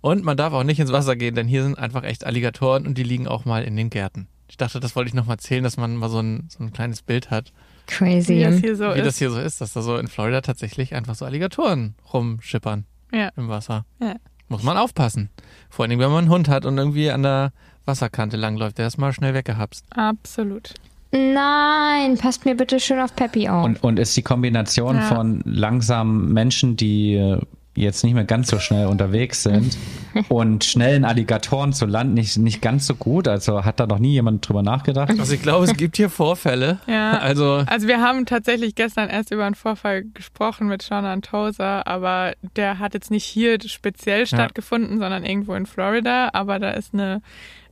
Und 0.01 0.23
man 0.23 0.35
darf 0.35 0.51
auch 0.53 0.63
nicht 0.63 0.79
ins 0.79 0.91
Wasser 0.91 1.15
gehen, 1.15 1.35
denn 1.35 1.47
hier 1.47 1.61
sind 1.63 1.77
einfach 1.77 2.03
echt 2.03 2.25
Alligatoren 2.25 2.87
und 2.87 2.97
die 2.97 3.03
liegen 3.03 3.27
auch 3.27 3.45
mal 3.45 3.63
in 3.63 3.75
den 3.75 3.91
Gärten. 3.91 4.27
Ich 4.49 4.57
dachte, 4.57 4.79
das 4.79 4.95
wollte 4.95 5.09
ich 5.09 5.13
noch 5.13 5.27
mal 5.27 5.33
erzählen, 5.35 5.63
dass 5.63 5.77
man 5.77 5.95
mal 5.95 6.09
so 6.09 6.19
ein, 6.19 6.47
so 6.49 6.63
ein 6.63 6.73
kleines 6.73 7.01
Bild 7.03 7.29
hat, 7.29 7.53
Crazy. 7.87 8.37
Wie 8.37 8.43
das 8.43 8.59
hier 8.59 8.75
so 8.75 8.85
wie 8.95 8.99
ist. 8.99 9.05
das 9.05 9.17
hier 9.17 9.31
so 9.31 9.39
ist, 9.39 9.59
dass 9.61 9.73
da 9.73 9.81
so 9.81 9.97
in 9.97 10.07
Florida 10.07 10.41
tatsächlich 10.41 10.93
einfach 10.95 11.15
so 11.15 11.25
Alligatoren 11.25 11.95
rumschippern 12.13 12.85
Ja. 13.13 13.29
im 13.35 13.49
Wasser. 13.49 13.85
Ja. 14.01 14.15
Muss 14.47 14.63
man 14.63 14.77
aufpassen. 14.77 15.29
Vor 15.69 15.83
allen 15.83 15.89
Dingen, 15.91 16.01
wenn 16.01 16.09
man 16.11 16.19
einen 16.25 16.29
Hund 16.29 16.47
hat 16.49 16.65
und 16.65 16.77
irgendwie 16.77 17.09
an 17.11 17.23
der 17.23 17.53
Wasserkante 17.85 18.37
langläuft, 18.37 18.77
der 18.77 18.87
ist 18.87 18.97
mal 18.97 19.13
schnell 19.13 19.33
weggehapst. 19.33 19.85
Absolut. 19.91 20.73
Nein, 21.11 22.17
passt 22.17 22.45
mir 22.45 22.55
bitte 22.55 22.79
schön 22.79 22.99
auf 22.99 23.15
Peppy 23.15 23.49
auf. 23.49 23.65
Und, 23.65 23.83
und 23.83 23.99
ist 23.99 24.15
die 24.15 24.21
Kombination 24.21 24.95
Ja. 24.95 25.01
von 25.03 25.41
langsamen 25.45 26.31
Menschen, 26.31 26.77
die 26.77 27.37
jetzt 27.73 28.03
nicht 28.03 28.13
mehr 28.13 28.25
ganz 28.25 28.49
so 28.49 28.59
schnell 28.59 28.87
unterwegs 28.87 29.43
sind 29.43 29.77
und 30.29 30.65
schnellen 30.65 31.05
Alligatoren 31.05 31.71
zu 31.71 31.85
Land 31.85 32.13
nicht, 32.13 32.37
nicht 32.37 32.61
ganz 32.61 32.85
so 32.85 32.95
gut. 32.95 33.27
Also 33.29 33.63
hat 33.63 33.79
da 33.79 33.87
noch 33.87 33.99
nie 33.99 34.11
jemand 34.11 34.47
drüber 34.47 34.61
nachgedacht. 34.61 35.09
Also 35.17 35.33
ich 35.33 35.41
glaube, 35.41 35.65
es 35.65 35.75
gibt 35.77 35.95
hier 35.97 36.09
Vorfälle. 36.09 36.79
Ja. 36.87 37.17
Also 37.19 37.63
Also 37.65 37.87
wir 37.87 38.01
haben 38.01 38.25
tatsächlich 38.25 38.75
gestern 38.75 39.09
erst 39.09 39.31
über 39.31 39.45
einen 39.45 39.55
Vorfall 39.55 40.03
gesprochen 40.13 40.67
mit 40.67 40.81
Sean 40.81 41.05
Antosa, 41.05 41.83
aber 41.85 42.33
der 42.57 42.79
hat 42.79 42.93
jetzt 42.93 43.09
nicht 43.09 43.23
hier 43.25 43.57
speziell 43.65 44.27
stattgefunden, 44.27 44.99
sondern 44.99 45.23
irgendwo 45.25 45.53
in 45.55 45.65
Florida. 45.65 46.29
Aber 46.33 46.59
da 46.59 46.71
ist 46.71 46.93
eine 46.93 47.21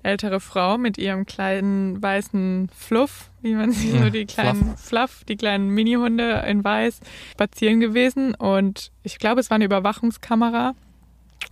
ältere 0.03 0.39
Frau 0.39 0.77
mit 0.77 0.97
ihrem 0.97 1.25
kleinen 1.25 2.01
weißen 2.01 2.69
Fluff, 2.75 3.29
wie 3.41 3.53
man 3.53 3.71
sie 3.71 3.91
so 3.91 3.97
Ja, 3.97 4.09
die 4.09 4.25
kleinen 4.25 4.77
Fluff, 4.77 5.23
die 5.25 5.35
kleinen 5.35 5.69
Minihunde 5.69 6.43
in 6.47 6.63
weiß 6.63 6.99
spazieren 7.31 7.79
gewesen 7.79 8.35
und 8.35 8.91
ich 9.03 9.19
glaube, 9.19 9.41
es 9.41 9.49
war 9.49 9.55
eine 9.55 9.65
Überwachungskamera. 9.65 10.73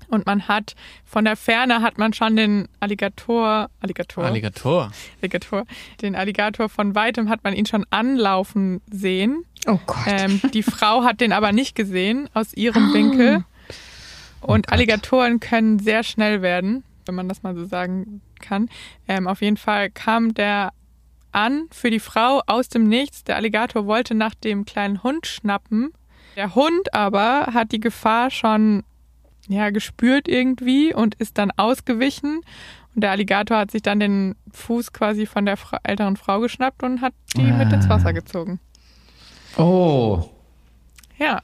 Und 0.09 0.25
man 0.25 0.47
hat 0.47 0.75
von 1.05 1.25
der 1.25 1.35
Ferne 1.35 1.81
hat 1.81 1.97
man 1.97 2.13
schon 2.13 2.35
den 2.35 2.67
Alligator, 2.79 3.69
Alligator, 3.81 4.23
Alligator. 4.25 4.91
Alligator, 5.21 5.65
den 6.01 6.15
Alligator 6.15 6.69
von 6.69 6.95
weitem 6.95 7.29
hat 7.29 7.43
man 7.43 7.53
ihn 7.53 7.65
schon 7.65 7.85
anlaufen 7.89 8.81
sehen. 8.89 9.43
Oh 9.65 9.79
Gott. 9.85 9.97
Ähm, 10.07 10.41
die 10.53 10.63
Frau 10.63 11.03
hat 11.03 11.19
den 11.19 11.33
aber 11.33 11.51
nicht 11.51 11.75
gesehen 11.75 12.29
aus 12.33 12.53
ihrem 12.53 12.93
Winkel. 12.93 13.43
Und 14.39 14.71
Alligatoren 14.71 15.39
können 15.39 15.79
sehr 15.79 16.03
schnell 16.03 16.41
werden, 16.41 16.83
wenn 17.07 17.15
man 17.15 17.29
das 17.29 17.43
mal 17.43 17.55
so 17.55 17.65
sagen 17.65 18.21
kann. 18.39 18.69
Ähm, 19.07 19.27
auf 19.27 19.41
jeden 19.41 19.57
Fall 19.57 19.89
kam 19.89 20.33
der 20.33 20.71
an 21.31 21.67
für 21.71 21.89
die 21.89 21.99
Frau 21.99 22.41
aus 22.47 22.69
dem 22.69 22.87
Nichts. 22.87 23.23
Der 23.23 23.35
Alligator 23.35 23.85
wollte 23.85 24.15
nach 24.15 24.33
dem 24.35 24.65
kleinen 24.65 25.03
Hund 25.03 25.27
schnappen. 25.27 25.93
Der 26.35 26.55
Hund 26.55 26.93
aber 26.93 27.47
hat 27.53 27.71
die 27.71 27.79
Gefahr 27.79 28.29
schon 28.31 28.83
ja, 29.47 29.69
gespürt 29.69 30.27
irgendwie 30.27 30.93
und 30.93 31.15
ist 31.15 31.37
dann 31.37 31.51
ausgewichen. 31.51 32.41
Und 32.95 33.01
der 33.01 33.11
Alligator 33.11 33.57
hat 33.57 33.71
sich 33.71 33.81
dann 33.81 33.99
den 33.99 34.35
Fuß 34.51 34.91
quasi 34.91 35.25
von 35.25 35.45
der 35.45 35.57
Fra 35.57 35.79
älteren 35.83 36.17
Frau 36.17 36.39
geschnappt 36.39 36.83
und 36.83 37.01
hat 37.01 37.13
die 37.35 37.43
mit 37.43 37.71
ins 37.71 37.87
Wasser 37.87 38.13
gezogen. 38.13 38.59
Oh, 39.57 40.29
Ja, 41.17 41.41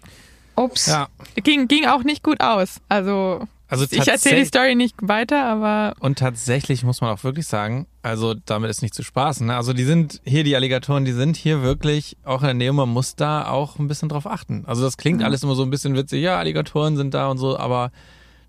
Ups. 0.55 0.87
Ja. 0.87 1.07
ging, 1.35 1.67
ging 1.67 1.85
auch 1.85 2.03
nicht 2.03 2.23
gut 2.23 2.41
aus. 2.41 2.81
Also, 2.89 3.47
Also 3.73 3.87
ich 3.89 4.07
erzähle 4.07 4.41
die 4.41 4.45
Story 4.45 4.75
nicht 4.75 4.95
weiter, 5.01 5.45
aber 5.45 5.95
Und 5.99 6.19
tatsächlich 6.19 6.83
muss 6.83 7.01
man 7.01 7.09
auch 7.09 7.23
wirklich 7.23 7.47
sagen, 7.47 7.87
also 8.03 8.33
damit 8.33 8.69
ist 8.69 8.81
nicht 8.81 8.93
zu 8.93 9.01
spaßen. 9.03 9.47
Ne? 9.47 9.55
Also 9.55 9.73
die 9.73 9.83
sind 9.83 10.21
hier, 10.25 10.43
die 10.43 10.55
Alligatoren, 10.55 11.05
die 11.05 11.11
sind 11.11 11.35
hier 11.37 11.63
wirklich 11.63 12.17
auch 12.23 12.41
in 12.41 12.47
der 12.47 12.53
Nähe. 12.53 12.73
Man 12.73 12.89
muss 12.89 13.15
da 13.15 13.47
auch 13.47 13.79
ein 13.79 13.87
bisschen 13.87 14.09
drauf 14.09 14.27
achten. 14.27 14.63
Also 14.67 14.83
das 14.83 14.97
klingt 14.97 15.23
alles 15.23 15.43
immer 15.43 15.55
so 15.55 15.63
ein 15.63 15.71
bisschen 15.71 15.95
witzig. 15.95 16.21
Ja, 16.21 16.37
Alligatoren 16.37 16.97
sind 16.97 17.13
da 17.13 17.29
und 17.29 17.39
so, 17.39 17.57
aber 17.57 17.91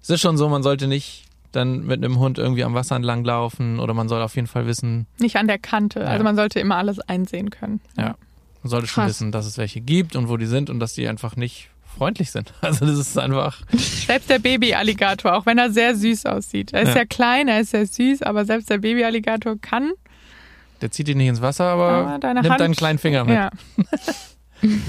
es 0.03 0.11
ist 0.11 0.21
schon 0.21 0.37
so, 0.37 0.49
man 0.49 0.63
sollte 0.63 0.87
nicht 0.87 1.25
dann 1.53 1.87
mit 1.87 2.05
einem 2.05 2.19
Hund 2.19 2.37
irgendwie 2.37 2.65
am 2.65 2.75
Wasser 2.75 2.97
entlang 2.97 3.25
laufen 3.25 3.79
oder 3.81 3.95
man 3.95 4.09
soll 4.09 4.21
auf 4.21 4.35
jeden 4.37 4.49
Fall 4.49 4.67
wissen, 4.67 5.07
nicht 5.19 5.37
an 5.37 5.47
der 5.47 5.59
Kante. 5.59 6.01
Ja. 6.01 6.07
Also 6.07 6.25
man 6.25 6.37
sollte 6.37 6.61
immer 6.61 6.77
alles 6.77 7.01
einsehen 7.01 7.51
können. 7.51 7.81
ja, 7.97 8.17
man 8.63 8.71
sollte 8.71 8.89
schon 8.89 9.05
Krass. 9.05 9.11
wissen, 9.11 9.33
dass 9.33 9.47
es 9.47 9.57
welche 9.57 9.81
gibt 9.81 10.17
und 10.17 10.29
wo 10.29 10.37
die 10.37 10.47
sind 10.47 10.69
und 10.69 10.81
dass 10.81 10.95
die 10.95 11.07
einfach 11.09 11.37
nicht 11.37 11.71
freundlich 11.97 12.31
sind. 12.31 12.53
Also 12.61 12.85
das 12.87 12.99
ist 12.99 13.19
einfach, 13.19 13.61
Selbst 13.73 14.29
der 14.31 14.39
Baby-Alligator, 14.39 15.35
auch 15.37 15.47
wenn 15.47 15.59
er 15.59 15.71
sehr 15.71 15.95
süß 15.97 16.27
aussieht. 16.27 16.73
Er 16.73 16.83
ist 16.83 16.89
Ja. 16.89 16.95
sehr 16.95 17.07
klein, 17.07 17.49
er 17.49 17.61
ist 17.61 17.71
sehr 17.71 17.87
süß, 17.87 18.23
aber 18.23 18.45
selbst 18.45 18.71
der 18.71 18.79
Baby-Alligator 18.79 19.57
kann. 19.61 19.93
der 20.81 20.91
zieht 20.91 21.09
dich 21.09 21.17
nicht 21.17 21.29
ins 21.29 21.41
Wasser, 21.41 21.65
aber 21.65 21.89
Aber 21.89 22.19
deine 22.19 22.41
nimmt 22.41 22.51
Hand- 22.51 22.61
deinen 22.61 22.75
kleinen 22.75 22.99
Finger 22.99 23.25
mit. 23.25 23.35
Ja. 23.35 23.51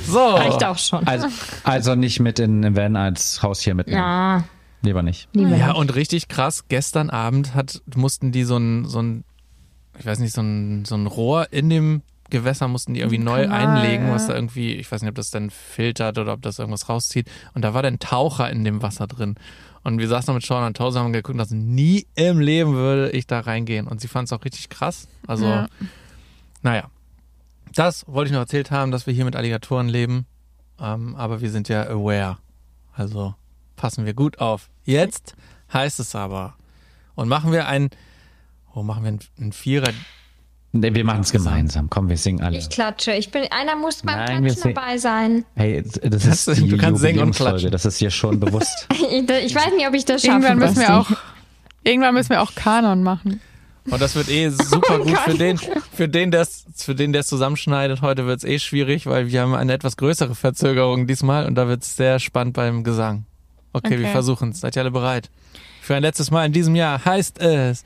So. 0.07 0.19
Reicht 0.29 0.63
auch 0.63 0.77
schon. 0.77 1.05
also, 1.05 1.27
also 1.65 1.95
nicht 1.95 2.21
mit 2.21 2.39
in 2.39 2.61
den 2.61 2.77
Van 2.77 2.95
als 2.95 3.41
Haustier 3.43 3.75
mitnehmen. 3.75 3.99
Ja, 3.99 4.43
Lieber 4.83 5.01
nicht. 5.01 5.27
lieber 5.33 5.49
Ja, 5.57 5.67
nicht. 5.69 5.75
und 5.77 5.95
richtig 5.95 6.29
krass, 6.29 6.65
gestern 6.69 7.09
Abend 7.09 7.55
hat, 7.55 7.81
mussten 7.93 8.31
die 8.31 8.43
so 8.45 8.55
ein, 8.55 8.85
so 8.85 9.01
ein, 9.01 9.25
ich 9.99 10.05
weiß 10.05 10.19
nicht, 10.19 10.33
so 10.33 10.41
ein, 10.41 10.85
so 10.85 10.95
ein 10.95 11.07
Rohr 11.07 11.47
in 11.51 11.69
dem 11.69 12.03
Gewässer 12.29 12.67
mussten 12.67 12.93
die 12.93 13.01
irgendwie 13.01 13.19
neu 13.19 13.43
Kanal, 13.43 13.77
einlegen, 13.77 14.09
was 14.11 14.27
da 14.27 14.33
irgendwie, 14.35 14.73
ich 14.73 14.91
weiß 14.91 15.01
nicht, 15.01 15.09
ob 15.09 15.15
das 15.15 15.29
dann 15.31 15.49
filtert 15.49 16.17
oder 16.17 16.33
ob 16.33 16.41
das 16.41 16.59
irgendwas 16.59 16.89
rauszieht. 16.89 17.29
Und 17.53 17.61
da 17.61 17.73
war 17.73 17.83
dann 17.83 17.99
Taucher 17.99 18.49
in 18.49 18.63
dem 18.63 18.81
Wasser 18.81 19.07
drin. 19.07 19.35
Und 19.83 19.99
wir 19.99 20.07
saßen 20.07 20.27
da 20.27 20.33
mit 20.33 20.43
Sean 20.43 20.65
und 20.65 20.75
Tausend 20.75 21.03
haben 21.03 21.13
geguckt 21.13 21.33
und 21.33 21.37
dachten, 21.37 21.75
nie 21.75 22.07
im 22.15 22.39
Leben 22.39 22.73
würde 22.73 23.11
ich 23.11 23.27
da 23.27 23.41
reingehen. 23.41 23.87
Und 23.87 24.01
sie 24.01 24.07
fand 24.07 24.27
es 24.27 24.33
auch 24.33 24.43
richtig 24.43 24.69
krass. 24.69 25.07
Also, 25.27 25.45
Ja. 25.45 25.67
naja. 26.63 26.89
Das 27.75 28.07
wollte 28.07 28.29
ich 28.29 28.33
noch 28.33 28.39
erzählt 28.39 28.71
haben, 28.71 28.91
dass 28.91 29.05
wir 29.05 29.13
hier 29.13 29.25
mit 29.25 29.35
Alligatoren 29.35 29.89
leben. 29.89 30.25
Ähm, 30.79 31.15
aber 31.15 31.41
wir 31.41 31.51
sind 31.51 31.69
ja 31.69 31.87
aware. 31.89 32.37
Also 32.93 33.35
passen 33.75 34.05
wir 34.05 34.13
gut 34.13 34.39
auf. 34.39 34.69
Jetzt 34.85 35.35
heißt 35.71 35.99
es 35.99 36.15
aber. 36.15 36.55
Und 37.15 37.27
machen 37.27 37.51
wir 37.51 37.67
ein, 37.67 37.89
oh, 38.73 38.81
machen 38.81 39.03
wir 39.03 39.17
einen 39.39 39.51
Vierer. 39.51 39.89
Nee, 40.77 40.93
wir 40.93 41.05
machen 41.05 41.21
es 41.21 41.31
gemeinsam. 41.31 41.89
Komm, 41.89 42.09
wir 42.09 42.17
singen 42.17 42.41
alle. 42.43 42.57
Ich 42.57 42.69
klatsche. 42.69 43.13
Ich 43.13 43.31
bin, 43.31 43.43
einer 43.49 43.75
muss 43.77 44.01
beim 44.03 44.17
Nein, 44.17 44.43
wir 44.43 44.51
Klatschen 44.53 44.73
dabei 44.73 44.97
sein. 44.97 45.45
Hey, 45.55 45.81
das 45.83 46.23
Das- 46.23 46.47
ist 46.47 46.61
die 46.61 46.67
du 46.67 46.77
kannst 46.77 47.01
singen 47.01 47.19
und 47.21 47.35
klatschen. 47.35 47.71
Das 47.71 47.85
ist 47.85 48.01
dir 48.01 48.11
schon 48.11 48.39
bewusst. 48.39 48.87
Ich, 48.93 49.29
ich 49.29 49.55
weiß 49.55 49.73
nicht, 49.75 49.87
ob 49.87 49.93
ich 49.93 50.03
das 50.05 50.21
schaffe. 50.21 50.45
Irgendwann 50.47 50.57
müssen 50.59 50.79
wir 50.81 50.97
auch, 50.99 51.09
irgendwann 51.83 52.13
müssen 52.13 52.29
wir 52.31 52.41
auch 52.41 52.53
Kanon 52.55 53.03
machen. 53.03 53.39
Und 53.89 54.01
das 54.01 54.15
wird 54.15 54.29
eh 54.29 54.49
super 54.49 54.99
gut 55.03 55.17
für 55.19 55.35
den, 55.35 55.59
für 55.93 56.09
den, 56.09 56.31
der 56.31 56.41
es, 56.41 56.65
für 56.75 56.95
den, 56.95 57.13
der 57.13 57.21
es 57.21 57.27
zusammenschneidet. 57.27 58.01
Heute 58.01 58.25
wird 58.25 58.39
es 58.39 58.43
eh 58.43 58.59
schwierig, 58.59 59.05
weil 59.05 59.27
wir 59.31 59.41
haben 59.41 59.53
eine 59.53 59.73
etwas 59.73 59.95
größere 59.95 60.35
Verzögerung 60.35 61.05
diesmal 61.07 61.45
und 61.45 61.55
da 61.55 61.67
wird 61.67 61.83
es 61.83 61.95
sehr 61.95 62.19
spannend 62.19 62.55
beim 62.55 62.83
Gesang. 62.83 63.25
Okay, 63.73 63.91
wir 63.99 64.05
Okay. 64.05 64.11
versuchen 64.11 64.49
es. 64.49 64.61
Seid 64.61 64.75
ihr 64.75 64.81
alle 64.81 64.91
bereit? 64.91 65.29
Für 65.81 65.95
ein 65.95 66.01
letztes 66.01 66.31
Mal 66.31 66.45
in 66.47 66.51
diesem 66.51 66.75
Jahr 66.75 67.05
heißt 67.05 67.39
es. 67.39 67.83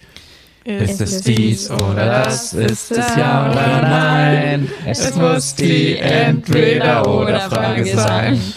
Ist 0.64 1.02
es 1.02 1.22
dies 1.22 1.72
oder 1.72 2.06
das? 2.06 2.54
Ist 2.54 2.92
es 2.92 3.16
ja 3.16 3.50
oder 3.52 3.82
nein? 3.82 4.70
Es 4.86 5.16
muss 5.16 5.56
die 5.56 5.98
Entweder-oder-Frage 5.98 7.86
sein. 7.86 8.42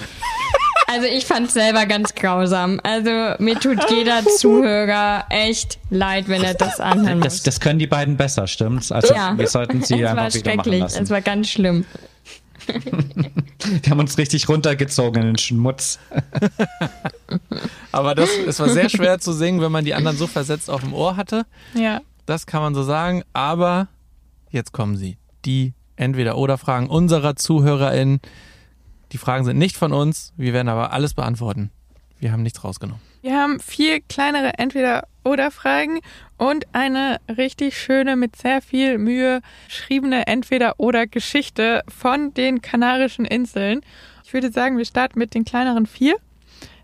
Also 0.94 1.06
ich 1.06 1.24
fand 1.24 1.46
es 1.46 1.54
selber 1.54 1.86
ganz 1.86 2.14
grausam. 2.14 2.78
Also 2.82 3.10
mir 3.38 3.58
tut 3.58 3.78
jeder 3.90 4.22
Zuhörer 4.36 5.24
echt 5.30 5.78
leid, 5.88 6.28
wenn 6.28 6.42
er 6.42 6.52
das 6.52 6.78
muss. 6.78 7.20
Das, 7.22 7.42
das 7.44 7.60
können 7.60 7.78
die 7.78 7.86
beiden 7.86 8.18
besser, 8.18 8.46
stimmt's? 8.46 8.92
Also 8.92 9.14
ja, 9.14 9.32
wir 9.38 9.46
sollten 9.46 9.82
sie 9.82 9.94
es 10.02 10.02
war 10.02 10.18
einfach 10.18 10.34
wieder 10.34 10.50
machen 10.50 10.62
schrecklich. 10.64 10.80
lassen. 10.80 11.02
Es 11.04 11.08
war 11.08 11.22
ganz 11.22 11.48
schlimm. 11.48 11.86
Die 13.84 13.90
haben 13.90 14.00
uns 14.00 14.18
richtig 14.18 14.48
runtergezogen 14.48 15.22
in 15.22 15.28
den 15.28 15.38
Schmutz. 15.38 15.98
Aber 17.92 18.14
das, 18.14 18.30
es 18.46 18.58
war 18.60 18.68
sehr 18.68 18.88
schwer 18.88 19.18
zu 19.18 19.32
singen, 19.32 19.60
wenn 19.60 19.72
man 19.72 19.84
die 19.84 19.94
anderen 19.94 20.16
so 20.16 20.26
versetzt 20.26 20.70
auf 20.70 20.80
dem 20.80 20.94
Ohr 20.94 21.16
hatte. 21.16 21.46
Ja. 21.74 22.00
Das 22.26 22.46
kann 22.46 22.62
man 22.62 22.74
so 22.74 22.82
sagen. 22.82 23.22
Aber 23.32 23.88
jetzt 24.50 24.72
kommen 24.72 24.96
sie. 24.96 25.16
Die 25.44 25.74
Entweder-Oder-Fragen 25.96 26.88
unserer 26.88 27.36
ZuhörerInnen. 27.36 28.20
Die 29.12 29.18
Fragen 29.18 29.44
sind 29.44 29.58
nicht 29.58 29.76
von 29.76 29.92
uns. 29.92 30.32
Wir 30.36 30.52
werden 30.52 30.68
aber 30.68 30.92
alles 30.92 31.14
beantworten. 31.14 31.70
Wir 32.18 32.32
haben 32.32 32.42
nichts 32.42 32.64
rausgenommen. 32.64 33.11
Wir 33.22 33.36
haben 33.38 33.60
vier 33.60 34.00
kleinere 34.00 34.58
Entweder-Oder-Fragen 34.58 36.00
und 36.38 36.66
eine 36.72 37.18
richtig 37.28 37.78
schöne, 37.78 38.16
mit 38.16 38.34
sehr 38.34 38.60
viel 38.60 38.98
Mühe 38.98 39.42
geschriebene 39.68 40.26
Entweder-Oder-Geschichte 40.26 41.84
von 41.88 42.34
den 42.34 42.62
Kanarischen 42.62 43.24
Inseln. 43.24 43.82
Ich 44.24 44.34
würde 44.34 44.50
sagen, 44.50 44.76
wir 44.76 44.84
starten 44.84 45.20
mit 45.20 45.34
den 45.34 45.44
kleineren 45.44 45.86
vier 45.86 46.16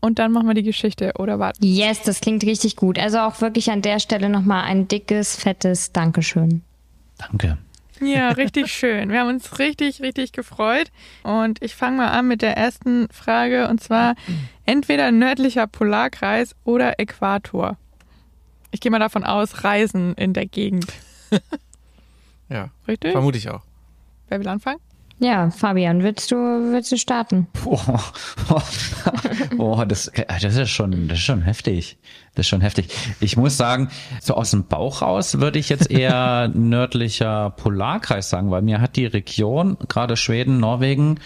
und 0.01 0.21
dann 0.21 0.31
machen 0.31 0.47
wir 0.47 0.55
die 0.55 0.63
Geschichte. 0.63 1.15
Oder 1.19 1.41
warte. 1.41 1.59
Yes, 1.67 2.03
das 2.03 2.21
klingt 2.21 2.45
richtig 2.45 2.77
gut. 2.77 3.01
Also 3.01 3.19
auch 3.19 3.41
wirklich 3.41 3.73
an 3.73 3.83
der 3.83 3.99
Stelle 3.99 4.29
nochmal 4.29 4.63
ein 4.63 4.87
dickes, 4.87 5.35
fettes 5.35 5.93
Dankeschön. 5.93 6.63
Danke. 7.19 7.59
Ja, 8.01 8.31
richtig 8.31 8.73
schön. 8.73 9.11
Wir 9.11 9.21
haben 9.21 9.29
uns 9.29 9.59
richtig, 9.59 10.01
richtig 10.01 10.33
gefreut. 10.33 10.91
Und 11.23 11.63
ich 11.63 11.75
fange 11.75 11.99
mal 11.99 12.09
an 12.09 12.29
mit 12.29 12.43
der 12.43 12.57
ersten 12.57 13.09
Frage 13.11 13.69
und 13.69 13.83
zwar 13.83 14.15
entweder 14.67 15.11
nördlicher 15.11 15.67
Polarkreis 15.67 16.55
oder 16.65 16.99
Äquator. 17.01 17.77
Ich 18.71 18.81
gehe 18.81 18.91
mal 18.91 18.99
davon 18.99 19.25
aus, 19.25 19.65
Reisen 19.65 20.15
in 20.15 20.33
der 20.33 20.47
Gegend. 20.47 20.87
Ja, 22.51 22.71
Richtig? 22.87 23.13
vermute 23.13 23.37
ich 23.37 23.51
auch. 23.51 23.61
Wer 24.29 24.41
will 24.41 24.49
anfangen? 24.49 24.81
Ja, 25.21 25.51
Fabian, 25.51 26.05
willst 26.05 26.31
du, 26.31 26.37
willst 26.37 26.93
du 26.93 26.97
starten? 26.97 27.49
Oh, 27.65 27.79
oh 29.59 29.85
das, 29.85 30.13
das 30.41 30.57
ist 30.57 30.71
schon, 30.71 31.09
das 31.09 31.19
ist 31.19 31.25
schon 31.25 31.43
heftig. 31.43 31.99
Das 32.35 32.47
ist 32.47 32.51
schon 32.51 32.61
heftig. 32.61 32.89
Ich 33.19 33.37
muss 33.37 33.57
sagen, 33.57 33.89
so 34.21 34.35
aus 34.35 34.53
dem 34.53 34.67
Bauch 34.67 35.03
raus 35.03 35.41
würde 35.41 35.59
ich 35.59 35.71
jetzt 35.71 35.91
eher 35.91 36.49
nördlicher 36.55 37.51
Polarkreis 37.51 38.31
sagen, 38.31 38.53
weil 38.53 38.63
mir 38.63 38.81
hat 38.81 38.95
die 38.95 39.07
Region, 39.07 39.77
gerade 39.89 40.17
Schweden, 40.17 40.61
Norwegen, 40.61 41.19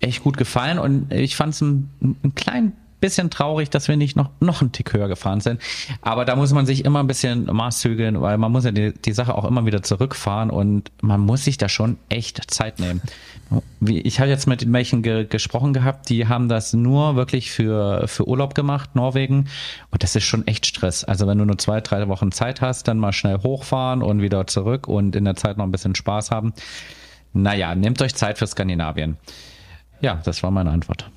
echt 0.00 0.24
gut 0.24 0.36
gefallen 0.36 0.80
und 0.80 1.12
ich 1.12 1.36
fand 1.36 1.54
es 1.54 1.60
ein, 1.60 1.90
ein 2.02 2.34
klein 2.34 2.72
bisschen 3.04 3.28
traurig, 3.28 3.68
dass 3.68 3.86
wir 3.86 3.98
nicht 3.98 4.16
noch, 4.16 4.30
noch 4.40 4.62
einen 4.62 4.72
Tick 4.72 4.94
höher 4.94 5.08
gefahren 5.08 5.40
sind. 5.40 5.60
Aber 6.00 6.24
da 6.24 6.36
muss 6.36 6.54
man 6.54 6.64
sich 6.64 6.86
immer 6.86 7.00
ein 7.00 7.06
bisschen 7.06 7.44
maßzügeln, 7.44 8.22
weil 8.22 8.38
man 8.38 8.50
muss 8.50 8.64
ja 8.64 8.70
die, 8.70 8.94
die 8.94 9.12
Sache 9.12 9.34
auch 9.34 9.44
immer 9.44 9.66
wieder 9.66 9.82
zurückfahren 9.82 10.48
und 10.48 10.90
man 11.02 11.20
muss 11.20 11.44
sich 11.44 11.58
da 11.58 11.68
schon 11.68 11.98
echt 12.08 12.50
Zeit 12.50 12.80
nehmen. 12.80 13.02
Wie, 13.78 14.00
ich 14.00 14.20
habe 14.20 14.30
jetzt 14.30 14.46
mit 14.46 14.72
welchen 14.72 15.02
ge 15.02 15.26
gesprochen 15.26 15.74
gehabt, 15.74 16.08
die 16.08 16.28
haben 16.28 16.48
das 16.48 16.72
nur 16.72 17.14
wirklich 17.14 17.50
für, 17.50 18.08
für 18.08 18.26
Urlaub 18.26 18.54
gemacht, 18.54 18.94
Norwegen. 18.94 19.48
Und 19.90 20.02
das 20.02 20.16
ist 20.16 20.24
schon 20.24 20.46
echt 20.46 20.64
Stress. 20.64 21.04
Also 21.04 21.26
wenn 21.26 21.36
du 21.36 21.44
nur 21.44 21.58
zwei, 21.58 21.82
drei 21.82 22.08
Wochen 22.08 22.32
Zeit 22.32 22.62
hast, 22.62 22.88
dann 22.88 22.98
mal 22.98 23.12
schnell 23.12 23.42
hochfahren 23.42 24.02
und 24.02 24.22
wieder 24.22 24.46
zurück 24.46 24.88
und 24.88 25.14
in 25.14 25.26
der 25.26 25.36
Zeit 25.36 25.58
noch 25.58 25.64
ein 25.64 25.72
bisschen 25.72 25.94
Spaß 25.94 26.30
haben. 26.30 26.54
Naja, 27.34 27.74
nehmt 27.74 28.00
euch 28.00 28.14
Zeit 28.14 28.38
für 28.38 28.46
Skandinavien. 28.46 29.18
Ja, 30.00 30.22
das 30.24 30.42
war 30.42 30.50
meine 30.50 30.70
Antwort. 30.70 31.10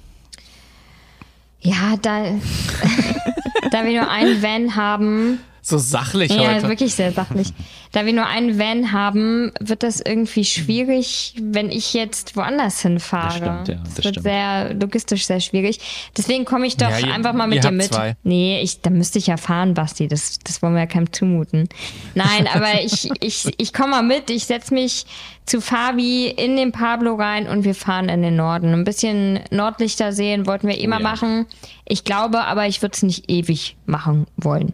Ja, 1.59 1.95
da, 2.01 2.23
da 3.71 3.85
wir 3.85 4.01
nur 4.01 4.09
einen 4.09 4.41
Van 4.41 4.75
haben, 4.75 5.39
So 5.69 5.77
sachlich 5.77 6.31
Ja, 6.31 6.53
heute. 6.55 6.69
wirklich 6.69 6.93
sehr 6.95 7.11
sachlich. 7.11 7.49
Da 7.91 8.05
wir 8.05 8.13
nur 8.13 8.25
einen 8.25 8.57
Van 8.57 8.93
haben, 8.93 9.51
wird 9.59 9.83
das 9.83 9.99
irgendwie 9.99 10.45
schwierig, 10.45 11.33
wenn 11.41 11.69
ich 11.71 11.93
jetzt 11.93 12.37
woanders 12.37 12.79
hinfahre. 12.81 13.27
Das 13.27 13.35
stimmt, 13.35 13.67
ja, 13.67 13.75
Das, 13.75 13.93
das 13.95 13.95
wird 14.05 14.13
stimmt. 14.15 14.23
sehr 14.23 14.73
logistisch 14.75 15.25
sehr 15.25 15.41
schwierig. 15.41 15.79
Deswegen 16.15 16.45
komme 16.45 16.67
ich 16.67 16.77
doch 16.77 16.89
Ja, 16.89 16.99
ihr- 16.99 17.13
einfach 17.13 17.33
mal 17.33 17.47
mit 17.47 17.65
dir 17.65 17.71
mit. 17.71 17.87
zwei. 17.93 18.15
Nee, 18.23 18.61
ich, 18.61 18.79
da 18.79 18.89
müsste 18.91 19.19
ich 19.19 19.27
ja 19.27 19.35
fahren, 19.35 19.73
Basti. 19.73 20.07
Das, 20.07 20.39
das 20.39 20.61
wollen 20.61 20.73
wir 20.73 20.79
ja 20.79 20.85
keinem 20.85 21.11
zumuten. 21.11 21.67
Nein, 22.15 22.47
aber 22.53 22.81
ich, 22.81 23.09
ich, 23.19 23.53
ich 23.57 23.73
komme 23.73 23.89
mal 23.89 24.03
mit. 24.03 24.29
Ich 24.29 24.45
setze 24.45 24.73
mich 24.73 25.05
zu 25.45 25.59
Fabi 25.59 26.27
in 26.29 26.55
den 26.55 26.71
Pablo 26.71 27.15
rein 27.15 27.45
und 27.45 27.65
wir 27.65 27.75
fahren 27.75 28.07
in 28.07 28.21
den 28.21 28.37
Norden. 28.37 28.71
Ein 28.73 28.85
bisschen 28.85 29.41
Nordlichter 29.51 30.13
sehen 30.13 30.47
wollten 30.47 30.69
wir 30.69 30.77
eh 30.77 30.87
mal 30.87 31.01
ja. 31.01 31.09
machen. 31.09 31.45
Ich 31.83 32.05
glaube, 32.05 32.45
aber 32.45 32.67
ich 32.67 32.81
würde 32.81 32.93
es 32.95 33.03
nicht 33.03 33.29
ewig 33.29 33.75
machen 33.85 34.27
wollen. 34.37 34.71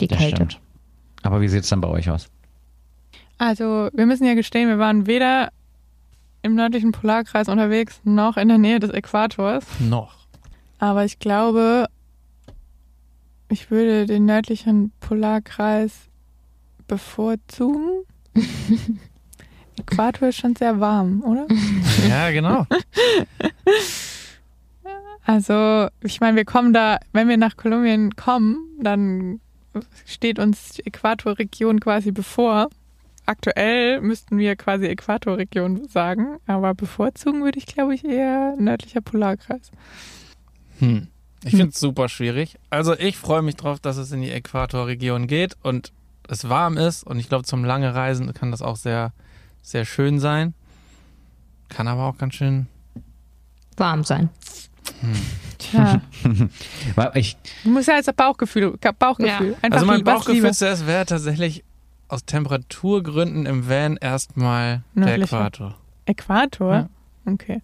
Die 0.00 0.08
Das 0.08 0.18
Kälte. 0.18 0.36
stimmt. 0.36 0.60
Aber 1.22 1.40
wie 1.40 1.48
sieht's 1.48 1.68
dann 1.68 1.80
bei 1.80 1.88
euch 1.88 2.08
aus? 2.10 2.28
Also, 3.38 3.88
wir 3.92 4.06
müssen 4.06 4.24
ja 4.24 4.34
gestehen, 4.34 4.68
wir 4.68 4.78
waren 4.78 5.06
weder 5.06 5.50
im 6.42 6.54
nördlichen 6.54 6.92
Polarkreis 6.92 7.48
unterwegs 7.48 8.00
noch 8.04 8.36
in 8.36 8.48
der 8.48 8.58
Nähe 8.58 8.80
des 8.80 8.90
Äquators. 8.90 9.64
Noch. 9.78 10.14
Aber 10.78 11.04
ich 11.04 11.18
glaube, 11.18 11.86
ich 13.50 13.70
würde 13.70 14.06
den 14.06 14.24
nördlichen 14.24 14.92
Polarkreis 15.00 15.92
bevorzugen. 16.86 18.04
Äquator 19.78 20.28
ist 20.28 20.36
schon 20.38 20.56
sehr 20.56 20.80
warm, 20.80 21.22
oder? 21.22 21.46
Ja, 22.08 22.30
genau. 22.30 22.66
Also, 25.24 25.88
ich 26.02 26.20
meine, 26.20 26.36
wir 26.36 26.44
kommen 26.44 26.72
da, 26.72 26.98
wenn 27.12 27.28
wir 27.28 27.36
nach 27.36 27.56
Kolumbien 27.56 28.16
kommen, 28.16 28.56
dann 28.80 29.40
steht 30.06 30.38
uns 30.38 30.70
die 30.70 30.86
Äquatorregion 30.86 31.80
quasi 31.80 32.12
bevor. 32.12 32.68
Aktuell 33.26 34.00
müssten 34.00 34.38
wir 34.38 34.56
quasi 34.56 34.86
Äquatorregion 34.86 35.88
sagen, 35.88 36.38
aber 36.46 36.74
bevorzugen 36.74 37.44
würde 37.44 37.58
ich, 37.58 37.66
glaube 37.66 37.94
ich, 37.94 38.04
eher 38.04 38.56
nördlicher 38.58 39.00
Polarkreis. 39.00 39.70
Hm. 40.78 41.08
Ich 41.44 41.52
finde 41.52 41.68
es 41.68 41.80
super 41.80 42.08
schwierig. 42.08 42.58
Also 42.68 42.94
ich 42.98 43.16
freue 43.16 43.42
mich 43.42 43.56
drauf, 43.56 43.80
dass 43.80 43.96
es 43.96 44.12
in 44.12 44.20
die 44.20 44.30
Äquatorregion 44.30 45.26
geht 45.26 45.56
und 45.62 45.92
es 46.28 46.48
warm 46.48 46.76
ist. 46.76 47.04
Und 47.04 47.18
ich 47.18 47.28
glaube, 47.28 47.44
zum 47.44 47.64
lange 47.64 47.94
Reisen 47.94 48.32
kann 48.34 48.50
das 48.50 48.62
auch 48.62 48.76
sehr, 48.76 49.12
sehr 49.62 49.84
schön 49.84 50.18
sein. 50.18 50.54
Kann 51.68 51.88
aber 51.88 52.06
auch 52.06 52.18
ganz 52.18 52.34
schön. 52.34 52.66
Warm 53.76 54.04
sein. 54.04 54.28
Tja, 54.84 55.08
Weil 56.94 57.10
Ich, 57.14 57.36
du 57.64 57.70
musst 57.70 57.88
ja 57.88 57.96
jetzt 57.96 58.14
Bauchgefühl, 58.16 58.76
Bauchgefühl. 58.98 59.50
Ja. 59.50 59.56
Einfach 59.62 59.72
also 59.72 59.86
mein 59.86 60.04
Bauchgefühl 60.04 60.46
es 60.46 60.86
wäre 60.86 61.06
tatsächlich 61.06 61.64
aus 62.08 62.24
Temperaturgründen 62.24 63.46
im 63.46 63.68
Van 63.68 63.96
erstmal 63.96 64.82
der. 64.94 65.18
Äquator. 65.18 65.76
Äquator? 66.06 66.74
Ja. 66.74 66.88
Okay. 67.26 67.62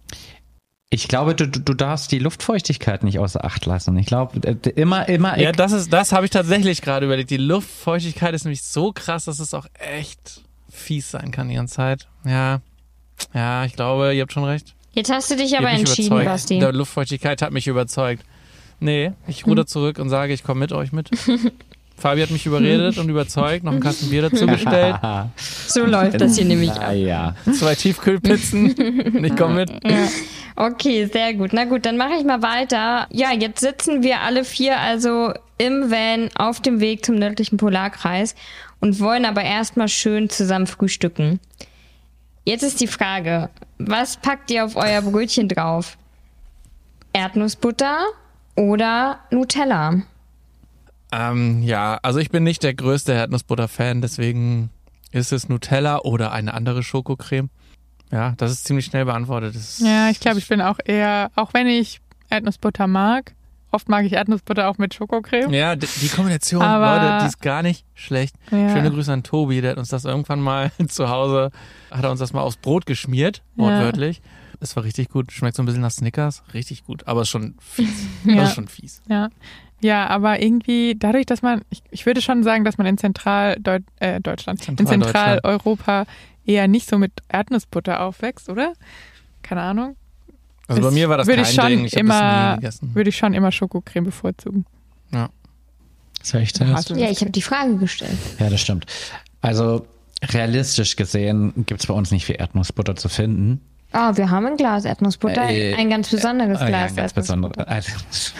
ich 0.89 1.07
glaube, 1.07 1.35
du, 1.35 1.47
du 1.47 1.59
du 1.59 1.73
darfst 1.73 2.11
die 2.11 2.19
Luftfeuchtigkeit 2.19 3.03
nicht 3.03 3.19
außer 3.19 3.43
Acht 3.43 3.65
lassen. 3.65 3.97
Ich 3.97 4.05
glaube, 4.05 4.39
äh, 4.47 4.69
immer, 4.69 5.09
immer. 5.09 5.37
Ja, 5.37 5.51
das 5.51 5.73
ist, 5.73 5.91
das 5.91 6.11
habe 6.13 6.25
ich 6.25 6.31
tatsächlich 6.31 6.81
gerade 6.81 7.05
überlegt. 7.05 7.29
Die 7.29 7.37
Luftfeuchtigkeit 7.37 8.33
ist 8.33 8.45
nämlich 8.45 8.63
so 8.63 8.93
krass, 8.93 9.25
dass 9.25 9.39
es 9.39 9.53
auch 9.53 9.65
echt 9.73 10.41
fies 10.69 11.11
sein 11.11 11.31
kann 11.31 11.49
die 11.49 11.55
ganze 11.55 11.75
Zeit. 11.75 12.07
Ja. 12.23 12.61
Ja, 13.33 13.65
ich 13.65 13.73
glaube, 13.73 14.13
ihr 14.13 14.21
habt 14.21 14.31
schon 14.31 14.43
recht. 14.43 14.75
Jetzt 14.97 15.11
hast 15.11 15.29
du 15.29 15.35
dich 15.35 15.55
aber 15.57 15.69
entschieden, 15.69 16.07
überzeugt. 16.07 16.25
Basti. 16.25 16.59
Die 16.59 16.65
Luftfeuchtigkeit 16.65 17.41
hat 17.43 17.51
mich 17.51 17.67
überzeugt. 17.67 18.23
Nee, 18.79 19.11
ich 19.27 19.45
ruder 19.45 19.61
Hm. 19.61 19.67
zurück 19.67 19.99
und 19.99 20.09
sage, 20.09 20.33
ich 20.33 20.43
komme 20.43 20.59
mit 20.61 20.71
euch 20.71 20.91
mit. 20.91 21.09
Fabi 21.97 22.21
hat 22.21 22.31
mich 22.31 22.45
überredet 22.47 22.97
und 22.97 23.07
überzeugt, 23.09 23.63
noch 23.63 23.71
einen 23.73 23.81
Kasten 23.81 24.09
Bier 24.09 24.23
dazu 24.23 24.45
bestellt, 24.47 24.95
So 25.67 25.85
läuft 25.85 26.19
das 26.21 26.35
hier 26.35 26.45
nämlich 26.45 26.71
Ah, 26.71 26.89
ab. 26.89 26.95
ja. 26.95 27.35
zwei 27.53 27.75
Tiefkühlpizzen 27.75 28.73
und 29.15 29.23
ich 29.23 29.35
komme 29.35 29.53
mit. 29.65 29.71
Okay, 30.55 31.05
sehr 31.11 31.33
gut. 31.35 31.51
Na 31.53 31.65
gut, 31.65 31.85
dann 31.85 31.97
mache 31.97 32.13
ich 32.19 32.23
mal 32.23 32.41
weiter. 32.41 33.07
Ja, 33.11 33.31
jetzt 33.33 33.61
sitzen 33.61 34.01
wir 34.03 34.21
alle 34.21 34.43
vier 34.43 34.79
also 34.79 35.31
im 35.59 35.91
Van 35.91 36.29
auf 36.35 36.59
dem 36.61 36.79
Weg 36.79 37.05
zum 37.05 37.15
nördlichen 37.15 37.57
Polarkreis 37.57 38.33
und 38.79 38.99
wollen 38.99 39.25
aber 39.25 39.43
erstmal 39.43 39.87
schön 39.87 40.29
zusammen 40.29 40.67
frühstücken. 40.67 41.39
Jetzt 42.47 42.63
ist 42.63 42.79
die 42.79 42.87
Frage, 42.87 43.49
was 43.77 44.15
packt 44.15 44.49
ihr 44.51 44.63
auf 44.63 44.77
euer 44.77 45.01
Brötchen 45.01 45.49
drauf? 45.49 45.97
Erdnussbutter 47.11 48.05
oder 48.55 49.19
Nutella? 49.31 50.03
Ähm, 51.11 51.61
ja, 51.61 51.99
also 52.03 52.19
ich 52.19 52.29
bin 52.29 52.45
nicht 52.45 52.63
der 52.63 52.73
größte 52.73 53.11
Erdnussbutter-Fan, 53.11 53.99
deswegen 53.99 54.69
ist 55.11 55.33
es 55.33 55.49
Nutella 55.49 55.99
oder 56.03 56.31
eine 56.31 56.53
andere 56.53 56.83
Schokocreme. 56.83 57.49
Ja, 58.13 58.33
das 58.37 58.53
ist 58.53 58.63
ziemlich 58.63 58.85
schnell 58.85 59.03
beantwortet. 59.03 59.53
Ja, 59.79 60.09
ich 60.09 60.21
glaube, 60.21 60.39
ich 60.39 60.47
bin 60.47 60.61
auch 60.61 60.79
eher, 60.85 61.31
auch 61.35 61.53
wenn 61.53 61.67
ich 61.67 61.99
Erdnussbutter 62.29 62.87
mag, 62.87 63.33
oft 63.71 63.89
mag 63.89 64.05
ich 64.05 64.13
Erdnussbutter 64.13 64.69
auch 64.69 64.77
mit 64.77 64.93
Schokocreme. 64.93 65.53
Ja, 65.53 65.75
die 65.75 66.09
Kombination, 66.09 66.61
Aber- 66.61 66.95
Leute, 67.01 67.17
die 67.23 67.27
ist 67.27 67.41
gar 67.41 67.63
nicht 67.63 67.85
schlecht. 67.93 68.35
Ja. 68.51 68.69
Schöne 68.69 68.91
Grüße 68.91 69.11
an 69.11 69.23
Tobi, 69.23 69.61
der 69.61 69.71
hat 69.71 69.77
uns 69.77 69.89
das 69.89 70.05
irgendwann 70.05 70.39
mal 70.41 70.71
zu 70.87 71.09
Hause, 71.09 71.51
hat 71.91 72.03
er 72.03 72.11
uns 72.11 72.19
das 72.19 72.33
mal 72.33 72.41
aufs 72.41 72.57
Brot 72.57 72.85
geschmiert, 72.85 73.43
wortwörtlich. 73.55 74.21
Es 74.59 74.75
war 74.75 74.83
richtig 74.83 75.09
gut, 75.09 75.31
schmeckt 75.31 75.55
so 75.55 75.61
ein 75.63 75.67
bisschen 75.67 75.81
nach 75.81 75.91
Snickers, 75.91 76.43
richtig 76.53 76.83
gut, 76.85 77.07
aber 77.07 77.21
ist 77.21 77.29
schon 77.29 77.55
fies. 77.59 78.07
Ja. 78.25 78.35
Das 78.37 78.49
ist 78.49 78.55
schon 78.55 78.67
fies. 78.67 79.01
Ja. 79.07 79.29
Ja, 79.79 80.07
aber 80.07 80.41
irgendwie 80.41 80.95
dadurch, 80.97 81.27
dass 81.27 81.43
man, 81.43 81.61
ich, 81.69 81.83
ich 81.91 82.05
würde 82.07 82.21
schon 82.21 82.41
sagen, 82.41 82.63
dass 82.63 82.79
man 82.79 82.87
in 82.87 82.95
äh, 82.97 83.59
Deutschland, 83.59 83.67
in 83.99 84.19
Zentraldeutschland. 84.19 84.87
Zentraleuropa 84.87 86.05
eher 86.45 86.67
nicht 86.67 86.89
so 86.89 86.97
mit 86.97 87.11
Erdnussbutter 87.29 88.01
aufwächst, 88.01 88.49
oder? 88.49 88.73
Keine 89.43 89.61
Ahnung. 89.61 89.95
Also 90.67 90.81
bei 90.81 90.87
Das 90.87 90.93
mir 90.93 91.09
war 91.09 91.17
das 91.17 91.27
würde 91.27 91.41
kein 91.43 91.49
ich 91.49 91.55
schon 91.55 91.67
Ding, 91.67 91.85
ich 91.85 91.93
immer, 91.95 92.13
das 92.13 92.51
nie 92.51 92.55
gegessen. 92.61 92.95
Würde 92.95 93.09
ich 93.09 93.17
schon 93.17 93.33
immer 93.33 93.51
Schokocreme 93.51 94.05
bevorzugen. 94.05 94.65
Soll 96.23 96.41
ich 96.41 96.51
das? 96.53 96.89
Ja, 96.89 97.09
ich 97.09 97.21
habe 97.21 97.31
die 97.31 97.41
Frage 97.41 97.77
gestellt. 97.77 98.17
Ja, 98.39 98.49
das 98.49 98.59
stimmt. 98.59 98.85
Also 99.39 99.87
realistisch 100.23 100.95
gesehen 100.95 101.53
gibt's 101.67 101.85
bei 101.87 101.93
uns 101.93 102.11
nicht 102.11 102.25
viel 102.25 102.35
Erdnussbutter 102.37 102.95
zu 102.95 103.07
finden. 103.07 103.61
Ah, 103.93 104.15
wir 104.17 104.29
haben 104.29 104.45
ein 104.45 104.57
Glas 104.57 104.83
Erdnussbutter, 104.85 105.49
Äh, 105.49 105.73
ein 105.75 105.89
ganz 105.89 106.09
besonderes 106.09 106.59
ja, 106.59 106.67
Glas 106.67 106.91
ein 106.91 106.95
ganz 106.97 107.17
Erdnussbutter. 107.17 107.49
besonderes, 107.49 107.67
also, 107.67 107.91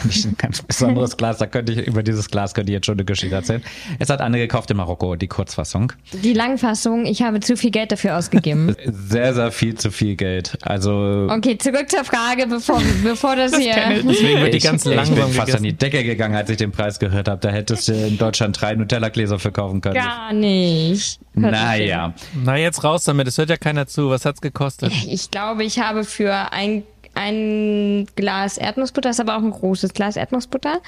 nicht 0.03 0.25
ein 0.25 0.35
ganz 0.37 0.61
besonderes 0.61 1.17
Glas. 1.17 1.37
Da 1.37 1.45
könnte 1.47 1.71
ich 1.71 1.87
über 1.87 2.03
dieses 2.03 2.29
Glas 2.29 2.53
könnte 2.53 2.71
ich 2.71 2.75
jetzt 2.75 2.85
schon 2.85 2.95
eine 2.95 3.05
Geschichte 3.05 3.33
erzählen. 3.35 3.63
Es 3.97 4.09
hat 4.09 4.19
Anne 4.21 4.37
gekauft 4.39 4.69
in 4.71 4.77
Marokko, 4.77 5.15
die 5.15 5.27
Kurzfassung. 5.27 5.93
Die 6.11 6.33
Langfassung, 6.33 7.05
ich 7.05 7.21
habe 7.21 7.39
zu 7.39 7.55
viel 7.55 7.71
Geld 7.71 7.91
dafür 7.93 8.17
ausgegeben. 8.17 8.75
Sehr, 8.85 9.33
sehr 9.33 9.51
viel 9.51 9.75
zu 9.75 9.89
viel 9.91 10.15
Geld. 10.15 10.57
Also 10.61 11.27
Okay, 11.29 11.57
zurück 11.57 11.89
zur 11.89 12.03
Frage, 12.03 12.45
bevor, 12.47 12.81
bevor 13.03 13.35
das, 13.35 13.55
hier. 13.57 13.73
Deswegen 14.03 14.41
wird 14.41 14.53
die 14.53 14.57
ich, 14.57 14.63
ganz 14.63 14.85
ich 14.85 14.95
langsam 14.95 15.15
bin 15.15 15.27
fast 15.29 15.55
an 15.55 15.63
die 15.63 15.73
Decke 15.73 16.03
gegangen, 16.03 16.35
als 16.35 16.49
ich 16.49 16.57
den 16.57 16.71
Preis 16.71 16.99
gehört 16.99 17.27
habe. 17.29 17.39
Da 17.39 17.49
hättest 17.49 17.87
du 17.87 17.93
in 17.93 18.17
Deutschland 18.17 18.59
drei 18.59 18.75
Nutella-Gläser 18.75 19.39
für 19.39 19.51
kaufen 19.51 19.81
können. 19.81 19.95
Gar 19.95 20.33
nicht. 20.33 21.19
Naja, 21.37 22.13
Na, 22.43 22.57
jetzt 22.57 22.83
raus 22.83 23.03
damit, 23.03 23.27
es 23.27 23.37
hört 23.37 23.49
ja 23.49 23.57
keiner 23.57 23.87
zu. 23.87 24.09
Was 24.09 24.25
hat's 24.25 24.41
gekostet? 24.41 24.91
Ich 25.07 25.31
glaube, 25.31 25.63
ich 25.63 25.79
habe 25.79 26.03
für 26.03 26.51
ein, 26.51 26.83
ein 27.13 28.07
Glas 28.15 28.57
Erdnussbutter, 28.57 29.09
das 29.09 29.17
ist 29.17 29.21
aber 29.21 29.37
auch 29.37 29.43
ein 29.43 29.51
großes 29.51 29.93
Glas 29.93 30.15
Erdnussbutter, 30.15 30.81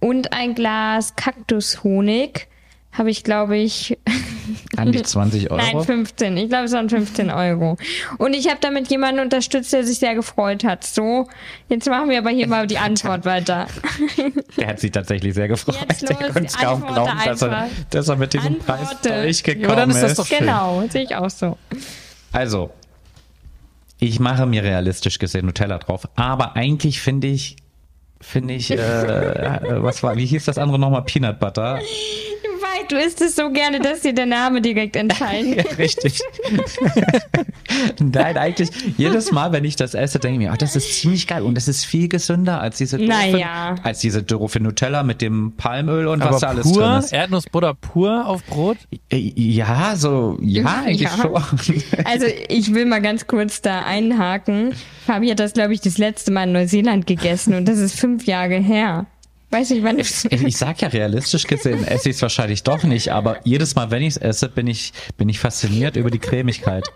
und 0.00 0.32
ein 0.32 0.54
Glas 0.54 1.16
Kaktushonig 1.16 2.48
habe 2.92 3.10
ich, 3.10 3.22
glaube 3.22 3.56
ich, 3.56 3.96
an 4.76 4.90
die 4.92 5.02
20 5.02 5.50
Euro. 5.50 5.60
nein, 5.62 5.84
15. 5.84 6.36
Ich 6.36 6.48
glaube, 6.48 6.64
es 6.64 6.72
waren 6.72 6.88
15 6.88 7.30
Euro. 7.30 7.76
Und 8.18 8.34
ich 8.34 8.48
habe 8.48 8.58
damit 8.60 8.88
jemanden 8.90 9.20
unterstützt, 9.20 9.72
der 9.72 9.84
sich 9.84 9.98
sehr 9.98 10.14
gefreut 10.14 10.64
hat. 10.64 10.84
So, 10.84 11.28
jetzt 11.68 11.88
machen 11.88 12.08
wir 12.10 12.18
aber 12.18 12.30
hier 12.30 12.48
mal 12.48 12.66
die 12.66 12.78
Antwort 12.78 13.24
weiter. 13.24 13.66
Der 14.56 14.68
hat 14.68 14.80
sich 14.80 14.90
tatsächlich 14.90 15.34
sehr 15.34 15.48
gefreut. 15.48 15.76
Jetzt 15.88 16.08
Der 16.08 16.16
los, 16.16 16.32
konnte 16.32 16.48
es 16.48 16.56
kaum 16.56 16.86
glauben, 16.86 17.18
dass 17.24 17.42
er, 17.42 17.68
dass 17.90 18.08
er 18.08 18.16
mit 18.16 18.32
diesem 18.32 18.58
Preis 18.58 18.88
Antworte. 18.90 19.22
durchgekommen 19.22 19.68
Ja, 19.68 19.76
dann 19.76 19.90
ist 19.90 20.00
das 20.02 20.14
doch 20.14 20.26
schön. 20.26 20.38
Genau, 20.40 20.84
sehe 20.88 21.02
ich 21.04 21.14
auch 21.14 21.30
so. 21.30 21.56
Also, 22.32 22.70
ich 23.98 24.18
mache 24.20 24.46
mir 24.46 24.62
realistisch 24.62 25.18
gesehen 25.18 25.46
Nutella 25.46 25.78
drauf, 25.78 26.08
aber 26.16 26.56
eigentlich 26.56 27.00
finde 27.00 27.26
ich, 27.28 27.56
finde 28.20 28.54
ich, 28.54 28.70
äh, 28.70 28.74
äh, 28.76 29.82
was 29.82 30.02
war, 30.02 30.16
wie 30.16 30.26
hieß 30.26 30.44
das 30.46 30.58
andere 30.58 30.78
nochmal? 30.78 31.02
Peanut 31.02 31.38
Butter. 31.38 31.80
Du 32.88 32.96
weißt, 32.96 33.20
du 33.20 33.24
isst 33.24 33.30
es 33.30 33.36
so 33.36 33.50
gerne, 33.50 33.80
dass 33.80 34.00
dir 34.00 34.12
der 34.12 34.26
Name 34.26 34.60
direkt 34.60 34.96
entfallen. 34.96 35.54
Ja, 35.54 35.62
richtig. 35.78 36.20
Nein, 38.00 38.36
eigentlich 38.36 38.70
jedes 38.96 39.30
Mal, 39.32 39.52
wenn 39.52 39.64
ich 39.64 39.76
das 39.76 39.94
esse, 39.94 40.18
denke 40.18 40.34
ich 40.40 40.46
mir, 40.48 40.52
ah, 40.52 40.56
das 40.56 40.76
ist 40.76 41.00
ziemlich 41.00 41.26
geil 41.26 41.42
und 41.42 41.54
das 41.56 41.68
ist 41.68 41.84
viel 41.84 42.08
gesünder 42.08 42.60
als 42.60 42.78
diese 42.78 42.96
doofe, 42.98 43.08
Naja. 43.08 43.74
als 43.82 44.00
diese 44.00 44.22
doofe 44.22 44.60
Nutella 44.60 45.02
mit 45.02 45.20
dem 45.20 45.52
Palmöl 45.56 46.06
und 46.06 46.20
was 46.20 46.28
Aber 46.28 46.40
da 46.40 46.48
alles 46.48 46.64
drin 46.72 46.74
pur, 46.74 46.98
ist. 46.98 47.12
Erdnussbutter 47.12 47.74
pur 47.74 48.26
auf 48.26 48.44
Brot? 48.44 48.78
Äh, 49.10 49.16
Ja, 49.36 49.94
so, 49.96 50.38
ja, 50.40 50.82
eigentlich 50.84 51.00
Ja. 51.02 51.10
schon. 51.10 51.34
Also 52.04 52.26
ich 52.48 52.74
will 52.74 52.86
mal 52.86 53.00
ganz 53.02 53.26
kurz 53.26 53.60
da 53.62 53.80
einhaken. 53.82 54.74
Fabi 55.06 55.28
hat 55.28 55.40
das, 55.40 55.52
glaube 55.52 55.74
ich, 55.74 55.80
das 55.80 55.98
letzte 55.98 56.30
Mal 56.30 56.44
in 56.44 56.52
Neuseeland 56.52 57.06
gegessen 57.06 57.54
und 57.54 57.66
das 57.66 57.78
ist 57.78 57.98
fünf 57.98 58.24
Jahre 58.26 58.56
her. 58.56 59.06
Weiß 59.50 59.70
nicht, 59.70 59.82
wann 59.82 59.96
du 59.96 60.02
Ich 60.46 60.56
sag 60.58 60.82
ja, 60.82 60.88
realistisch 60.88 61.46
gesehen 61.46 61.82
esse 61.86 62.10
ich 62.10 62.16
es 62.16 62.22
wahrscheinlich 62.22 62.62
doch 62.64 62.82
nicht, 62.82 63.10
aber 63.12 63.40
jedes 63.44 63.74
Mal, 63.74 63.90
wenn 63.90 64.02
ich 64.02 64.08
es 64.08 64.16
esse, 64.18 64.48
bin 64.48 64.66
ich, 64.66 64.92
bin 65.16 65.28
ich 65.28 65.38
fasziniert 65.38 65.96
über 65.96 66.10
die 66.10 66.18
Cremigkeit. 66.18 66.86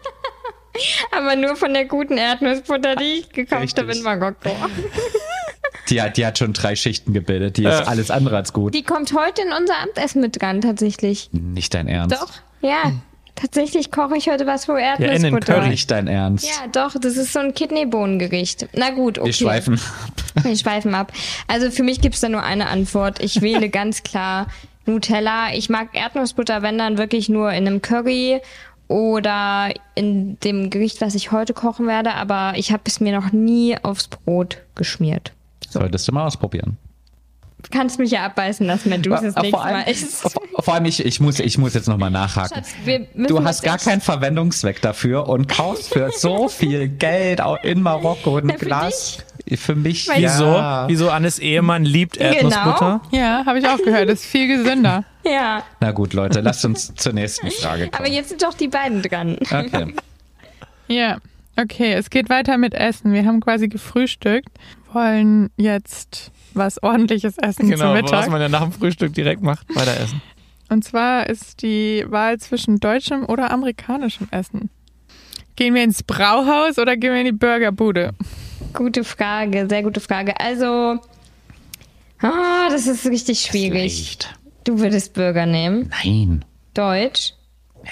Aber 1.16 1.36
nur 1.36 1.56
von 1.56 1.72
der 1.72 1.84
guten 1.86 2.16
Erdnussbutter, 2.18 2.96
die 2.96 3.20
ich 3.20 3.28
gekauft 3.30 3.78
habe 3.78 3.92
in. 3.92 4.02
Marokko. 4.02 4.50
Die 5.88 6.00
hat, 6.00 6.16
die 6.16 6.24
hat 6.24 6.38
schon 6.38 6.52
drei 6.52 6.76
Schichten 6.76 7.12
gebildet, 7.12 7.56
die 7.56 7.64
ist 7.64 7.80
Ja. 7.80 7.84
alles 7.84 8.10
andere 8.10 8.36
als 8.36 8.52
gut. 8.52 8.74
Die 8.74 8.82
kommt 8.82 9.12
heute 9.14 9.42
in 9.42 9.52
unser 9.52 9.76
Abendessen 9.78 10.20
mit 10.22 10.40
dran, 10.40 10.60
tatsächlich. 10.60 11.28
Nicht 11.32 11.74
dein 11.74 11.88
Ernst. 11.88 12.16
Doch, 12.20 12.30
ja. 12.62 12.92
Tatsächlich 13.34 13.90
koche 13.90 14.16
ich 14.16 14.28
heute 14.28 14.46
was 14.46 14.66
für 14.66 14.78
in 14.78 15.00
den 15.00 15.10
Erdnussbutter. 15.10 15.60
Curry. 15.60 15.78
Dein 15.86 16.06
Ernst. 16.06 16.44
Ja, 16.44 16.68
doch, 16.70 16.94
das 17.00 17.16
ist 17.16 17.32
so 17.32 17.38
ein 17.40 17.54
Kidneybohnengericht. 17.54 18.68
Na 18.74 18.90
gut, 18.90 19.18
okay. 19.18 19.28
Wir 19.28 19.32
schweifen. 19.32 19.80
Wir 20.42 20.56
schweifen 20.56 20.94
ab. 20.94 21.12
Also 21.48 21.70
für 21.70 21.82
mich 21.82 22.00
gibt's 22.00 22.20
da 22.20 22.28
nur 22.28 22.42
eine 22.42 22.68
Antwort. 22.68 23.22
Ich 23.22 23.40
wähle 23.42 23.68
ganz 23.70 24.02
klar 24.02 24.46
Nutella. 24.86 25.54
Ich 25.54 25.68
mag 25.70 25.88
Erdnussbutter, 25.92 26.62
wenn 26.62 26.78
dann 26.78 26.98
wirklich 26.98 27.28
nur 27.28 27.50
in 27.52 27.66
einem 27.66 27.82
Curry 27.82 28.40
oder 28.88 29.72
in 29.94 30.38
dem 30.40 30.70
Gericht, 30.70 31.00
was 31.00 31.14
ich 31.14 31.32
heute 31.32 31.54
kochen 31.54 31.86
werde. 31.86 32.14
Aber 32.14 32.52
ich 32.56 32.72
habe 32.72 32.82
es 32.86 33.00
mir 33.00 33.18
noch 33.18 33.32
nie 33.32 33.76
aufs 33.82 34.08
Brot 34.08 34.58
geschmiert. 34.74 35.32
Solltest 35.68 36.06
du 36.06 36.12
mal 36.12 36.26
ausprobieren. 36.26 36.76
Du 37.62 37.68
kannst 37.70 37.98
mich 37.98 38.10
ja 38.10 38.24
abbeißen 38.26 38.66
lassen, 38.66 38.90
wenn 38.90 39.02
du 39.02 39.12
es 39.14 39.20
das 39.22 39.34
Vor 39.34 39.42
nächste 39.42 39.60
allem, 39.60 39.76
Mal 39.76 39.82
isst. 39.90 40.20
vor, 40.22 40.30
vor 40.60 40.74
allem 40.74 40.84
ich, 40.84 41.04
ich, 41.04 41.20
muss, 41.20 41.38
ich 41.38 41.58
muss 41.58 41.74
jetzt 41.74 41.88
nochmal 41.88 42.10
nachhaken. 42.10 42.56
Schatz, 42.56 42.70
Du 43.28 43.44
hast 43.44 43.62
gar 43.62 43.78
keinen 43.78 44.00
Verwendungszweck 44.00 44.80
dafür 44.82 45.28
und 45.28 45.48
kaufst 45.48 45.92
für 45.92 46.10
so 46.16 46.48
viel 46.48 46.88
Geld 46.88 47.40
auch 47.40 47.62
in 47.62 47.80
Marokko 47.82 48.38
ein 48.38 48.50
für 48.50 48.66
Glas. 48.66 49.18
Für 49.56 49.74
mich, 49.74 50.08
Weil- 50.08 50.22
Wieso? 50.22 50.44
ja. 50.46 50.88
Wieso 50.88 51.10
Annes 51.10 51.38
Ehemann 51.38 51.84
liebt 51.84 52.18
Genau. 52.18 52.32
Erdnussbutter? 52.32 53.00
Ja, 53.10 53.42
habe 53.46 53.58
ich 53.58 53.66
auch 53.66 53.78
gehört. 53.78 54.08
Das 54.08 54.20
ist 54.20 54.26
viel 54.26 54.48
gesünder. 54.48 55.04
Ja, 55.24 55.62
Na 55.78 55.92
gut, 55.92 56.14
Leute, 56.14 56.40
lasst 56.40 56.64
uns 56.64 56.92
zur 56.96 57.12
nächsten 57.12 57.48
Frage 57.52 57.84
aber 57.92 57.98
kommen. 57.98 58.12
jetzt 58.12 58.30
sind 58.30 58.42
doch 58.42 58.54
die 58.54 58.66
beiden 58.66 59.02
dran. 59.02 59.36
Okay. 59.40 59.94
Ja, 60.88 61.18
okay, 61.56 61.92
es 61.94 62.10
geht 62.10 62.28
weiter 62.28 62.58
mit 62.58 62.74
Essen. 62.74 63.12
Wir 63.12 63.24
haben 63.24 63.40
quasi 63.40 63.68
gefrühstückt, 63.68 64.48
wollen 64.92 65.50
jetzt 65.56 66.32
was 66.54 66.82
ordentliches 66.82 67.38
essen 67.38 67.68
Genau, 67.68 67.84
zum 67.86 67.94
was 67.94 68.02
Mittag. 68.02 68.30
man 68.30 68.40
ja 68.40 68.48
nach 68.48 68.62
dem 68.62 68.72
Frühstück 68.72 69.14
direkt 69.14 69.42
macht. 69.42 69.66
Weiter 69.74 69.98
essen. 70.00 70.20
Und 70.68 70.84
zwar 70.84 71.28
ist 71.28 71.62
die 71.62 72.04
Wahl 72.08 72.38
zwischen 72.38 72.80
deutschem 72.80 73.24
oder 73.26 73.50
amerikanischem 73.50 74.28
Essen. 74.30 74.70
Gehen 75.56 75.74
wir 75.74 75.84
ins 75.84 76.02
Brauhaus 76.02 76.78
oder 76.78 76.96
gehen 76.96 77.12
wir 77.12 77.20
in 77.20 77.26
die 77.26 77.32
Burgerbude? 77.32 78.12
Gute 78.72 79.04
Frage, 79.04 79.66
sehr 79.68 79.82
gute 79.82 80.00
Frage. 80.00 80.38
Also, 80.40 80.98
ah, 82.20 82.68
das 82.70 82.86
ist 82.86 83.04
richtig 83.06 83.40
schwierig. 83.40 83.82
Riecht. 83.82 84.34
Du 84.64 84.78
würdest 84.78 85.12
Burger 85.12 85.44
nehmen. 85.44 85.90
Nein. 86.04 86.44
Deutsch. 86.72 87.34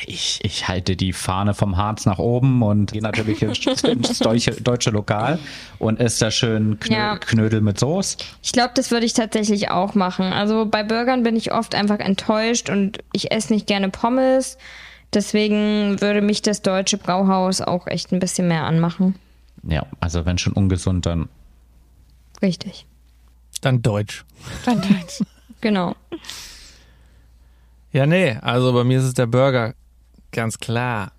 Ich, 0.07 0.41
ich 0.43 0.69
halte 0.69 0.97
die 0.97 1.13
Fahne 1.13 1.55
vom 1.55 1.77
Harz 1.77 2.07
nach 2.07 2.19
oben 2.19 2.63
und 2.63 2.93
gehe 2.93 3.03
natürlich 3.03 3.43
ins, 3.43 3.65
ins 3.85 4.19
deutsche, 4.19 4.53
deutsche 4.53 4.91
Lokal 4.91 5.39
und 5.79 6.01
esse 6.01 6.27
da 6.27 6.31
schön 6.31 6.79
Knö 6.81 6.95
Ja. 6.95 7.17
Knödel 7.17 7.61
mit 7.61 7.79
Soße. 7.79 8.19
Ich 8.43 8.53
glaube, 8.53 8.73
das 8.75 8.91
würde 8.91 9.07
ich 9.07 9.13
tatsächlich 9.15 9.71
auch 9.71 9.95
machen. 9.95 10.33
Also 10.33 10.67
bei 10.67 10.83
Burgern 10.83 11.23
bin 11.23 11.37
ich 11.37 11.53
oft 11.53 11.75
einfach 11.75 11.99
enttäuscht 11.99 12.71
und 12.71 12.99
ich 13.13 13.33
esse 13.33 13.53
nicht 13.53 13.67
gerne 13.67 13.89
Pommes. 13.89 14.59
Deswegen 15.13 16.01
würde 16.01 16.23
mich 16.23 16.43
das 16.43 16.63
deutsche 16.63 16.97
Brauhaus 16.97 17.61
auch 17.61 17.87
echt 17.87 18.13
ein 18.13 18.21
bisschen 18.21 18.47
mehr 18.49 18.65
anmachen. 18.65 19.17
Ja, 19.65 19.85
also 19.99 20.25
wenn 20.25 20.39
schon 20.39 20.53
ungesund, 20.53 21.07
dann 21.07 21.29
Richtig. 22.43 22.87
Dann 23.61 23.83
Deutsch. 23.83 24.25
Dann 24.65 24.81
Deutsch. 24.81 25.23
Genau. 25.63 25.95
Ja, 27.93 28.07
nee, 28.07 28.39
also 28.41 28.73
bei 28.73 28.83
mir 28.83 28.99
ist 28.99 29.05
es 29.05 29.13
der 29.13 29.27
Burger. 29.27 29.75
Ganz 30.33 30.59
klar. 30.59 31.13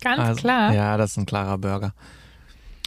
Ganz 0.00 0.20
also, 0.20 0.40
klar. 0.40 0.74
Ja, 0.74 0.96
das 0.96 1.12
ist 1.12 1.16
ein 1.16 1.26
klarer 1.26 1.58
Burger. 1.58 1.92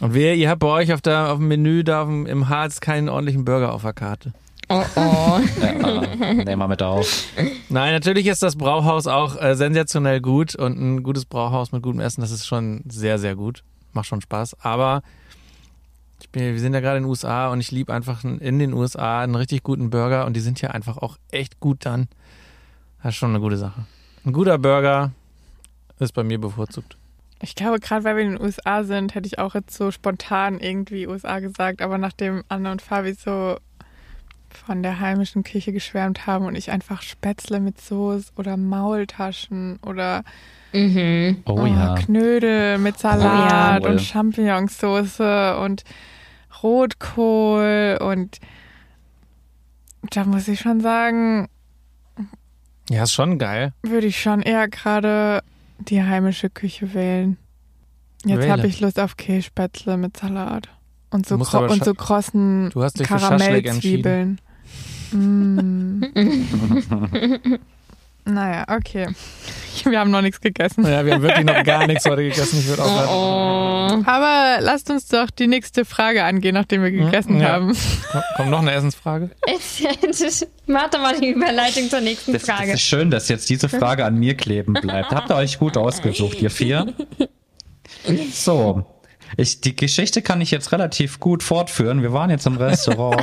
Und 0.00 0.14
wer, 0.14 0.34
ihr 0.34 0.48
habt 0.48 0.60
bei 0.60 0.68
euch 0.68 0.92
auf, 0.92 1.02
der, 1.02 1.30
auf 1.32 1.38
dem 1.38 1.48
Menü 1.48 1.84
da 1.84 2.02
auf 2.02 2.08
dem, 2.08 2.26
im 2.26 2.48
Harz 2.48 2.80
keinen 2.80 3.08
ordentlichen 3.08 3.44
Burger 3.44 3.72
auf 3.72 3.82
der 3.82 3.92
Karte. 3.92 4.32
Oh 4.68 4.84
oh. 4.94 5.40
ja, 5.60 5.72
nehmen 6.32 6.58
wir 6.58 6.68
mit 6.68 6.82
auf. 6.82 7.26
Nein, 7.68 7.92
natürlich 7.92 8.26
ist 8.28 8.42
das 8.42 8.56
Brauhaus 8.56 9.08
auch 9.08 9.40
äh, 9.40 9.56
sensationell 9.56 10.20
gut 10.20 10.54
und 10.54 10.78
ein 10.78 11.02
gutes 11.02 11.24
Brauhaus 11.24 11.72
mit 11.72 11.82
gutem 11.82 12.00
Essen, 12.00 12.20
das 12.20 12.30
ist 12.30 12.46
schon 12.46 12.84
sehr, 12.88 13.18
sehr 13.18 13.34
gut. 13.34 13.64
Macht 13.92 14.06
schon 14.06 14.20
Spaß. 14.20 14.56
Aber 14.60 15.02
ich 16.20 16.30
bin, 16.30 16.44
wir 16.44 16.60
sind 16.60 16.72
ja 16.72 16.80
gerade 16.80 16.98
in 16.98 17.02
den 17.02 17.10
USA 17.10 17.48
und 17.48 17.60
ich 17.60 17.72
liebe 17.72 17.92
einfach 17.92 18.22
in 18.22 18.58
den 18.58 18.72
USA 18.72 19.22
einen 19.22 19.34
richtig 19.34 19.64
guten 19.64 19.90
Burger 19.90 20.24
und 20.24 20.34
die 20.34 20.40
sind 20.40 20.60
hier 20.60 20.72
einfach 20.72 20.98
auch 20.98 21.16
echt 21.32 21.58
gut 21.58 21.84
dann. 21.84 22.08
Das 23.02 23.14
ist 23.14 23.18
schon 23.18 23.30
eine 23.30 23.40
gute 23.40 23.56
Sache. 23.56 23.86
Ein 24.24 24.32
guter 24.32 24.56
Burger 24.58 25.10
ist 26.00 26.12
bei 26.12 26.22
mir 26.24 26.38
bevorzugt. 26.40 26.96
Ich 27.42 27.54
glaube, 27.54 27.80
gerade 27.80 28.04
weil 28.04 28.16
wir 28.16 28.22
in 28.24 28.32
den 28.32 28.40
USA 28.42 28.84
sind, 28.84 29.14
hätte 29.14 29.26
ich 29.26 29.38
auch 29.38 29.54
jetzt 29.54 29.74
so 29.74 29.90
spontan 29.90 30.58
irgendwie 30.60 31.06
USA 31.06 31.40
gesagt. 31.40 31.80
Aber 31.80 31.96
nachdem 31.96 32.42
Anne 32.48 32.70
und 32.72 32.82
Fabi 32.82 33.14
so 33.14 33.56
von 34.66 34.82
der 34.82 34.98
heimischen 35.00 35.42
Küche 35.44 35.72
geschwärmt 35.72 36.26
haben 36.26 36.44
und 36.44 36.54
ich 36.56 36.70
einfach 36.70 37.02
Spätzle 37.02 37.60
mit 37.60 37.80
Soße 37.80 38.32
oder 38.36 38.56
Maultaschen 38.56 39.78
oder 39.86 40.22
mhm. 40.72 41.42
Oh, 41.46 41.64
ja. 41.66 41.94
Knödel 41.94 42.78
mit 42.78 42.98
Salat 42.98 43.82
Oh 43.82 43.86
ja. 43.86 43.90
und 43.92 44.00
Champignonsauce 44.00 45.20
und 45.64 45.84
Rotkohl 46.62 47.98
und 48.00 48.38
da 50.10 50.24
muss 50.24 50.48
ich 50.48 50.60
schon 50.60 50.80
sagen, 50.80 51.48
Ja, 52.88 53.04
ist 53.04 53.12
schon 53.12 53.38
geil. 53.38 53.72
würde 53.82 54.06
ich 54.08 54.20
schon 54.20 54.42
eher 54.42 54.68
gerade 54.68 55.42
die 55.80 56.02
heimische 56.02 56.50
Küche 56.50 56.94
wählen. 56.94 57.36
Jetzt 58.24 58.48
habe 58.48 58.66
ich 58.66 58.80
Lust 58.80 58.98
auf 59.00 59.16
Kässpätzle 59.16 59.96
mit 59.96 60.16
Salat 60.16 60.68
und 61.10 61.26
so, 61.26 61.36
und 61.36 61.84
so 61.84 61.94
krossen 61.94 62.70
Karamellzwiebeln. 62.70 64.40
Mm. 65.12 66.04
naja, 68.34 68.64
okay. 68.68 69.08
Wir 69.84 69.98
haben 70.00 70.10
noch 70.10 70.20
nichts 70.20 70.40
gegessen. 70.40 70.84
Ja, 70.84 71.04
wir 71.06 71.14
haben 71.14 71.22
wirklich 71.22 71.46
noch 71.46 71.62
gar 71.64 71.86
nichts 71.86 72.04
heute 72.04 72.22
gegessen. 72.22 72.58
Ich 72.58 72.66
würde 72.68 72.82
auch 72.82 72.86
sagen, 72.88 73.08
Oh. 73.10 74.02
Aber 74.10 74.58
lasst 74.60 74.90
uns 74.90 75.06
doch 75.06 75.30
die 75.30 75.46
nächste 75.46 75.84
Frage 75.86 76.22
angehen, 76.24 76.54
nachdem 76.54 76.82
wir 76.82 76.90
gegessen 76.90 77.40
Ja. 77.40 77.50
haben. 77.52 77.74
Komm- 78.12 78.22
kommt 78.36 78.50
noch 78.50 78.60
eine 78.60 78.72
Essensfrage? 78.72 79.30
Mach 80.66 80.90
doch 80.90 81.00
mal 81.00 81.18
die 81.18 81.30
Überleitung 81.30 81.88
zur 81.88 82.00
nächsten 82.00 82.32
Das, 82.34 82.42
das 82.42 82.56
Frage. 82.56 82.72
ist 82.72 82.82
schön, 82.82 83.10
dass 83.10 83.28
jetzt 83.28 83.48
diese 83.48 83.68
Frage 83.70 84.04
an 84.04 84.16
mir 84.18 84.36
kleben 84.36 84.74
bleibt. 84.74 85.12
Habt 85.12 85.30
ihr 85.30 85.36
euch 85.36 85.58
gut 85.58 85.76
ausgesucht, 85.76 86.42
ihr 86.42 86.50
vier? 86.50 86.92
So. 88.32 88.84
Ich, 89.36 89.60
die 89.60 89.76
Geschichte 89.76 90.22
kann 90.22 90.40
ich 90.40 90.50
jetzt 90.50 90.72
relativ 90.72 91.20
gut 91.20 91.42
fortführen. 91.42 92.02
Wir 92.02 92.12
waren 92.12 92.30
jetzt 92.30 92.46
im 92.46 92.56
Restaurant, 92.56 93.22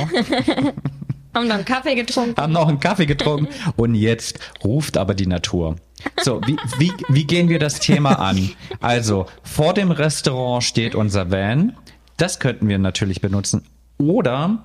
Haben 1.34 1.48
noch 1.48 1.54
einen 1.56 1.64
Kaffee 1.64 1.94
getrunken. 1.94 2.40
haben 2.40 2.52
noch 2.52 2.68
einen 2.68 2.80
Kaffee 2.80 3.06
getrunken 3.06 3.48
und 3.76 3.94
jetzt 3.94 4.38
ruft 4.64 4.96
aber 4.96 5.14
die 5.14 5.26
Natur. 5.26 5.76
So, 6.22 6.40
wie, 6.46 6.56
wie, 6.78 6.92
wie 7.08 7.24
gehen 7.24 7.48
wir 7.48 7.58
das 7.58 7.80
Thema 7.80 8.18
an? 8.20 8.50
Also, 8.80 9.26
vor 9.42 9.74
dem 9.74 9.90
Restaurant 9.90 10.62
steht 10.64 10.94
unser 10.94 11.30
Van. 11.30 11.76
Das 12.16 12.38
könnten 12.40 12.68
wir 12.68 12.78
natürlich 12.78 13.20
benutzen. 13.20 13.64
Oder 13.98 14.64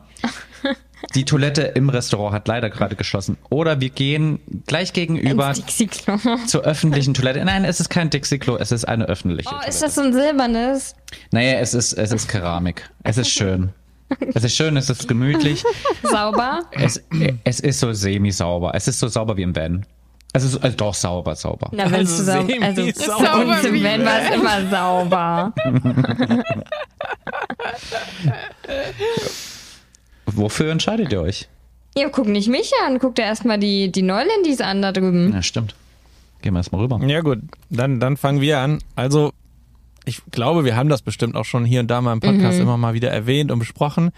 die 1.15 1.25
Toilette 1.25 1.63
im 1.63 1.89
Restaurant 1.89 2.33
hat 2.33 2.47
leider 2.47 2.69
gerade 2.69 2.95
geschlossen. 2.95 3.37
Oder 3.49 3.81
wir 3.81 3.89
gehen 3.89 4.39
gleich 4.67 4.93
gegenüber 4.93 5.53
zur 6.47 6.61
öffentlichen 6.61 7.13
Toilette. 7.13 7.43
Nein, 7.43 7.65
es 7.65 7.79
ist 7.79 7.89
kein 7.89 8.09
Dixie-Klo, 8.09 8.57
es 8.57 8.71
ist 8.71 8.85
eine 8.85 9.05
öffentliche 9.05 9.49
Oh, 9.49 9.53
Toilette. 9.53 9.69
ist 9.69 9.81
das 9.81 9.95
so 9.95 10.01
ein 10.01 10.13
silbernes? 10.13 10.95
Naja, 11.31 11.59
es 11.59 11.73
ist, 11.73 11.93
es 11.93 12.11
ist 12.11 12.27
Keramik. 12.29 12.89
Es 13.03 13.17
ist 13.17 13.29
schön. 13.29 13.71
Es 14.33 14.43
ist 14.43 14.55
schön, 14.55 14.77
es 14.77 14.89
ist 14.89 15.07
gemütlich. 15.07 15.63
Sauber? 16.03 16.61
Es, 16.71 17.01
es 17.43 17.59
ist 17.59 17.79
so 17.79 17.93
semi-sauber. 17.93 18.71
Es 18.73 18.87
ist 18.87 18.99
so 18.99 19.07
sauber 19.07 19.37
wie 19.37 19.43
im 19.43 19.55
Van. 19.55 19.85
Es 20.35 20.43
ist 20.43 20.57
also 20.63 20.75
doch 20.77 20.93
sauber, 20.95 21.35
sauber. 21.35 21.69
Na, 21.71 21.85
wenn 21.85 21.99
Also 21.99 22.17
du 22.17 22.23
sauber. 22.23 22.53
Also, 22.61 22.81
semi-sauber 22.81 23.45
bei 23.45 23.55
uns 23.55 23.63
im 23.65 23.83
Van 23.83 24.05
war 24.05 24.21
es 24.21 24.35
immer 24.35 24.69
sauber. 24.69 25.53
Wofür 30.25 30.71
entscheidet 30.71 31.11
ihr 31.11 31.21
euch? 31.21 31.47
Ja, 31.95 32.09
guck 32.09 32.27
nicht 32.27 32.47
mich 32.49 32.71
an. 32.87 32.97
Guck 32.99 33.15
dir 33.15 33.23
erstmal 33.23 33.59
die, 33.59 33.91
die 33.91 34.01
Neulandis 34.01 34.61
an 34.61 34.81
da 34.81 34.91
drüben. 34.91 35.31
Ja, 35.33 35.41
stimmt. 35.43 35.75
Gehen 36.41 36.53
wir 36.53 36.59
erstmal 36.59 36.81
rüber. 36.81 36.99
Ja 37.05 37.21
gut, 37.21 37.39
dann, 37.69 37.99
dann 37.99 38.17
fangen 38.17 38.41
wir 38.41 38.59
an. 38.59 38.79
Also 38.95 39.31
ich 40.05 40.21
glaube, 40.31 40.65
wir 40.65 40.75
haben 40.75 40.89
das 40.89 41.01
bestimmt 41.01 41.35
auch 41.35 41.45
schon 41.45 41.65
hier 41.65 41.79
und 41.79 41.87
da 41.87 42.01
mal 42.01 42.13
im 42.13 42.19
Podcast 42.19 42.59
immer 42.59 42.77
mal 42.77 42.93
wieder 42.93 43.09
erwähnt 43.11 43.51
und 43.51 43.59
besprochen. 43.59 44.11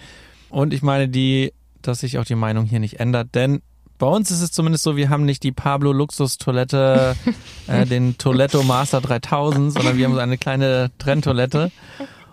Und 0.49 0.73
ich 0.73 0.81
meine, 0.81 1.09
die, 1.09 1.53
dass 1.81 1.99
sich 1.99 2.17
auch 2.17 2.25
die 2.25 2.36
Meinung 2.36 2.65
hier 2.65 2.79
nicht 2.79 2.99
ändert, 2.99 3.36
denn 3.36 3.61
bei 3.97 4.07
uns 4.07 4.29
ist 4.29 4.41
es 4.41 4.51
zumindest 4.51 4.83
so, 4.83 4.97
wir 4.97 5.09
haben 5.09 5.25
nicht 5.25 5.43
die 5.43 5.51
Pablo 5.51 5.93
Luxus 5.93 6.38
Toilette, 6.38 7.15
äh, 7.67 7.86
den 7.86 8.17
Toiletto 8.17 8.63
Master 8.63 9.01
3000, 9.01 9.73
sondern 9.73 9.97
wir 9.97 10.05
haben 10.05 10.13
so 10.13 10.19
eine 10.19 10.38
kleine 10.38 10.91
Trenntoilette. 10.97 11.71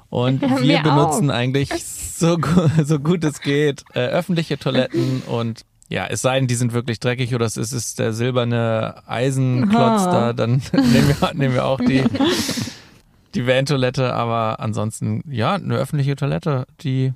Und 0.09 0.43
wir 0.43 0.61
wir 0.61 0.83
benutzen 0.83 1.31
auch. 1.31 1.35
eigentlich 1.35 1.71
so, 2.23 2.39
so 2.85 2.99
gut 2.99 3.25
es 3.25 3.41
geht 3.41 3.85
äh, 3.95 4.01
öffentliche 4.01 4.59
Toiletten 4.59 5.23
und 5.23 5.65
ja, 5.89 6.07
es 6.07 6.23
sei 6.23 6.39
denn, 6.39 6.49
die 6.49 6.55
sind 6.55 6.73
wirklich 6.73 7.01
dreckig 7.01 7.35
oder 7.35 7.45
es 7.45 7.57
ist, 7.59 7.99
der 7.99 8.15
silberne 8.15 9.03
Eisenklotz 9.07 10.03
Aha. 10.03 10.11
da, 10.11 10.33
dann 10.33 10.63
nehmen 10.73 11.09
wir, 11.09 11.35
nehmen 11.35 11.55
wir 11.55 11.67
auch 11.67 11.81
die, 11.81 12.03
die 13.35 13.47
Van-Toilette. 13.47 14.13
Aber 14.13 14.61
ansonsten, 14.61 15.23
ja, 15.29 15.55
eine 15.55 15.77
öffentliche 15.77 16.17
Toilette, 16.17 16.67
die, 16.81 17.13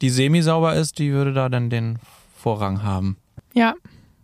die 0.00 0.10
semi-sauber 0.10 0.74
ist, 0.74 0.98
die 0.98 1.12
würde 1.12 1.32
da 1.32 1.48
dann 1.48 1.70
den 1.70 1.98
Vorrang 2.36 2.82
haben. 2.82 3.16
Ja, 3.54 3.74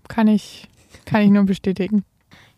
kann 0.08 0.28
ich, 0.28 0.68
kann 1.04 1.22
ich 1.22 1.30
nur 1.30 1.44
bestätigen. 1.44 2.04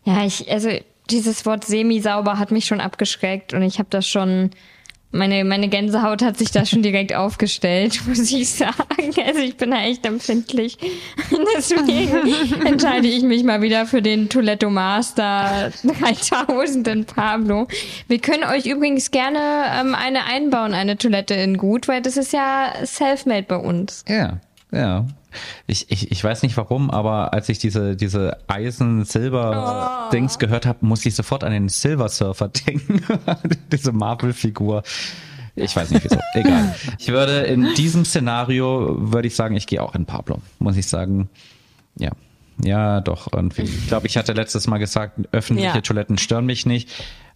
Ja, 0.03 0.25
ich, 0.25 0.51
also 0.51 0.69
dieses 1.09 1.45
Wort 1.45 1.63
semi-sauber 1.63 2.39
hat 2.39 2.51
mich 2.51 2.65
schon 2.65 2.81
abgeschreckt 2.81 3.53
und 3.53 3.61
ich 3.61 3.79
habe 3.79 3.89
das 3.89 4.07
schon, 4.07 4.51
meine, 5.13 5.45
meine 5.45 5.69
Gänsehaut 5.69 6.21
hat 6.21 6.37
sich 6.37 6.51
da 6.51 6.65
schon 6.65 6.81
direkt 6.81 7.13
aufgestellt, 7.13 8.01
muss 8.07 8.31
ich 8.31 8.49
sagen. 8.49 8.73
Also 9.25 9.39
ich 9.39 9.55
bin 9.55 9.71
da 9.71 9.81
echt 9.83 10.05
empfindlich. 10.05 10.77
Deswegen 11.57 12.65
entscheide 12.65 13.07
ich 13.07 13.23
mich 13.23 13.43
mal 13.43 13.61
wieder 13.61 13.85
für 13.85 14.01
den 14.01 14.29
Toiletto 14.29 14.69
Master 14.69 15.71
3000 15.83 16.87
in 16.87 17.05
Pablo. 17.05 17.67
Wir 18.07 18.19
können 18.19 18.43
euch 18.43 18.65
übrigens 18.65 19.11
gerne 19.11 19.39
ähm, 19.79 19.95
eine 19.95 20.25
einbauen, 20.25 20.73
eine 20.73 20.97
Toilette 20.97 21.35
in 21.35 21.57
Gut, 21.57 21.87
weil 21.87 22.01
das 22.01 22.17
ist 22.17 22.33
ja 22.33 22.73
self-made 22.83 23.43
bei 23.43 23.57
uns. 23.57 24.03
Ja, 24.07 24.39
ja. 24.73 25.05
Ich, 25.65 25.89
ich, 25.89 26.11
ich 26.11 26.23
weiß 26.23 26.43
nicht 26.43 26.55
warum, 26.57 26.91
aber 26.91 27.33
als 27.33 27.49
ich 27.49 27.57
diese, 27.57 27.95
diese 27.95 28.37
Eisen-Silber-Dings 28.47 30.37
gehört 30.39 30.65
habe, 30.65 30.85
musste 30.85 31.09
ich 31.09 31.15
sofort 31.15 31.43
an 31.43 31.51
den 31.51 31.69
Silver 31.69 32.09
Surfer 32.09 32.47
denken. 32.67 33.01
diese 33.71 33.91
Marvel-Figur. 33.91 34.83
Ich 35.55 35.75
weiß 35.75 35.91
nicht 35.91 36.03
wieso. 36.03 36.19
Egal. 36.33 36.75
Ich 36.97 37.09
würde 37.09 37.41
in 37.41 37.73
diesem 37.75 38.05
Szenario, 38.05 38.95
würde 39.11 39.27
ich 39.27 39.35
sagen, 39.35 39.55
ich 39.55 39.67
gehe 39.67 39.81
auch 39.81 39.95
in 39.95 40.05
Pablo. 40.05 40.39
Muss 40.59 40.77
ich 40.77 40.87
sagen. 40.87 41.29
Ja. 41.97 42.11
Ja, 42.63 43.01
doch, 43.01 43.27
irgendwie. 43.33 43.63
Ich 43.63 43.87
glaube, 43.87 44.05
ich 44.07 44.17
hatte 44.17 44.33
letztes 44.33 44.67
Mal 44.67 44.77
gesagt, 44.77 45.19
öffentliche 45.31 45.75
Ja. 45.75 45.81
Toiletten 45.81 46.17
stören 46.17 46.45
mich 46.45 46.65
nicht. 46.65 46.89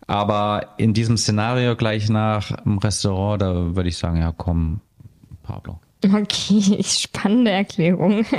Aber 0.06 0.76
in 0.78 0.94
diesem 0.94 1.18
Szenario 1.18 1.76
gleich 1.76 2.10
nach 2.10 2.52
im 2.66 2.78
Restaurant, 2.78 3.42
da 3.42 3.76
würde 3.76 3.90
ich 3.90 3.98
sagen, 3.98 4.18
ja, 4.20 4.32
komm, 4.36 4.80
Pablo. 5.44 5.80
Okay, 6.06 6.84
spannende 6.88 7.52
Erklärung. 7.52 8.24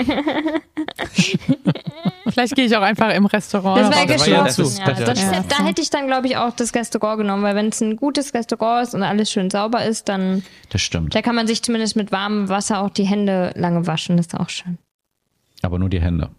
Vielleicht 2.28 2.54
gehe 2.54 2.66
ich 2.66 2.76
auch 2.76 2.82
einfach 2.82 3.12
im 3.12 3.26
Restaurant. 3.26 3.80
Das 3.80 3.90
wäre 4.08 4.30
ja. 4.30 4.46
Ja, 4.46 5.32
ja. 5.32 5.44
Da 5.48 5.64
hätte 5.64 5.82
ich 5.82 5.90
dann, 5.90 6.06
glaube 6.06 6.28
ich, 6.28 6.36
auch 6.36 6.54
das 6.54 6.74
Restaurant 6.74 7.18
genommen, 7.18 7.42
weil 7.42 7.56
wenn 7.56 7.68
es 7.68 7.80
ein 7.80 7.96
gutes 7.96 8.32
Restaurant 8.34 8.86
ist 8.86 8.94
und 8.94 9.02
alles 9.02 9.32
schön 9.32 9.50
sauber 9.50 9.84
ist, 9.84 10.08
dann 10.08 10.44
Das 10.70 10.82
stimmt. 10.82 11.14
da 11.14 11.22
kann 11.22 11.34
man 11.34 11.46
sich 11.46 11.62
zumindest 11.62 11.96
mit 11.96 12.12
warmem 12.12 12.48
Wasser 12.48 12.80
auch 12.82 12.90
die 12.90 13.04
Hände 13.04 13.52
lange 13.56 13.86
waschen. 13.86 14.16
Das 14.16 14.26
ist 14.26 14.38
auch 14.38 14.50
schön. 14.50 14.78
Aber 15.62 15.78
nur 15.78 15.88
die 15.88 16.00
Hände. 16.00 16.30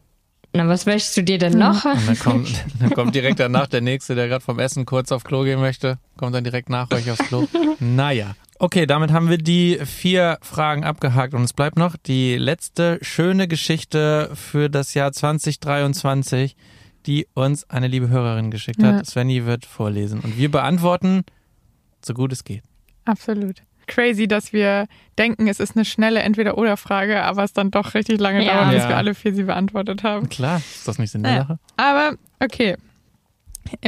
Na, 0.54 0.68
was 0.68 0.86
wäschst 0.86 1.16
du 1.18 1.24
dir 1.24 1.38
denn 1.38 1.58
noch? 1.58 1.86
Und 1.86 2.08
dann 2.08 2.20
kommt, 2.24 2.50
dann 2.80 2.90
kommt 2.92 3.14
direkt 3.14 3.40
danach 3.40 3.68
der 3.68 3.82
Nächste, 3.82 4.16
der 4.16 4.28
gerade 4.28 4.44
vom 4.44 4.58
Essen 4.60 4.86
kurz 4.86 5.12
auf 5.12 5.24
Klo 5.24 5.44
gehen 5.44 5.60
möchte, 5.60 6.00
kommt 6.18 6.34
dann 6.34 6.44
direkt 6.44 6.70
nach 6.70 6.90
euch 6.92 7.12
aufs 7.12 7.28
Klo. 7.28 7.48
Naja. 7.80 8.36
Okay, 8.62 8.86
damit 8.86 9.12
haben 9.14 9.30
wir 9.30 9.38
die 9.38 9.80
vier 9.86 10.38
Fragen 10.42 10.84
abgehakt 10.84 11.34
und 11.34 11.44
es 11.44 11.54
bleibt 11.54 11.78
noch 11.78 11.96
die 11.96 12.36
letzte 12.38 13.00
schöne 13.02 13.48
Geschichte 13.48 14.32
für 14.34 14.70
das 14.70 14.94
Jahr 14.94 15.14
2023, 15.14 16.58
die 17.06 17.26
uns 17.36 17.70
eine 17.70 17.88
liebe 17.88 18.10
Hörerin 18.10 18.52
geschickt 18.52 18.84
hat. 18.84 18.96
Ja. 18.98 19.06
Svenny 19.06 19.46
wird 19.46 19.66
vorlesen 19.66 20.20
und 20.20 20.38
wir 20.38 20.52
beantworten, 20.52 21.24
so 22.04 22.14
gut 22.14 22.34
es 22.34 22.44
geht. 22.44 22.64
Absolut. 23.06 23.62
Crazy, 23.88 24.28
dass 24.28 24.52
wir 24.52 24.88
denken, 25.18 25.48
es 25.48 25.62
ist 25.62 25.78
eine 25.78 25.86
schnelle 25.86 26.20
Entweder-Oder-Frage, 26.20 27.24
aber 27.24 27.46
es 27.46 27.54
dann 27.54 27.72
doch 27.72 27.94
richtig 27.94 28.20
lange 28.20 28.46
Ja. 28.46 28.56
dauert, 28.56 28.72
bis 28.74 28.84
Ja. 28.84 28.90
wir 28.90 28.98
alle 28.98 29.16
vier 29.16 29.34
sie 29.34 29.44
beantwortet 29.44 30.04
haben. 30.04 30.28
Klar, 30.28 30.58
ist 30.58 30.86
das 30.86 31.00
nicht 31.00 31.12
Sinn 31.12 31.24
der. 31.24 31.38
Sache? 31.44 31.60
Aber 31.78 32.16
okay. 32.42 32.76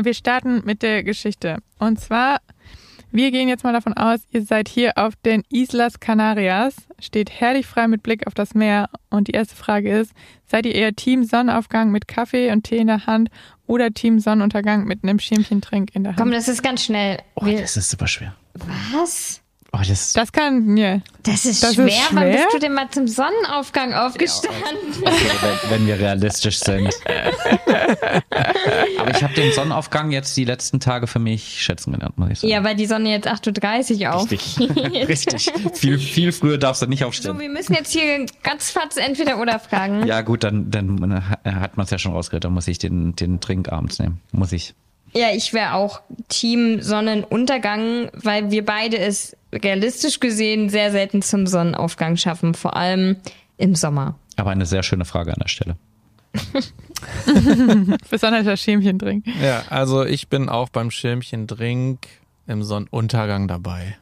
Wir 0.02 0.14
starten 0.14 0.62
mit 0.66 0.82
der 0.82 1.04
Geschichte. 1.04 1.58
Und 1.78 2.00
zwar, 2.00 2.40
wir 3.12 3.32
gehen 3.32 3.48
jetzt 3.50 3.64
mal 3.64 3.74
davon 3.74 3.94
aus, 3.94 4.22
ihr 4.32 4.44
seid 4.44 4.70
hier 4.70 4.98
auf 4.98 5.16
den 5.18 5.44
Islas 5.50 6.00
Canarias, 6.00 6.76
steht 7.00 7.30
herrlich 7.30 7.66
frei 7.68 7.88
mit 7.88 8.04
Blick 8.04 8.26
auf 8.28 8.34
das 8.34 8.54
Meer. 8.54 8.90
Und 9.10 9.28
die 9.28 9.32
erste 9.34 9.56
Frage 9.56 9.92
ist, 10.00 10.14
seid 10.46 10.66
ihr 10.66 10.74
eher 10.76 10.94
Team 10.96 11.24
Sonnenaufgang 11.24 11.92
mit 11.92 12.08
Kaffee 12.08 12.52
und 12.52 12.64
Tee 12.64 12.78
in 12.78 12.88
der 12.88 13.06
Hand 13.06 13.30
oder 13.68 13.92
Team 13.92 14.20
Sonnenuntergang 14.20 14.86
mit 14.86 15.04
einem 15.04 15.20
Schirmchentrink 15.20 15.94
in 15.96 16.04
der 16.04 16.12
Hand? 16.14 16.20
Komm, 16.20 16.32
das 16.32 16.48
ist 16.48 16.64
ganz 16.64 16.84
schnell. 16.86 17.18
Oh, 17.36 17.46
Wir, 17.46 17.62
das 17.62 17.78
ist 17.78 17.90
super 17.90 18.08
schwer. 18.08 18.36
was? 18.94 19.41
Oh, 19.74 19.80
das, 19.88 20.12
das 20.12 20.34
kann, 20.34 20.76
ja. 20.76 21.00
Das 21.24 21.46
ist 21.46 21.64
Das 21.64 21.70
ist 21.72 21.76
schwer. 21.76 21.94
Wann 22.12 22.24
schwer? 22.24 22.32
bist 22.44 22.54
du 22.54 22.60
denn 22.60 22.74
mal 22.74 22.90
zum 22.92 23.08
Sonnenaufgang 23.08 23.94
aufgestanden? 23.94 24.60
wenn, 25.02 25.70
wenn 25.72 25.88
wir 25.88 25.98
realistisch 25.98 26.60
sind. 26.60 26.90
Aber 29.00 29.12
ich 29.12 29.24
habe 29.24 29.34
den 29.34 29.54
Sonnenaufgang 29.54 30.12
jetzt 30.12 30.36
die 30.36 30.44
letzten 30.46 30.80
Tage 30.82 31.08
für 31.08 31.20
mich 31.20 31.62
schätzen 31.64 31.94
gelernt, 31.94 32.18
muss 32.18 32.30
ich 32.32 32.40
sagen. 32.40 32.52
Ja, 32.52 32.64
weil 32.64 32.76
die 32.76 32.86
Sonne 32.86 33.12
jetzt 33.12 33.28
8.30 33.30 34.02
Uhr 34.08 34.14
aufgeht. 34.14 34.42
Richtig. 35.08 35.52
Viel, 35.74 35.98
viel 36.00 36.32
früher 36.34 36.58
darfst 36.58 36.82
du 36.82 36.88
nicht 36.88 37.00
So, 37.00 37.06
aufstehen. 37.08 37.40
wir 37.40 37.50
müssen 37.50 37.74
jetzt 37.74 37.92
hier 37.94 38.26
ganz 38.44 38.72
fatz 38.72 38.98
entweder 38.98 39.40
oder 39.40 39.60
fragen. 39.60 40.06
Ja, 40.06 40.22
gut, 40.22 40.44
dann, 40.44 40.70
dann 40.70 41.24
hat 41.46 41.78
man 41.78 41.86
es 41.86 41.92
ja 41.92 41.98
schon 41.98 42.12
rausgehört. 42.12 42.44
Dann 42.44 42.54
muss 42.54 42.68
ich 42.68 42.78
den, 42.80 43.16
den 43.16 43.40
Trink 43.40 43.72
abends 43.72 44.00
nehmen. 44.00 44.20
Muss 44.34 44.52
ich. 44.52 44.74
Ja, 45.14 45.28
ich 45.36 45.54
wäre 45.54 45.74
auch 45.74 46.02
Team 46.30 46.82
Sonnenuntergang, 46.82 48.10
weil 48.14 48.52
wir 48.52 48.66
beide 48.66 48.98
es 48.98 49.36
realistisch 49.54 50.20
gesehen 50.20 50.70
sehr 50.70 50.92
selten 50.92 51.22
zum 51.22 51.48
Sonnenaufgang 51.48 52.16
schaffen, 52.18 52.54
vor 52.54 52.76
allem 52.76 53.18
im 53.58 53.76
Sommer. 53.76 54.16
Aber 54.38 54.52
eine 54.52 54.66
sehr 54.66 54.84
schöne 54.84 55.06
Frage 55.06 55.32
an 55.34 55.40
der 55.42 55.50
Stelle. 55.50 55.76
Besonders 58.10 58.46
das 58.46 58.62
Schirmchendrink. 58.62 59.26
Ja, 59.42 59.64
also 59.70 60.06
ich 60.06 60.30
bin 60.30 60.48
auch 60.48 60.70
beim 60.70 60.92
Schirmchendrink 60.92 62.08
im 62.48 62.64
Sonnenuntergang 62.64 63.48
dabei. 63.48 63.98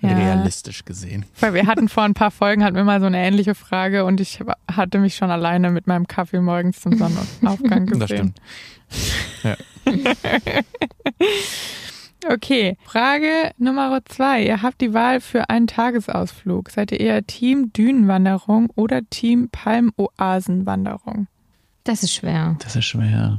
Ja. 0.00 0.10
Realistisch 0.10 0.84
gesehen. 0.84 1.24
Weil 1.40 1.54
wir 1.54 1.66
hatten 1.66 1.88
vor 1.88 2.02
ein 2.02 2.12
paar 2.12 2.30
Folgen, 2.30 2.62
hatten 2.62 2.76
wir 2.76 2.84
mal 2.84 3.00
so 3.00 3.06
eine 3.06 3.18
ähnliche 3.18 3.54
Frage 3.54 4.04
und 4.04 4.20
ich 4.20 4.40
hatte 4.70 4.98
mich 4.98 5.16
schon 5.16 5.30
alleine 5.30 5.70
mit 5.70 5.86
meinem 5.86 6.06
Kaffee 6.06 6.40
morgens 6.40 6.80
zum 6.80 6.98
Sonnenaufgang 6.98 7.86
gesehen. 7.86 8.00
Das 8.00 8.10
stimmt. 8.10 8.40
Ja. 9.42 9.56
Okay, 12.26 12.76
Frage 12.84 13.52
Nummer 13.58 14.00
zwei. 14.06 14.44
Ihr 14.44 14.62
habt 14.62 14.80
die 14.80 14.94
Wahl 14.94 15.20
für 15.20 15.50
einen 15.50 15.66
Tagesausflug. 15.66 16.70
Seid 16.70 16.92
ihr 16.92 17.00
eher 17.00 17.26
Team 17.26 17.72
Dünenwanderung 17.72 18.70
oder 18.76 19.02
Team 19.10 19.50
Palmoasenwanderung? 19.50 21.26
Das 21.84 22.02
ist 22.02 22.14
schwer. 22.14 22.56
Das 22.60 22.76
ist 22.76 22.86
schwer. 22.86 23.36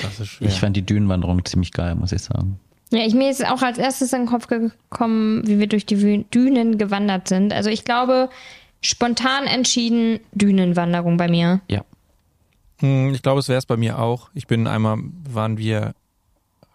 Das 0.00 0.20
ist 0.20 0.28
schwer. 0.28 0.48
Ich 0.48 0.60
fand 0.60 0.76
die 0.76 0.86
Dünenwanderung 0.86 1.44
ziemlich 1.44 1.72
geil, 1.72 1.94
muss 1.96 2.12
ich 2.12 2.22
sagen. 2.22 2.60
Ja, 2.92 3.04
ich 3.04 3.14
mir 3.14 3.30
ist 3.30 3.44
auch 3.44 3.62
als 3.62 3.78
erstes 3.78 4.12
in 4.12 4.20
den 4.22 4.28
Kopf 4.28 4.46
gekommen, 4.46 5.46
wie 5.46 5.58
wir 5.58 5.66
durch 5.66 5.86
die 5.86 6.24
Dünen 6.32 6.78
gewandert 6.78 7.26
sind. 7.26 7.52
Also 7.52 7.70
ich 7.70 7.84
glaube, 7.84 8.30
spontan 8.80 9.46
entschieden 9.46 10.20
Dünenwanderung 10.32 11.16
bei 11.16 11.28
mir. 11.28 11.60
Ja. 11.68 11.84
Hm, 12.80 13.12
Ich 13.14 13.22
glaube, 13.22 13.40
es 13.40 13.48
wäre 13.48 13.58
es 13.58 13.66
bei 13.66 13.76
mir 13.76 13.98
auch. 13.98 14.30
Ich 14.34 14.46
bin 14.46 14.66
einmal, 14.66 14.98
waren 15.28 15.58
wir, 15.58 15.94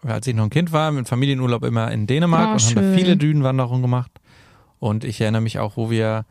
als 0.02 0.26
ich 0.26 0.34
noch 0.34 0.44
ein 0.44 0.50
Kind 0.50 0.72
war, 0.72 0.90
mit 0.92 1.08
Familienurlaub 1.08 1.64
immer 1.64 1.90
in 1.90 2.06
Dänemark 2.06 2.48
Oh, 2.48 2.52
und 2.54 2.64
haben 2.64 2.74
da 2.74 2.80
schön. 2.82 2.94
viele 2.94 3.16
Dünenwanderungen 3.16 3.82
gemacht. 3.82 4.10
Und 4.78 5.04
ich 5.04 5.20
erinnere 5.20 5.42
mich 5.42 5.58
auch, 5.60 5.76
wo 5.76 5.90
wir, 5.90 6.24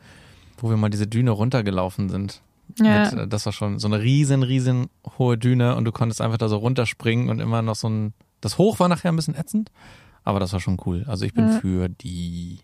wo 0.58 0.70
wir 0.70 0.78
mal 0.78 0.90
diese 0.90 1.08
Düne 1.08 1.32
runtergelaufen 1.32 2.10
sind. 2.10 2.42
Ja. 2.80 3.04
Mit, 3.04 3.14
äh, 3.14 3.28
das 3.28 3.46
war 3.46 3.54
schon 3.54 3.80
so 3.80 3.88
eine 3.88 4.02
riesen, 4.02 4.44
riesen 4.44 4.88
hohe 5.18 5.38
Düne 5.38 5.76
und 5.76 5.86
du 5.86 5.92
konntest 5.92 6.22
einfach 6.22 6.38
da 6.38 6.50
so 6.50 6.58
runterspringen 6.58 7.30
und 7.30 7.40
immer 7.40 7.62
noch 7.62 7.76
so 7.76 7.88
ein, 7.90 8.14
das 8.42 8.58
Hoch 8.58 8.80
war 8.80 8.88
nachher 8.90 9.12
ein 9.12 9.16
bisschen 9.16 9.36
ätzend, 9.36 9.72
aber 10.24 10.40
das 10.40 10.52
war 10.54 10.60
schon 10.60 10.78
cool. 10.86 11.04
Also 11.08 11.26
ich 11.26 11.34
bin 11.34 11.48
Ja. 11.48 11.60
für 11.60 11.90
die 11.90 12.60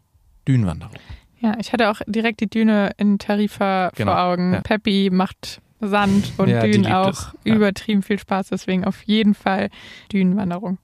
Dünenwanderung. 0.48 0.94
Ja, 1.40 1.56
ich 1.60 1.72
hatte 1.74 1.90
auch 1.90 2.02
direkt 2.08 2.40
die 2.42 2.50
Düne 2.50 2.92
in 2.98 3.20
Tarifa 3.20 3.92
Genau, 3.96 4.12
vor 4.14 4.22
Augen. 4.22 4.54
ja. 4.54 4.62
Peppi 4.62 5.10
macht 5.12 5.62
Sand 5.80 6.34
und 6.38 6.50
Ja, 6.50 6.62
Dünen 6.62 6.92
auch 6.92 7.34
ja. 7.44 7.56
übertrieben 7.56 8.02
viel 8.02 8.20
Spaß, 8.20 8.48
deswegen 8.50 8.86
auf 8.86 9.04
jeden 9.04 9.34
Fall 9.36 9.70
Dünenwanderung. 10.12 10.78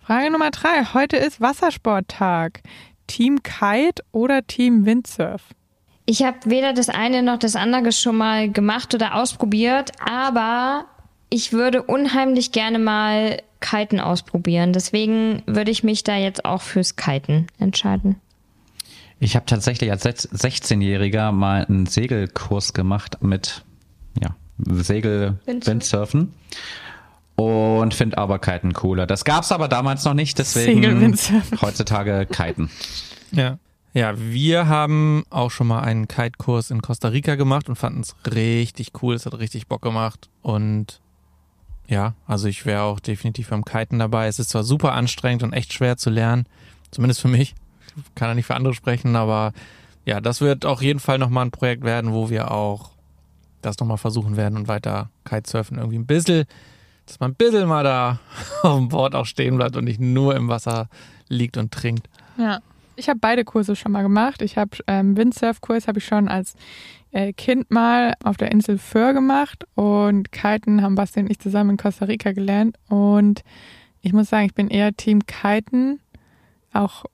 Frage 0.00 0.30
Nummer 0.30 0.50
drei. 0.50 0.84
Heute 0.94 1.16
ist 1.16 1.40
Wassersporttag. 1.40 2.60
Team 3.06 3.42
Kite 3.42 4.02
oder 4.12 4.46
Team 4.46 4.84
Windsurf? 4.86 5.42
Ich 6.06 6.22
habe 6.22 6.38
weder 6.46 6.72
das 6.72 6.88
eine 6.88 7.22
noch 7.22 7.38
das 7.38 7.56
andere 7.56 7.92
schon 7.92 8.16
mal 8.16 8.50
gemacht 8.50 8.94
oder 8.94 9.14
ausprobiert, 9.14 9.92
aber 10.00 10.86
ich 11.30 11.52
würde 11.52 11.82
unheimlich 11.82 12.52
gerne 12.52 12.78
mal 12.78 13.42
Kiten 13.60 14.00
ausprobieren. 14.00 14.72
Deswegen 14.72 15.42
würde 15.46 15.70
ich 15.70 15.84
mich 15.84 16.04
da 16.04 16.16
jetzt 16.16 16.44
auch 16.46 16.62
fürs 16.62 16.96
Kiten 16.96 17.48
entscheiden. 17.58 18.16
Ich 19.20 19.34
habe 19.36 19.46
tatsächlich 19.46 19.90
als 19.90 20.04
Sech- 20.06 20.28
16-Jähriger 20.32 21.32
mal 21.32 21.64
einen 21.66 21.86
Segelkurs 21.86 22.72
gemacht 22.72 23.18
mit 23.20 23.64
Segel 24.58 25.38
Windsurfen. 25.46 26.34
Und 27.36 27.94
finde 27.94 28.18
aber 28.18 28.40
Kiten 28.40 28.72
cooler. 28.72 29.06
Das 29.06 29.24
gab's 29.24 29.52
aber 29.52 29.68
damals 29.68 30.04
noch 30.04 30.14
nicht, 30.14 30.38
deswegen 30.40 30.82
Segel-Windsurfen. 30.82 31.60
heutzutage 31.62 32.26
Kiten. 32.26 32.68
Ja. 33.30 33.58
Ja, 33.94 34.14
wir 34.16 34.68
haben 34.68 35.24
auch 35.30 35.50
schon 35.50 35.66
mal 35.66 35.80
einen 35.80 36.08
Kite-Kurs 36.08 36.70
in 36.70 36.82
Costa 36.82 37.08
Rica 37.08 37.36
gemacht 37.36 37.68
und 37.68 37.76
fanden 37.76 38.00
es 38.00 38.14
richtig 38.30 38.92
cool. 39.02 39.14
Es 39.14 39.24
hat 39.24 39.38
richtig 39.38 39.66
Bock 39.66 39.82
gemacht. 39.82 40.28
Und 40.42 41.00
ja, 41.86 42.14
also 42.26 42.48
ich 42.48 42.66
wäre 42.66 42.82
auch 42.82 43.00
definitiv 43.00 43.48
beim 43.48 43.64
Kiten 43.64 43.98
dabei. 43.98 44.26
Es 44.26 44.38
ist 44.38 44.50
zwar 44.50 44.62
super 44.62 44.92
anstrengend 44.92 45.42
und 45.42 45.52
echt 45.52 45.72
schwer 45.72 45.96
zu 45.96 46.10
lernen, 46.10 46.46
zumindest 46.90 47.20
für 47.20 47.28
mich. 47.28 47.54
Ich 47.96 48.14
kann 48.14 48.28
ja 48.28 48.34
nicht 48.34 48.46
für 48.46 48.54
andere 48.54 48.74
sprechen, 48.74 49.16
aber 49.16 49.52
ja, 50.04 50.20
das 50.20 50.40
wird 50.40 50.66
auf 50.66 50.82
jeden 50.82 51.00
Fall 51.00 51.18
nochmal 51.18 51.46
ein 51.46 51.50
Projekt 51.50 51.82
werden, 51.82 52.12
wo 52.12 52.30
wir 52.30 52.50
auch 52.50 52.90
das 53.62 53.78
nochmal 53.78 53.98
versuchen 53.98 54.36
werden 54.36 54.56
und 54.56 54.68
weiter 54.68 55.10
Kitesurfen 55.24 55.78
irgendwie 55.78 55.98
ein 55.98 56.06
bisschen, 56.06 56.44
dass 57.06 57.20
man 57.20 57.32
ein 57.32 57.34
bisschen 57.34 57.68
mal 57.68 57.84
da 57.84 58.20
auf 58.62 58.76
dem 58.76 58.88
Board 58.88 59.14
auch 59.14 59.26
stehen 59.26 59.56
bleibt 59.56 59.76
und 59.76 59.84
nicht 59.84 60.00
nur 60.00 60.36
im 60.36 60.48
Wasser 60.48 60.88
liegt 61.28 61.56
und 61.56 61.72
trinkt. 61.72 62.08
Ja. 62.36 62.60
Ich 62.96 63.08
habe 63.08 63.20
beide 63.20 63.44
Kurse 63.44 63.76
schon 63.76 63.92
mal 63.92 64.02
gemacht. 64.02 64.42
Ich 64.42 64.58
habe 64.58 64.76
ähm, 64.88 65.16
Windsurf-Kurs 65.16 65.86
habe 65.86 66.00
ich 66.00 66.04
schon 66.04 66.26
als 66.26 66.56
äh, 67.12 67.32
Kind 67.32 67.70
mal 67.70 68.14
auf 68.24 68.36
der 68.36 68.50
Insel 68.50 68.76
Föhr 68.76 69.12
gemacht 69.12 69.64
und 69.76 70.32
Kiten 70.32 70.82
haben 70.82 70.96
Basti 70.96 71.20
und 71.20 71.30
ich 71.30 71.38
zusammen 71.38 71.70
in 71.70 71.76
Costa 71.76 72.06
Rica 72.06 72.32
gelernt. 72.32 72.76
Und 72.88 73.42
ich 74.02 74.12
muss 74.12 74.28
sagen, 74.28 74.46
ich 74.46 74.54
bin 74.54 74.66
eher 74.66 74.96
Team 74.96 75.26
Kiten, 75.26 76.00
auch 76.72 77.04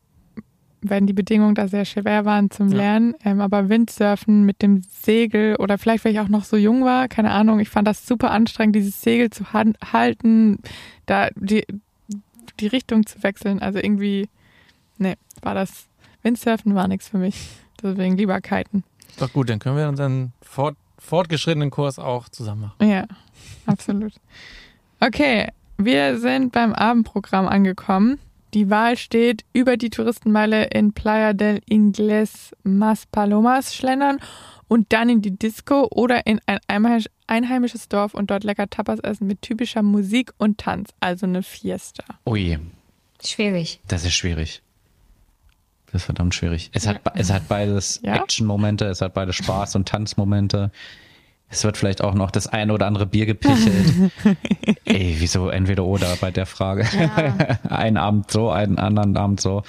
wenn 0.88 1.06
die 1.06 1.12
Bedingungen 1.12 1.54
da 1.54 1.66
sehr 1.66 1.84
schwer 1.84 2.24
waren 2.24 2.50
zum 2.50 2.68
Ja. 2.68 2.76
Lernen. 2.76 3.14
Ähm, 3.24 3.40
aber 3.40 3.68
Windsurfen 3.68 4.44
mit 4.44 4.62
dem 4.62 4.82
Segel 4.82 5.56
oder 5.56 5.78
vielleicht, 5.78 6.04
weil 6.04 6.12
ich 6.12 6.20
auch 6.20 6.28
noch 6.28 6.44
so 6.44 6.56
jung 6.56 6.84
war, 6.84 7.08
keine 7.08 7.30
Ahnung, 7.30 7.58
ich 7.60 7.70
fand 7.70 7.88
das 7.88 8.06
super 8.06 8.30
anstrengend, 8.30 8.76
dieses 8.76 9.00
Segel 9.00 9.30
zu 9.30 9.52
halten, 9.52 10.58
da 11.06 11.28
die, 11.36 11.64
die 12.60 12.66
Richtung 12.66 13.06
zu 13.06 13.22
wechseln. 13.22 13.60
Also 13.60 13.78
irgendwie, 13.78 14.28
nee, 14.98 15.14
war 15.42 15.54
das 15.54 15.86
Windsurfen 16.22 16.74
war 16.74 16.88
nichts 16.88 17.08
für 17.08 17.18
mich. 17.18 17.48
Deswegen 17.82 18.16
lieber 18.16 18.40
kiten. 18.40 18.84
Doch 19.18 19.32
gut, 19.32 19.50
dann 19.50 19.58
können 19.58 19.76
wir 19.76 19.88
unseren 19.88 20.32
fort, 20.42 20.76
fortgeschrittenen 20.98 21.70
Kurs 21.70 21.98
auch 21.98 22.28
zusammen 22.28 22.62
machen. 22.62 22.90
Ja, 22.90 23.04
absolut. 23.66 24.14
Okay, 25.00 25.48
wir 25.76 26.18
sind 26.18 26.52
beim 26.52 26.72
Abendprogramm 26.72 27.46
angekommen. 27.46 28.18
Die 28.54 28.70
Wahl 28.70 28.96
steht 28.96 29.44
über 29.52 29.76
die 29.76 29.90
Touristenmeile 29.90 30.66
in 30.66 30.92
Playa 30.92 31.32
del 31.32 31.60
Ingles 31.68 32.52
Mas 32.62 33.04
Palomas 33.06 33.74
schlendern 33.74 34.20
und 34.68 34.92
dann 34.92 35.08
in 35.08 35.22
die 35.22 35.36
Disco 35.36 35.88
oder 35.90 36.26
in 36.26 36.40
ein 36.46 36.58
einheimisch- 36.68 37.10
einheimisches 37.26 37.88
Dorf 37.88 38.14
und 38.14 38.30
dort 38.30 38.44
lecker 38.44 38.68
Tapas 38.70 39.00
essen 39.00 39.26
mit 39.26 39.42
typischer 39.42 39.82
Musik 39.82 40.32
und 40.38 40.58
Tanz, 40.58 40.90
also 41.00 41.26
eine 41.26 41.42
Fiesta. 41.42 42.04
Ui, 42.26 42.58
Schwierig. 43.24 43.80
das 43.88 44.04
ist 44.04 44.14
schwierig. 44.14 44.62
Das 45.86 46.02
ist 46.02 46.06
verdammt 46.06 46.34
schwierig. 46.34 46.70
Es 46.72 46.86
hat, 46.86 47.00
es 47.14 47.32
hat 47.32 47.48
beides 47.48 48.00
Ja? 48.04 48.16
Action-Momente, 48.16 48.84
es 48.86 49.00
hat 49.00 49.14
beide 49.14 49.32
Spaß- 49.32 49.76
und 49.76 49.88
Tanzmomente. 49.88 50.70
Es 51.54 51.62
wird 51.62 51.76
vielleicht 51.76 52.02
auch 52.02 52.14
noch 52.14 52.32
das 52.32 52.48
eine 52.48 52.72
oder 52.72 52.88
andere 52.88 53.06
Bier 53.06 53.26
gepichelt. 53.26 54.10
Ey, 54.84 55.14
wieso 55.18 55.50
entweder 55.50 55.84
oder 55.84 56.16
bei 56.20 56.32
der 56.32 56.46
Frage? 56.46 56.84
einen 57.68 57.96
Abend 57.96 58.28
so, 58.28 58.50
einen 58.50 58.80
anderen 58.80 59.16
Abend 59.16 59.40
so. 59.40 59.62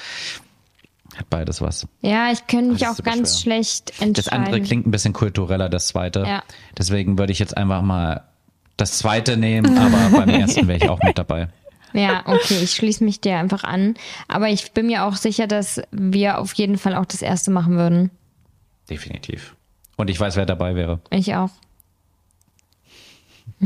Hat 1.16 1.30
beides 1.30 1.62
was. 1.62 1.88
Ja, 2.02 2.32
ich 2.32 2.48
könnte 2.48 2.74
mich 2.74 2.88
auch 2.88 2.98
ganz 3.04 3.40
schwer. 3.40 3.58
schlecht 3.58 3.90
entscheiden. 4.02 4.14
Das 4.16 4.28
andere 4.30 4.62
klingt 4.62 4.88
ein 4.88 4.92
bisschen 4.92 5.14
kultureller, 5.14 5.70
das 5.70 5.88
zweite. 5.88 6.22
Ja. 6.22 6.44
Deswegen 6.76 7.20
würde 7.20 7.32
ich 7.32 7.38
jetzt 7.38 7.56
einfach 7.56 7.84
mal 7.84 8.24
das 8.78 8.98
zweite 8.98 9.38
nehmen, 9.38 9.78
aber 9.78 10.18
beim 10.18 10.30
ersten 10.42 10.68
wäre 10.68 10.80
ich 10.80 10.90
auch 10.90 11.04
mit 11.04 11.20
dabei. 11.20 11.50
Ja, 11.94 12.24
okay, 12.26 12.64
ich 12.64 12.72
schließe 12.72 13.04
mich 13.04 13.22
dir 13.22 13.38
einfach 13.38 13.64
an. 13.64 13.94
Aber 14.28 14.50
ich 14.50 14.72
bin 14.72 14.88
mir 14.88 15.06
auch 15.06 15.16
sicher, 15.18 15.46
dass 15.46 15.84
wir 15.92 16.40
auf 16.40 16.54
jeden 16.54 16.80
Fall 16.80 16.96
auch 16.96 17.06
das 17.06 17.22
erste 17.22 17.52
machen 17.52 17.76
würden. 17.76 18.10
Definitiv. 18.90 19.56
Und 19.98 20.10
ich 20.10 20.20
weiß, 20.20 20.36
wer 20.36 20.48
dabei 20.48 20.74
wäre. 20.74 21.00
Ich 21.12 21.36
auch. 21.36 21.52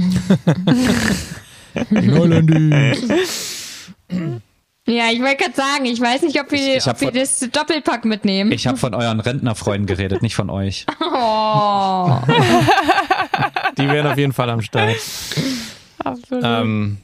Ja, 4.87 5.11
ich 5.11 5.19
wollte 5.21 5.35
gerade 5.43 5.53
sagen, 5.55 5.85
ich 5.85 6.01
weiß 6.01 6.23
nicht, 6.23 6.39
ob 6.41 6.49
wir, 6.51 6.57
Ich- 6.57 6.77
ich 6.77 6.87
ob 6.87 6.99
wir 6.99 7.09
von- 7.09 7.13
das 7.19 7.39
Doppelpack 7.51 8.05
mitnehmen. 8.05 8.51
Ich 8.51 8.65
habe 8.65 8.77
von 8.77 8.95
euren 8.95 9.19
Rentnerfreunden 9.19 9.85
geredet, 9.85 10.23
nicht 10.23 10.33
von 10.35 10.49
euch. 10.49 10.87
oh. 10.99 12.17
Die 13.77 13.87
wären 13.87 14.07
auf 14.07 14.17
jeden 14.17 14.33
Fall 14.33 14.49
am 14.49 14.61
Start. 14.63 14.95
Absolut. 16.03 16.43
Ähm, 16.43 16.97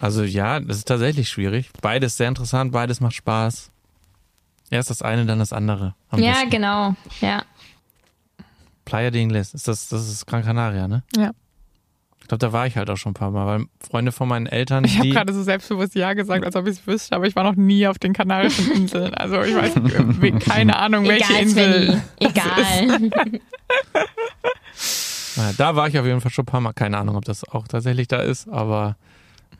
also 0.00 0.22
ja, 0.22 0.58
das 0.60 0.78
ist 0.78 0.88
tatsächlich 0.88 1.28
schwierig. 1.28 1.68
Beides 1.82 2.16
sehr 2.16 2.28
interessant, 2.28 2.72
beides 2.72 3.00
macht 3.00 3.14
Spaß. 3.16 3.70
Erst 4.70 4.88
das 4.88 5.02
eine, 5.02 5.26
dann 5.26 5.38
das 5.38 5.52
andere. 5.52 5.94
Ja, 6.16 6.32
besten. 6.32 6.50
genau. 6.50 6.94
Ja. 7.20 7.42
Playa 8.86 9.10
de 9.10 9.20
Ingles, 9.20 9.52
ist 9.52 9.68
das, 9.68 9.88
das 9.88 10.08
ist 10.08 10.24
Gran 10.26 10.42
Canaria, 10.44 10.88
ne? 10.88 11.02
Ja. 11.14 11.32
Ich 12.20 12.28
glaube, 12.28 12.40
da 12.40 12.52
war 12.52 12.66
ich 12.66 12.76
halt 12.76 12.90
auch 12.90 12.96
schon 12.96 13.12
ein 13.12 13.14
paar 13.14 13.30
Mal, 13.30 13.46
weil 13.46 13.66
Freunde 13.80 14.12
von 14.12 14.28
meinen 14.28 14.46
Eltern, 14.46 14.84
Ich 14.84 14.98
habe 14.98 15.08
gerade 15.08 15.32
so 15.32 15.42
selbstbewusst 15.42 15.94
Ja 15.94 16.12
gesagt, 16.12 16.44
als 16.44 16.56
ob 16.56 16.66
ich 16.66 16.78
es 16.78 16.86
wüsste, 16.86 17.16
aber 17.16 17.26
ich 17.26 17.34
war 17.34 17.44
noch 17.44 17.56
nie 17.56 17.86
auf 17.86 17.98
den 17.98 18.12
Kanarischen 18.12 18.70
Inseln. 18.72 19.14
Also 19.14 19.40
ich 19.42 19.54
weiß 19.54 19.74
keine 20.40 20.76
Ahnung, 20.76 21.06
welche 21.08 21.32
Egal, 21.32 21.42
Insel. 21.42 22.02
Egal. 22.18 23.10
Ja, 25.36 25.52
da 25.56 25.76
war 25.76 25.88
ich 25.88 25.98
auf 25.98 26.04
jeden 26.04 26.20
Fall 26.20 26.32
schon 26.32 26.42
ein 26.42 26.46
paar 26.46 26.60
Mal. 26.60 26.72
Keine 26.72 26.98
Ahnung, 26.98 27.16
ob 27.16 27.24
das 27.24 27.48
auch 27.48 27.68
tatsächlich 27.68 28.08
da 28.08 28.18
ist, 28.18 28.48
aber 28.48 28.96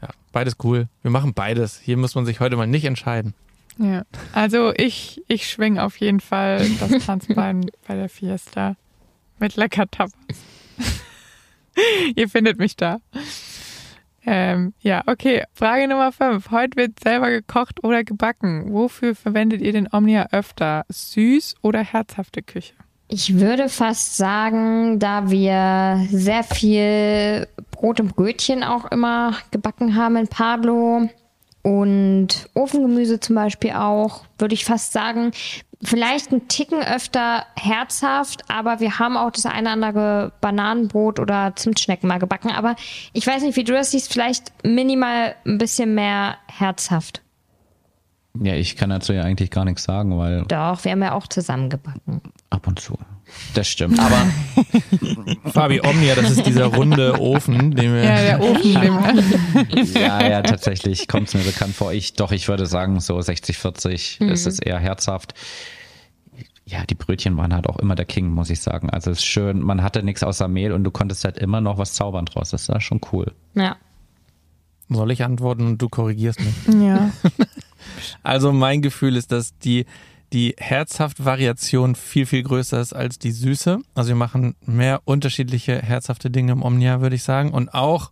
ja, 0.02 0.09
beides 0.32 0.56
cool. 0.64 0.88
Wir 1.02 1.11
machen 1.11 1.34
beides. 1.34 1.80
Hier 1.80 1.96
muss 1.96 2.14
man 2.14 2.26
sich 2.26 2.40
heute 2.40 2.56
mal 2.56 2.66
nicht 2.66 2.84
entscheiden. 2.84 3.34
Ja. 3.78 4.02
Also 4.32 4.72
ich, 4.76 5.22
ich 5.28 5.48
schwing 5.48 5.78
auf 5.78 5.96
jeden 5.98 6.20
Fall 6.20 6.68
das 6.80 7.06
Tanzbein 7.06 7.70
bei 7.86 7.94
der 7.94 8.09
Fiesta 8.09 8.76
mit 9.38 9.56
lecker 9.56 9.88
Tapas. 9.88 10.12
Ihr 12.16 12.29
findet 12.29 12.59
mich 12.59 12.76
da. 12.76 12.99
Ähm, 14.24 14.74
ja, 14.81 15.03
okay. 15.07 15.45
Frage 15.55 15.89
Nummer 15.89 16.12
5. 16.12 16.51
Heute 16.51 16.76
wird 16.76 17.01
selber 17.01 17.31
gekocht 17.31 17.83
oder 17.83 18.05
gebacken. 18.05 18.72
Wofür 18.72 19.14
verwendet 19.14 19.62
ihr 19.62 19.72
den 19.72 19.89
Omnia 19.91 20.29
öfter? 20.33 20.85
Süß 20.89 21.57
oder 21.62 21.83
herzhafte 21.83 22.43
Küche? 22.43 22.74
Ich 23.11 23.41
würde 23.41 23.70
fast 23.70 24.18
sagen, 24.18 24.99
da 24.99 25.31
wir 25.31 26.07
sehr 26.11 26.43
viel 26.43 27.49
Brot 27.70 28.01
und 28.01 28.14
Brötchen 28.14 28.62
auch 28.62 28.85
immer 28.91 29.35
gebacken 29.51 29.95
haben 29.95 30.16
in 30.16 30.29
Pablo 30.29 31.09
und 31.62 32.48
Ofengemüse 32.54 33.20
zum 33.20 33.34
Beispiel 33.36 33.72
auch, 33.72 34.24
würde 34.38 34.54
ich 34.54 34.64
fast 34.64 34.92
sagen, 34.92 35.32
vielleicht 35.82 36.32
ein 36.32 36.48
Ticken 36.48 36.82
öfter 36.82 37.44
herzhaft, 37.56 38.42
aber 38.48 38.80
wir 38.80 38.98
haben 38.98 39.16
auch 39.16 39.30
das 39.30 39.46
eine 39.46 39.61
oder 39.62 39.70
andere 39.72 40.32
Bananenbrot 40.40 41.20
oder 41.20 41.54
Zimtschnecken 41.56 42.09
mal 42.09 42.18
gebacken. 42.18 42.50
Aber 42.50 42.74
ich 43.12 43.26
weiß 43.26 43.42
nicht, 43.42 43.56
wie 43.56 43.64
du 43.64 43.72
das 43.72 43.92
siehst, 43.92 44.12
vielleicht 44.12 44.52
minimal 44.64 45.34
ein 45.46 45.59
bisschen 45.59 45.94
mehr 45.94 46.36
herzhaft. 46.48 47.22
Ja, 48.40 48.54
ich 48.54 48.76
kann 48.76 48.90
dazu 48.90 49.12
ja 49.12 49.22
eigentlich 49.22 49.50
gar 49.50 49.64
nichts 49.64 49.84
sagen, 49.84 50.16
weil 50.18 50.42
Doch, 50.42 50.84
wir 50.84 50.92
haben 50.92 51.02
ja 51.02 51.12
auch 51.12 51.26
zusammen 51.26 51.70
gebacken. 51.70 52.22
ab 52.50 52.66
und 52.66 52.78
zu. 52.78 52.96
Das 53.55 53.68
stimmt. 53.68 53.99
Aber 53.99 54.26
Fabi 55.53 55.81
Omnia, 55.81 56.14
das 56.14 56.31
ist 56.31 56.47
dieser 56.47 56.66
runde 56.66 57.20
Ofen, 57.20 57.70
den 57.72 57.93
wir. 57.95 58.03
Ja, 58.05 58.20
der 58.22 58.41
Ofen. 58.43 58.74
den 58.74 59.95
wir- 59.95 60.01
ja, 60.01 60.29
ja, 60.29 60.43
tatsächlich 60.43 61.09
kommt 61.09 61.29
es 61.29 61.35
mir 61.35 61.43
bekannt 61.43 61.74
vor. 61.74 61.93
Ich, 61.93 62.14
doch, 62.14 62.33
ich 62.33 62.49
würde 62.49 62.66
sagen, 62.66 63.01
so 63.01 63.20
60, 63.20 63.57
40 63.59 64.20
ist 64.20 64.47
es 64.47 64.59
eher 64.59 64.79
herzhaft. 64.79 65.35
Ja, 66.64 66.85
die 66.85 66.95
Brötchen 66.95 67.37
waren 67.39 67.55
halt 67.55 67.66
auch 67.66 67.79
immer 67.79 67.95
der 67.95 68.05
King, 68.05 68.29
muss 68.29 68.51
ich 68.51 68.61
sagen. 68.61 68.91
Also 68.91 69.11
es 69.11 69.18
ist 69.18 69.24
schön, 69.26 69.61
man 69.61 69.83
hatte 69.83 70.03
nichts 70.03 70.22
außer 70.22 70.49
Mehl 70.49 70.72
und 70.72 70.85
du 70.85 70.91
konntest 70.91 71.24
halt 71.24 71.39
immer 71.39 71.61
noch 71.62 71.79
was 71.79 71.95
zaubern 71.95 72.26
draus. 72.26 72.51
Das 72.51 72.68
war 72.68 72.81
schon 72.81 73.01
cool. 73.12 73.33
Ja. 73.55 73.76
Soll 74.91 75.11
ich 75.11 75.22
antworten 75.24 75.66
und 75.66 75.79
du 75.83 75.89
korrigierst 75.89 76.41
mich? 76.41 76.83
ja. 76.83 77.11
Also 78.22 78.53
mein 78.53 78.83
Gefühl 78.83 79.16
ist, 79.16 79.31
dass 79.33 79.57
die, 79.59 79.87
die 80.33 80.55
Herzhaft-Variation 80.59 81.95
viel, 81.95 82.26
viel 82.26 82.43
größer 82.43 82.81
ist 82.81 82.93
als 82.93 83.18
die 83.18 83.31
Süße. 83.33 83.79
Also 83.95 84.09
wir 84.09 84.16
machen 84.16 84.55
mehr 84.66 85.01
unterschiedliche 85.05 85.81
herzhafte 85.81 86.31
Dinge 86.31 86.53
im 86.53 86.62
Omnia, 86.62 87.01
würde 87.01 87.16
ich 87.16 87.22
sagen. 87.22 87.51
Und 87.53 87.72
auch 87.74 88.11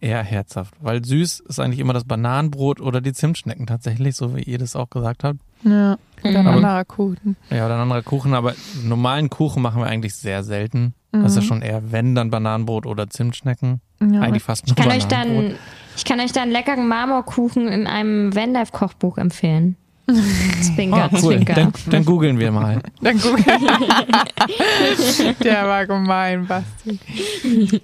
eher 0.00 0.22
herzhaft. 0.22 0.74
Weil 0.80 1.04
süß 1.04 1.40
ist 1.40 1.58
eigentlich 1.58 1.80
immer 1.80 1.92
das 1.94 2.04
Bananenbrot 2.04 2.80
oder 2.80 3.00
die 3.00 3.12
Zimtschnecken 3.12 3.66
tatsächlich, 3.66 4.14
so 4.14 4.36
wie 4.36 4.42
ihr 4.42 4.58
das 4.58 4.76
auch 4.76 4.90
gesagt 4.90 5.24
habt. 5.24 5.40
ja. 5.64 5.96
Oder 6.24 6.40
ein 6.40 6.46
Mhm. 6.46 6.50
anderer 6.52 6.84
Kuchen. 6.84 7.36
Ja, 7.48 7.66
oder 7.66 7.76
ein 7.76 7.80
anderer 7.82 8.02
Kuchen, 8.02 8.34
aber 8.34 8.52
normalen 8.84 9.30
Kuchen 9.30 9.62
machen 9.62 9.80
wir 9.80 9.86
eigentlich 9.86 10.14
sehr 10.16 10.42
selten. 10.42 10.94
Das 11.12 11.30
ist 11.32 11.36
ja 11.36 11.42
schon 11.42 11.62
eher, 11.62 11.92
wenn, 11.92 12.16
dann 12.16 12.30
Bananenbrot 12.30 12.86
oder 12.86 13.08
Zimtschnecken. 13.08 13.80
Ja. 14.00 14.20
Eigentlich 14.22 14.42
fast 14.42 14.66
nur 14.66 14.76
Ich 14.76 14.82
kann 14.84 14.92
euch 14.96 15.06
Bananenbrot. 15.06 15.50
dann, 15.52 15.58
ich 15.96 16.04
kann 16.04 16.18
euch 16.20 16.32
dann 16.32 16.50
leckeren 16.50 16.88
Marmorkuchen 16.88 17.68
in 17.68 17.86
einem 17.86 18.34
Vanlife-Kochbuch 18.34 19.16
empfehlen. 19.18 19.76
Zwinker, 20.62 21.10
Oh, 21.12 21.16
cool. 21.16 21.20
Zwinker. 21.36 21.54
Dann, 21.54 21.72
dann 21.90 22.04
googeln 22.04 22.38
wir 22.38 22.50
mal. 22.50 22.80
Dann 23.02 23.20
guck. 23.20 23.38
Der 25.42 25.66
war 25.66 25.86
gemein, 25.86 26.46
Basti. 26.46 26.98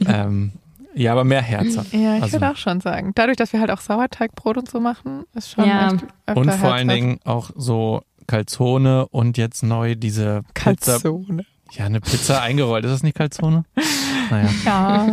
ähm, 0.07 0.53
ja, 0.95 1.13
aber 1.13 1.25
mehr 1.25 1.43
herzhaft. 1.43 1.93
Ja, 1.93 2.17
ich 2.17 2.23
Also- 2.23 2.35
würde 2.35 2.51
auch 2.51 2.57
schon 2.57 2.81
sagen. 2.81 3.13
Dadurch, 3.15 3.37
dass 3.37 3.53
wir 3.53 3.61
halt 3.61 3.71
auch 3.71 3.81
Sauerteigbrot 3.81 4.57
und 4.57 4.71
so 4.71 4.81
machen, 4.81 5.25
ist 5.35 5.51
schon 5.51 5.67
Ja. 5.67 5.89
echt 5.93 6.05
öfter 6.27 6.41
Und 6.41 6.53
vor 6.53 6.73
allen 6.73 6.89
herzhaft. 6.89 6.91
Dingen 6.97 7.21
auch 7.25 7.51
so 7.57 8.03
Calzone 8.27 9.07
und 9.09 9.37
jetzt 9.37 9.63
neu 9.63 9.95
diese 9.97 10.43
Pizza. 10.55 10.93
Calzone. 10.93 11.45
Ja, 11.73 11.87
eine 11.87 12.01
Pizza 12.01 12.41
eingerollt. 12.41 12.85
Ist 12.85 12.93
das 12.93 13.03
nicht 13.03 13.17
Calzone? 13.17 13.65
Naja, 14.31 14.49
Ja. 14.65 15.07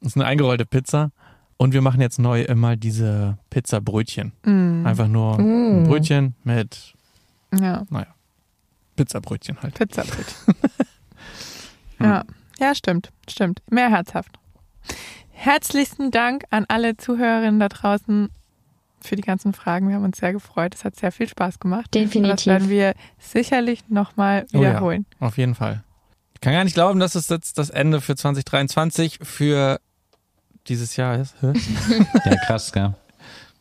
das 0.00 0.08
ist 0.12 0.16
eine 0.16 0.24
eingerollte 0.24 0.66
Pizza. 0.66 1.12
Und 1.58 1.74
wir 1.74 1.82
machen 1.82 2.00
jetzt 2.00 2.18
neu 2.18 2.42
immer 2.42 2.76
diese 2.76 3.36
Pizzabrötchen. 3.50 4.32
Mm. 4.44 4.86
Einfach 4.86 5.08
nur 5.08 5.38
ein 5.38 5.84
Brötchen 5.84 6.34
mit, 6.44 6.94
ja. 7.52 7.84
naja, 7.90 8.06
Pizzabrötchen 8.96 9.60
halt. 9.60 9.74
Pizzabrot. 9.74 10.26
ja. 12.00 12.24
ja, 12.60 12.74
stimmt, 12.74 13.10
stimmt. 13.28 13.60
Mehr 13.70 13.90
herzhaft. 13.90 14.38
Herzlichsten 15.30 16.10
Dank 16.12 16.44
an 16.50 16.64
alle 16.68 16.96
Zuhörerinnen 16.96 17.60
da 17.60 17.68
draußen 17.68 18.28
für 19.00 19.16
die 19.16 19.22
ganzen 19.22 19.52
Fragen. 19.52 19.88
Wir 19.88 19.96
haben 19.96 20.04
uns 20.04 20.18
sehr 20.18 20.32
gefreut. 20.32 20.74
Es 20.74 20.84
hat 20.84 20.96
sehr 20.96 21.12
viel 21.12 21.28
Spaß 21.28 21.58
gemacht. 21.58 21.94
Und 21.94 22.04
das 22.04 22.12
Definitiv. 22.12 22.46
werden 22.46 22.68
wir 22.70 22.94
sicherlich 23.18 23.88
nochmal 23.88 24.46
Oh 24.52 24.58
ja. 24.58 24.70
wiederholen. 24.70 25.06
Auf 25.20 25.38
jeden 25.38 25.54
Fall. 25.54 25.82
Ich 26.34 26.40
kann 26.40 26.52
gar 26.52 26.62
nicht 26.64 26.74
glauben, 26.74 27.00
dass 27.00 27.16
es 27.16 27.28
jetzt 27.28 27.58
das 27.58 27.70
Ende 27.70 28.00
für 28.00 28.14
2023 28.14 29.18
für 29.22 29.80
dieses 30.68 30.96
Jahr 30.96 31.18
ist. 31.18 31.34
Ja, 31.42 32.36
krass, 32.46 32.72
gell? 32.72 32.94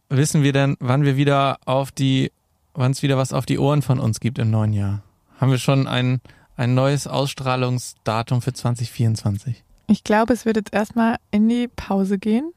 Wissen 0.10 0.44
wir 0.44 0.54
denn, 0.54 0.76
wann 0.80 1.04
wir 1.04 1.18
wieder 1.18 1.60
auf 1.66 1.92
die, 1.92 2.32
wann 2.74 2.92
es 2.92 3.04
wieder 3.04 3.18
was 3.18 3.32
auf 3.34 3.46
die 3.46 3.60
Ohren 3.60 3.82
von 3.82 4.00
uns 4.00 4.20
gibt 4.20 4.40
im 4.40 4.50
neuen 4.50 4.74
Jahr? 4.74 5.04
Haben 5.40 5.52
wir 5.52 5.60
schon 5.60 5.88
ein, 5.88 6.20
ein 6.58 6.74
neues 6.74 7.08
Ausstrahlungsdatum 7.08 8.42
für 8.42 8.54
2024? 8.54 9.64
Ich 9.88 10.04
glaube, 10.04 10.34
es 10.34 10.46
wird 10.46 10.58
jetzt 10.58 10.74
erstmal 10.74 11.18
in 11.32 11.48
die 11.48 11.68
Pause 11.68 12.18
gehen. 12.18 12.52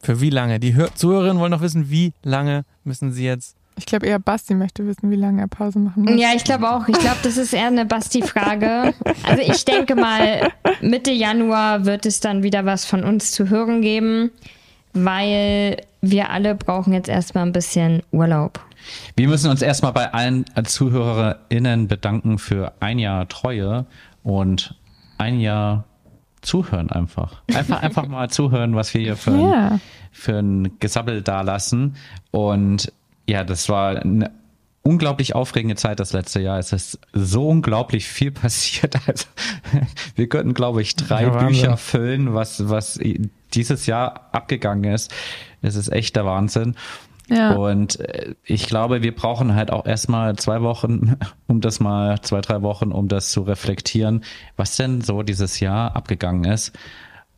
Für 0.00 0.20
wie 0.20 0.30
lange? 0.30 0.60
Die 0.60 0.74
Hör 0.74 0.94
Zuhörerinnen 0.94 1.38
wollen 1.38 1.50
noch 1.50 1.62
wissen, 1.62 1.90
wie 1.90 2.12
lange 2.22 2.64
müssen 2.84 3.12
sie 3.12 3.24
jetzt. 3.24 3.56
Ich 3.76 3.86
glaube 3.86 4.06
eher 4.06 4.18
Basti 4.20 4.54
möchte 4.54 4.86
wissen, 4.86 5.10
wie 5.10 5.16
lange 5.16 5.42
er 5.42 5.48
Pause 5.48 5.78
machen 5.80 6.04
muss. 6.04 6.20
Ja, 6.20 6.28
ich 6.34 6.44
glaube 6.44 6.70
auch. 6.70 6.86
Ich 6.88 6.98
glaube, 6.98 7.16
das 7.24 7.36
ist 7.36 7.52
eher 7.52 7.66
eine 7.66 7.84
Basti-Frage. 7.84 8.94
Also 9.24 9.42
ich 9.42 9.64
denke 9.64 9.96
mal, 9.96 10.52
Mitte 10.80 11.10
Januar 11.10 11.84
wird 11.84 12.06
es 12.06 12.20
dann 12.20 12.42
wieder 12.42 12.64
was 12.64 12.84
von 12.84 13.02
uns 13.02 13.32
zu 13.32 13.48
hören 13.50 13.80
geben, 13.82 14.30
weil 14.92 15.78
wir 16.00 16.30
alle 16.30 16.54
brauchen 16.54 16.92
jetzt 16.92 17.08
erstmal 17.08 17.44
ein 17.46 17.52
bisschen 17.52 18.02
Urlaub. 18.12 18.60
Wir 19.16 19.28
müssen 19.28 19.50
uns 19.50 19.62
erstmal 19.62 19.92
bei 19.92 20.12
allen 20.12 20.44
ZuhörerInnen 20.62 21.88
bedanken 21.88 22.38
für 22.38 22.72
ein 22.80 22.98
Jahr 22.98 23.28
Treue 23.28 23.86
und 24.22 24.74
ein 25.18 25.40
Jahr 25.40 25.84
Zuhören 26.42 26.90
einfach. 26.90 27.42
Einfach, 27.54 27.82
einfach 27.82 28.06
mal 28.06 28.28
zuhören, 28.28 28.74
was 28.76 28.92
wir 28.92 29.00
hier 29.00 29.16
für, 29.16 29.30
Ja. 29.30 29.68
ein, 29.68 29.80
für 30.12 30.38
ein 30.38 30.78
Gesabbel 30.78 31.22
da 31.22 31.40
lassen. 31.40 31.96
Und 32.30 32.92
ja, 33.26 33.44
das 33.44 33.68
war 33.68 33.96
eine 33.96 34.30
unglaublich 34.82 35.34
aufregende 35.34 35.76
Zeit 35.76 35.98
das 35.98 36.12
letzte 36.12 36.40
Jahr. 36.40 36.58
Es 36.58 36.72
ist 36.72 36.98
so 37.12 37.48
unglaublich 37.48 38.06
viel 38.06 38.30
passiert. 38.32 38.96
Also, 39.06 39.26
wir 40.14 40.28
könnten, 40.28 40.54
glaube 40.54 40.82
ich, 40.82 40.94
drei 40.94 41.24
Ja. 41.24 41.46
Bücher 41.46 41.76
füllen, 41.76 42.34
was, 42.34 42.68
was 42.68 43.00
dieses 43.54 43.86
Jahr 43.86 44.28
abgegangen 44.32 44.92
ist. 44.92 45.12
Es 45.62 45.74
ist 45.74 45.90
echt 45.90 46.16
der 46.16 46.26
Wahnsinn. 46.26 46.76
Ja. 47.28 47.54
Und 47.54 48.00
äh, 48.00 48.34
ich 48.44 48.66
glaube, 48.66 49.02
wir 49.02 49.14
brauchen 49.14 49.54
halt 49.54 49.70
auch 49.70 49.86
erstmal 49.86 50.36
zwei 50.36 50.60
Wochen, 50.60 51.16
um 51.46 51.60
das 51.62 51.80
mal, 51.80 52.20
zwei, 52.20 52.42
drei 52.42 52.60
Wochen, 52.62 52.92
um 52.92 53.08
das 53.08 53.30
zu 53.30 53.42
reflektieren, 53.42 54.24
was 54.56 54.76
denn 54.76 55.00
so 55.00 55.22
dieses 55.22 55.60
Jahr 55.60 55.96
abgegangen 55.96 56.44
ist. 56.44 56.72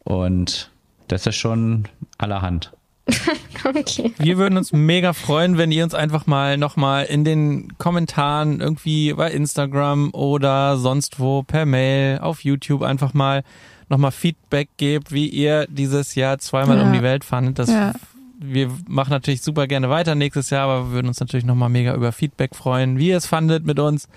Und 0.03 0.71
das 1.09 1.27
ist 1.27 1.37
schon 1.37 1.85
allerhand. 2.19 2.73
Okay. 3.65 4.13
Wir 4.19 4.39
würden 4.39 4.57
uns 4.59 4.73
mega 4.73 5.13
freuen, 5.13 5.59
wenn 5.59 5.73
ihr 5.73 5.83
uns 5.83 5.93
einfach 5.95 6.27
mal 6.27 6.57
nochmal 6.57 7.07
in 7.07 7.25
den 7.25 7.77
Kommentaren 7.79 8.61
irgendwie 8.61 9.13
bei 9.13 9.31
Instagram 9.33 10.11
oder 10.13 10.77
sonst 10.77 11.19
wo 11.19 11.43
per 11.43 11.67
Mail 11.67 12.19
auf 12.21 12.45
YouTube 12.45 12.83
einfach 12.83 13.13
mal 13.13 13.43
nochmal 13.89 14.13
Feedback 14.13 14.69
gebt, 14.77 15.11
wie 15.13 15.29
ihr 15.29 15.67
dieses 15.69 16.15
Jahr 16.15 16.39
zweimal 16.39 16.79
Ja. 16.79 16.85
um 16.85 16.93
die 16.93 17.03
Welt 17.03 17.25
fandet. 17.25 17.59
Das 17.59 17.71
Ja. 17.71 17.93
wir 18.39 18.71
machen 18.87 19.11
natürlich 19.11 19.43
super 19.43 19.67
gerne 19.67 19.91
weiter 19.91 20.15
nächstes 20.15 20.51
Jahr, 20.51 20.69
aber 20.69 20.87
wir 20.89 20.93
würden 20.93 21.09
uns 21.09 21.19
natürlich 21.19 21.47
nochmal 21.47 21.69
mega 21.71 21.95
über 21.95 22.13
Feedback 22.13 22.55
freuen, 22.55 22.99
wie 22.99 23.09
ihr 23.09 23.17
es 23.17 23.27
fandet 23.27 23.67
mit 23.67 23.81
uns. 23.81 24.09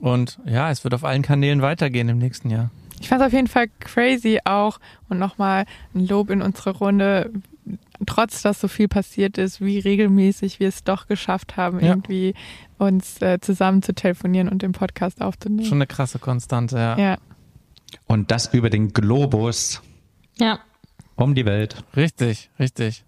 Und 0.00 0.38
ja, 0.44 0.70
es 0.70 0.84
wird 0.84 0.92
auf 0.92 1.04
allen 1.04 1.22
Kanälen 1.22 1.62
weitergehen 1.62 2.08
im 2.10 2.18
nächsten 2.18 2.50
Jahr. 2.50 2.70
Ich 3.00 3.08
fand 3.08 3.22
es 3.22 3.26
auf 3.28 3.32
jeden 3.32 3.46
Fall 3.48 3.68
crazy 3.80 4.40
auch 4.44 4.78
und 5.08 5.18
nochmal 5.18 5.64
ein 5.94 6.06
Lob 6.06 6.28
in 6.30 6.42
unsere 6.42 6.70
Runde, 6.76 7.30
trotz 8.06 8.42
dass 8.42 8.60
so 8.60 8.68
viel 8.68 8.88
passiert 8.88 9.38
ist, 9.38 9.60
wie 9.60 9.78
regelmäßig 9.78 10.60
wir 10.60 10.68
es 10.68 10.84
doch 10.84 11.06
geschafft 11.06 11.56
haben, 11.56 11.80
Ja. 11.80 11.88
irgendwie 11.88 12.34
uns 12.78 13.22
äh, 13.22 13.40
zusammen 13.40 13.82
zu 13.82 13.94
telefonieren 13.94 14.48
und 14.48 14.62
den 14.62 14.72
Podcast 14.72 15.22
aufzunehmen. 15.22 15.64
Schon 15.66 15.78
eine 15.78 15.86
krasse 15.86 16.18
Konstante, 16.18 16.76
ja. 16.76 16.98
ja. 16.98 17.16
Und 18.06 18.30
das 18.30 18.52
über 18.52 18.68
den 18.70 18.92
Globus 18.92 19.82
Ja. 20.38 20.58
um 21.14 21.34
die 21.34 21.46
Welt. 21.46 21.84
Richtig, 21.96 22.50
richtig. 22.58 23.04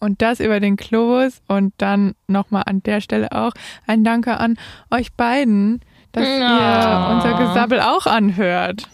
Und 0.00 0.22
das 0.22 0.38
über 0.40 0.60
den 0.60 0.76
Globus 0.76 1.40
und 1.48 1.72
dann 1.78 2.14
nochmal 2.28 2.64
an 2.66 2.82
der 2.82 3.00
Stelle 3.00 3.32
auch 3.32 3.52
ein 3.86 4.04
Danke 4.04 4.38
an 4.38 4.56
euch 4.90 5.12
beiden, 5.14 5.80
dass 6.12 6.24
Ja. 6.26 7.08
ihr 7.10 7.16
unser 7.16 7.34
Gesabbel 7.38 7.80
auch 7.80 8.06
anhört. 8.06 8.88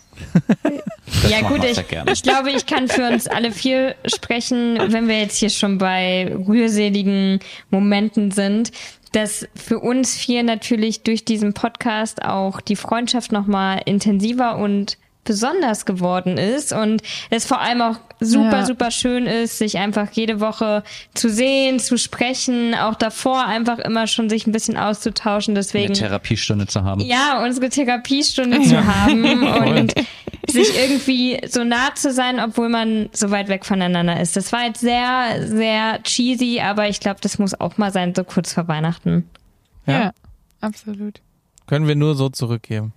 Ja 1.29 1.41
gut, 1.49 1.65
ich, 1.65 1.79
ich 2.13 2.23
glaube, 2.23 2.51
ich 2.51 2.67
kann 2.67 2.89
für 2.89 3.09
uns 3.09 3.27
alle 3.27 3.51
vier 3.53 3.95
sprechen, 4.07 4.79
wenn 4.89 5.09
wir 5.09 5.21
jetzt 5.21 5.39
hier 5.39 5.51
schon 5.51 5.79
bei 5.79 6.35
rührseligen 6.47 7.41
Momenten 7.71 8.31
sind, 8.31 8.73
dass 9.13 9.47
für 9.55 9.79
uns 9.79 10.17
vier 10.17 10.43
natürlich 10.43 11.03
durch 11.03 11.25
diesen 11.25 11.55
Podcast 11.55 12.23
auch 12.25 12.61
die 12.61 12.77
Freundschaft 12.77 13.33
nochmal 13.33 13.81
intensiver 13.85 14.59
und 14.59 14.99
besonders 15.25 15.85
geworden 15.87 16.39
ist 16.39 16.73
und 16.73 17.03
es 17.31 17.45
vor 17.47 17.61
allem 17.61 17.81
auch 17.83 17.97
super, 18.21 18.59
Ja. 18.61 18.67
super 18.67 18.91
schön 18.91 19.27
ist, 19.27 19.59
sich 19.59 19.79
einfach 19.79 20.09
jede 20.13 20.41
Woche 20.41 20.83
zu 21.15 21.29
sehen, 21.31 21.79
zu 21.81 21.99
sprechen, 21.99 22.75
auch 22.75 22.95
davor 22.95 23.45
einfach 23.47 23.79
immer 23.79 24.07
schon 24.07 24.29
sich 24.31 24.47
ein 24.47 24.53
bisschen 24.53 24.77
auszutauschen. 24.77 25.53
Eine 25.53 25.61
Deswegen 25.61 25.95
Therapiestunde 25.95 26.67
zu 26.67 26.85
haben. 26.85 27.01
ja, 27.01 27.43
unsere 27.45 27.69
Therapiestunde 27.69 28.63
zu 28.63 28.85
haben 28.87 29.43
und 29.79 29.95
sich 30.49 30.77
irgendwie 30.79 31.41
so 31.49 31.65
nah 31.65 31.95
zu 31.95 32.13
sein, 32.13 32.39
obwohl 32.39 32.69
man 32.69 33.09
so 33.13 33.31
weit 33.31 33.49
weg 33.49 33.65
voneinander 33.65 34.21
ist. 34.21 34.37
Das 34.37 34.53
war 34.53 34.65
jetzt 34.67 34.81
sehr, 34.81 35.47
sehr 35.49 36.03
cheesy, 36.03 36.61
aber 36.61 36.89
ich 36.89 37.01
glaube, 37.01 37.19
das 37.23 37.39
muss 37.39 37.59
auch 37.59 37.79
mal 37.79 37.93
sein, 37.93 38.15
so 38.15 38.25
kurz 38.25 38.53
vor 38.53 38.69
Weihnachten. 38.69 39.29
Ja, 39.87 40.01
Ja. 40.01 40.13
absolut. 40.61 41.21
Können 41.67 41.89
wir 41.89 41.95
nur 41.97 42.15
so 42.15 42.29
zurückgeben. 42.29 42.93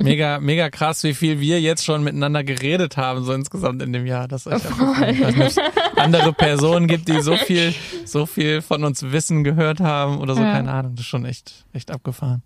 Mega, 0.00 0.40
mega 0.40 0.68
krass, 0.70 1.02
wie 1.04 1.14
viel 1.14 1.40
wir 1.40 1.60
jetzt 1.60 1.84
schon 1.84 2.02
miteinander 2.04 2.44
geredet 2.44 2.96
haben, 2.96 3.24
so 3.24 3.32
insgesamt 3.32 3.82
in 3.82 3.92
dem 3.92 4.06
Jahr. 4.06 4.28
Das 4.28 4.46
ist 4.46 4.52
echt 4.52 4.66
abgefahren. 4.66 5.08
Ich 5.14 5.20
weiß 5.20 5.36
nicht, 5.36 5.58
ob 5.58 5.66
es 5.92 5.98
andere 5.98 6.32
Personen 6.32 6.86
gibt, 6.86 7.08
die 7.08 7.20
so 7.22 7.34
viel, 7.46 7.74
so 8.04 8.26
viel 8.26 8.60
von 8.62 8.84
uns 8.84 9.02
Wissen 9.02 9.44
gehört 9.44 9.80
haben 9.80 10.18
oder 10.18 10.34
so, 10.34 10.42
Ja. 10.42 10.52
keine 10.52 10.70
Ahnung. 10.72 10.94
Das 10.96 11.04
ist 11.04 11.08
schon 11.08 11.24
echt, 11.24 11.64
echt 11.72 11.90
abgefahren. 11.90 12.42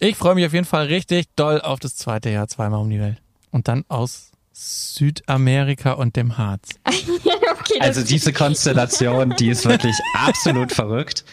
Ich 0.00 0.16
freue 0.16 0.34
mich 0.34 0.46
auf 0.46 0.52
jeden 0.52 0.66
Fall 0.66 0.86
richtig 0.86 1.26
doll 1.36 1.60
auf 1.60 1.80
das 1.80 1.96
zweite 1.96 2.30
Jahr, 2.30 2.46
zweimal 2.48 2.80
um 2.80 2.90
die 2.90 3.00
Welt. 3.00 3.20
Und 3.50 3.66
dann 3.68 3.84
aus 3.88 4.30
Südamerika 4.52 5.92
und 5.92 6.16
dem 6.16 6.36
Harz. 6.36 6.70
Okay, 7.70 7.80
Also 7.80 8.02
diese 8.02 8.32
Konstellation, 8.32 9.34
die 9.38 9.48
ist 9.48 9.66
wirklich 9.66 9.96
absolut 10.14 10.72
verrückt. 10.72 11.24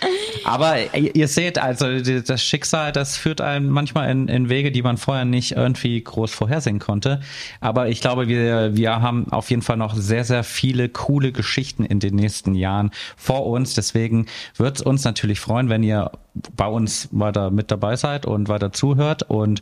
Aber 0.43 0.93
ihr 0.95 1.27
seht, 1.27 1.57
also 1.57 1.99
das 1.99 2.43
Schicksal, 2.43 2.91
das 2.91 3.17
führt 3.17 3.41
einen 3.41 3.69
manchmal 3.69 4.09
in, 4.09 4.27
in 4.27 4.49
Wege, 4.49 4.71
die 4.71 4.81
man 4.81 4.97
vorher 4.97 5.25
nicht 5.25 5.53
irgendwie 5.53 6.01
groß 6.01 6.31
vorhersehen 6.31 6.79
konnte. 6.79 7.21
Aber 7.61 7.89
ich 7.89 8.01
glaube, 8.01 8.27
wir, 8.27 8.75
wir 8.75 9.01
haben 9.01 9.31
auf 9.31 9.49
jeden 9.49 9.61
Fall 9.61 9.77
noch 9.77 9.95
sehr, 9.95 10.23
sehr 10.23 10.43
viele 10.43 10.89
coole 10.89 11.31
Geschichten 11.31 11.85
in 11.85 11.99
den 11.99 12.15
nächsten 12.15 12.55
Jahren 12.55 12.91
vor 13.15 13.45
uns. 13.45 13.73
Deswegen 13.73 14.25
wird 14.57 14.77
es 14.77 14.81
uns 14.81 15.03
natürlich 15.03 15.39
freuen, 15.39 15.69
wenn 15.69 15.83
ihr 15.83 16.11
bei 16.55 16.67
uns 16.67 17.09
weiter 17.11 17.49
mit 17.49 17.71
dabei 17.71 17.95
seid 17.95 18.25
und 18.25 18.49
weiter 18.49 18.73
zuhört 18.73 19.23
und 19.23 19.61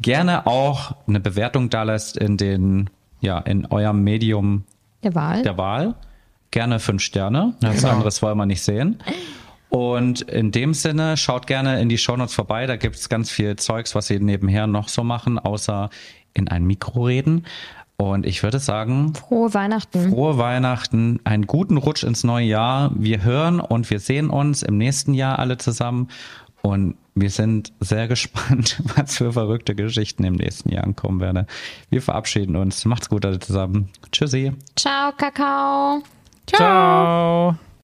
gerne 0.00 0.46
auch 0.46 0.94
eine 1.06 1.20
Bewertung 1.20 1.70
da 1.70 1.84
lässt 1.84 2.16
in 2.16 2.36
den, 2.36 2.90
ja, 3.20 3.38
in 3.38 3.66
eurem 3.66 4.02
Medium 4.02 4.64
der 5.02 5.14
Wahl. 5.14 5.42
der 5.42 5.56
Wahl. 5.58 5.94
Gerne 6.50 6.78
fünf 6.80 7.02
Sterne. 7.02 7.54
Was 7.60 7.76
Genau. 7.82 7.92
anderes 7.94 8.20
wollen 8.22 8.36
wir 8.38 8.46
nicht 8.46 8.62
sehen. 8.62 9.02
Und 9.70 10.20
in 10.22 10.50
dem 10.52 10.74
Sinne, 10.74 11.16
schaut 11.16 11.46
gerne 11.46 11.80
in 11.80 11.88
die 11.88 11.96
Shownotes 11.96 12.34
vorbei. 12.34 12.66
Da 12.66 12.76
gibt's 12.76 13.08
ganz 13.08 13.30
viel 13.30 13.56
Zeugs, 13.56 13.94
was 13.94 14.06
sie 14.08 14.20
nebenher 14.20 14.66
noch 14.66 14.88
so 14.88 15.02
machen, 15.02 15.38
außer 15.38 15.88
in 16.34 16.48
ein 16.48 16.64
Mikro 16.64 17.04
reden. 17.06 17.46
Und 17.96 18.26
ich 18.26 18.42
würde 18.42 18.58
sagen, 18.58 19.14
Frohe 19.14 19.54
Weihnachten. 19.54 20.10
frohe 20.10 20.36
Weihnachten, 20.36 21.20
einen 21.24 21.46
guten 21.46 21.76
Rutsch 21.76 22.02
ins 22.02 22.24
neue 22.24 22.46
Jahr. 22.46 22.90
Wir 22.96 23.22
hören 23.22 23.60
und 23.60 23.88
wir 23.90 24.00
sehen 24.00 24.28
uns 24.28 24.62
im 24.62 24.76
nächsten 24.76 25.14
Jahr 25.14 25.38
alle 25.38 25.56
zusammen. 25.56 26.08
Und 26.62 26.96
wir 27.14 27.30
sind 27.30 27.72
sehr 27.80 28.08
gespannt, 28.08 28.80
was 28.96 29.16
für 29.16 29.32
verrückte 29.32 29.74
Geschichten 29.74 30.24
im 30.24 30.34
nächsten 30.34 30.70
Jahr 30.70 30.90
kommen 30.94 31.20
werden. 31.20 31.46
Wir 31.90 32.02
verabschieden 32.02 32.56
uns. 32.56 32.84
Macht's 32.84 33.08
gut 33.08 33.26
alle 33.26 33.40
zusammen. 33.40 33.90
Tschüssi. 34.10 34.52
Ciao, 34.76 35.12
Kakao. 35.12 36.02
Ciao. 36.46 37.56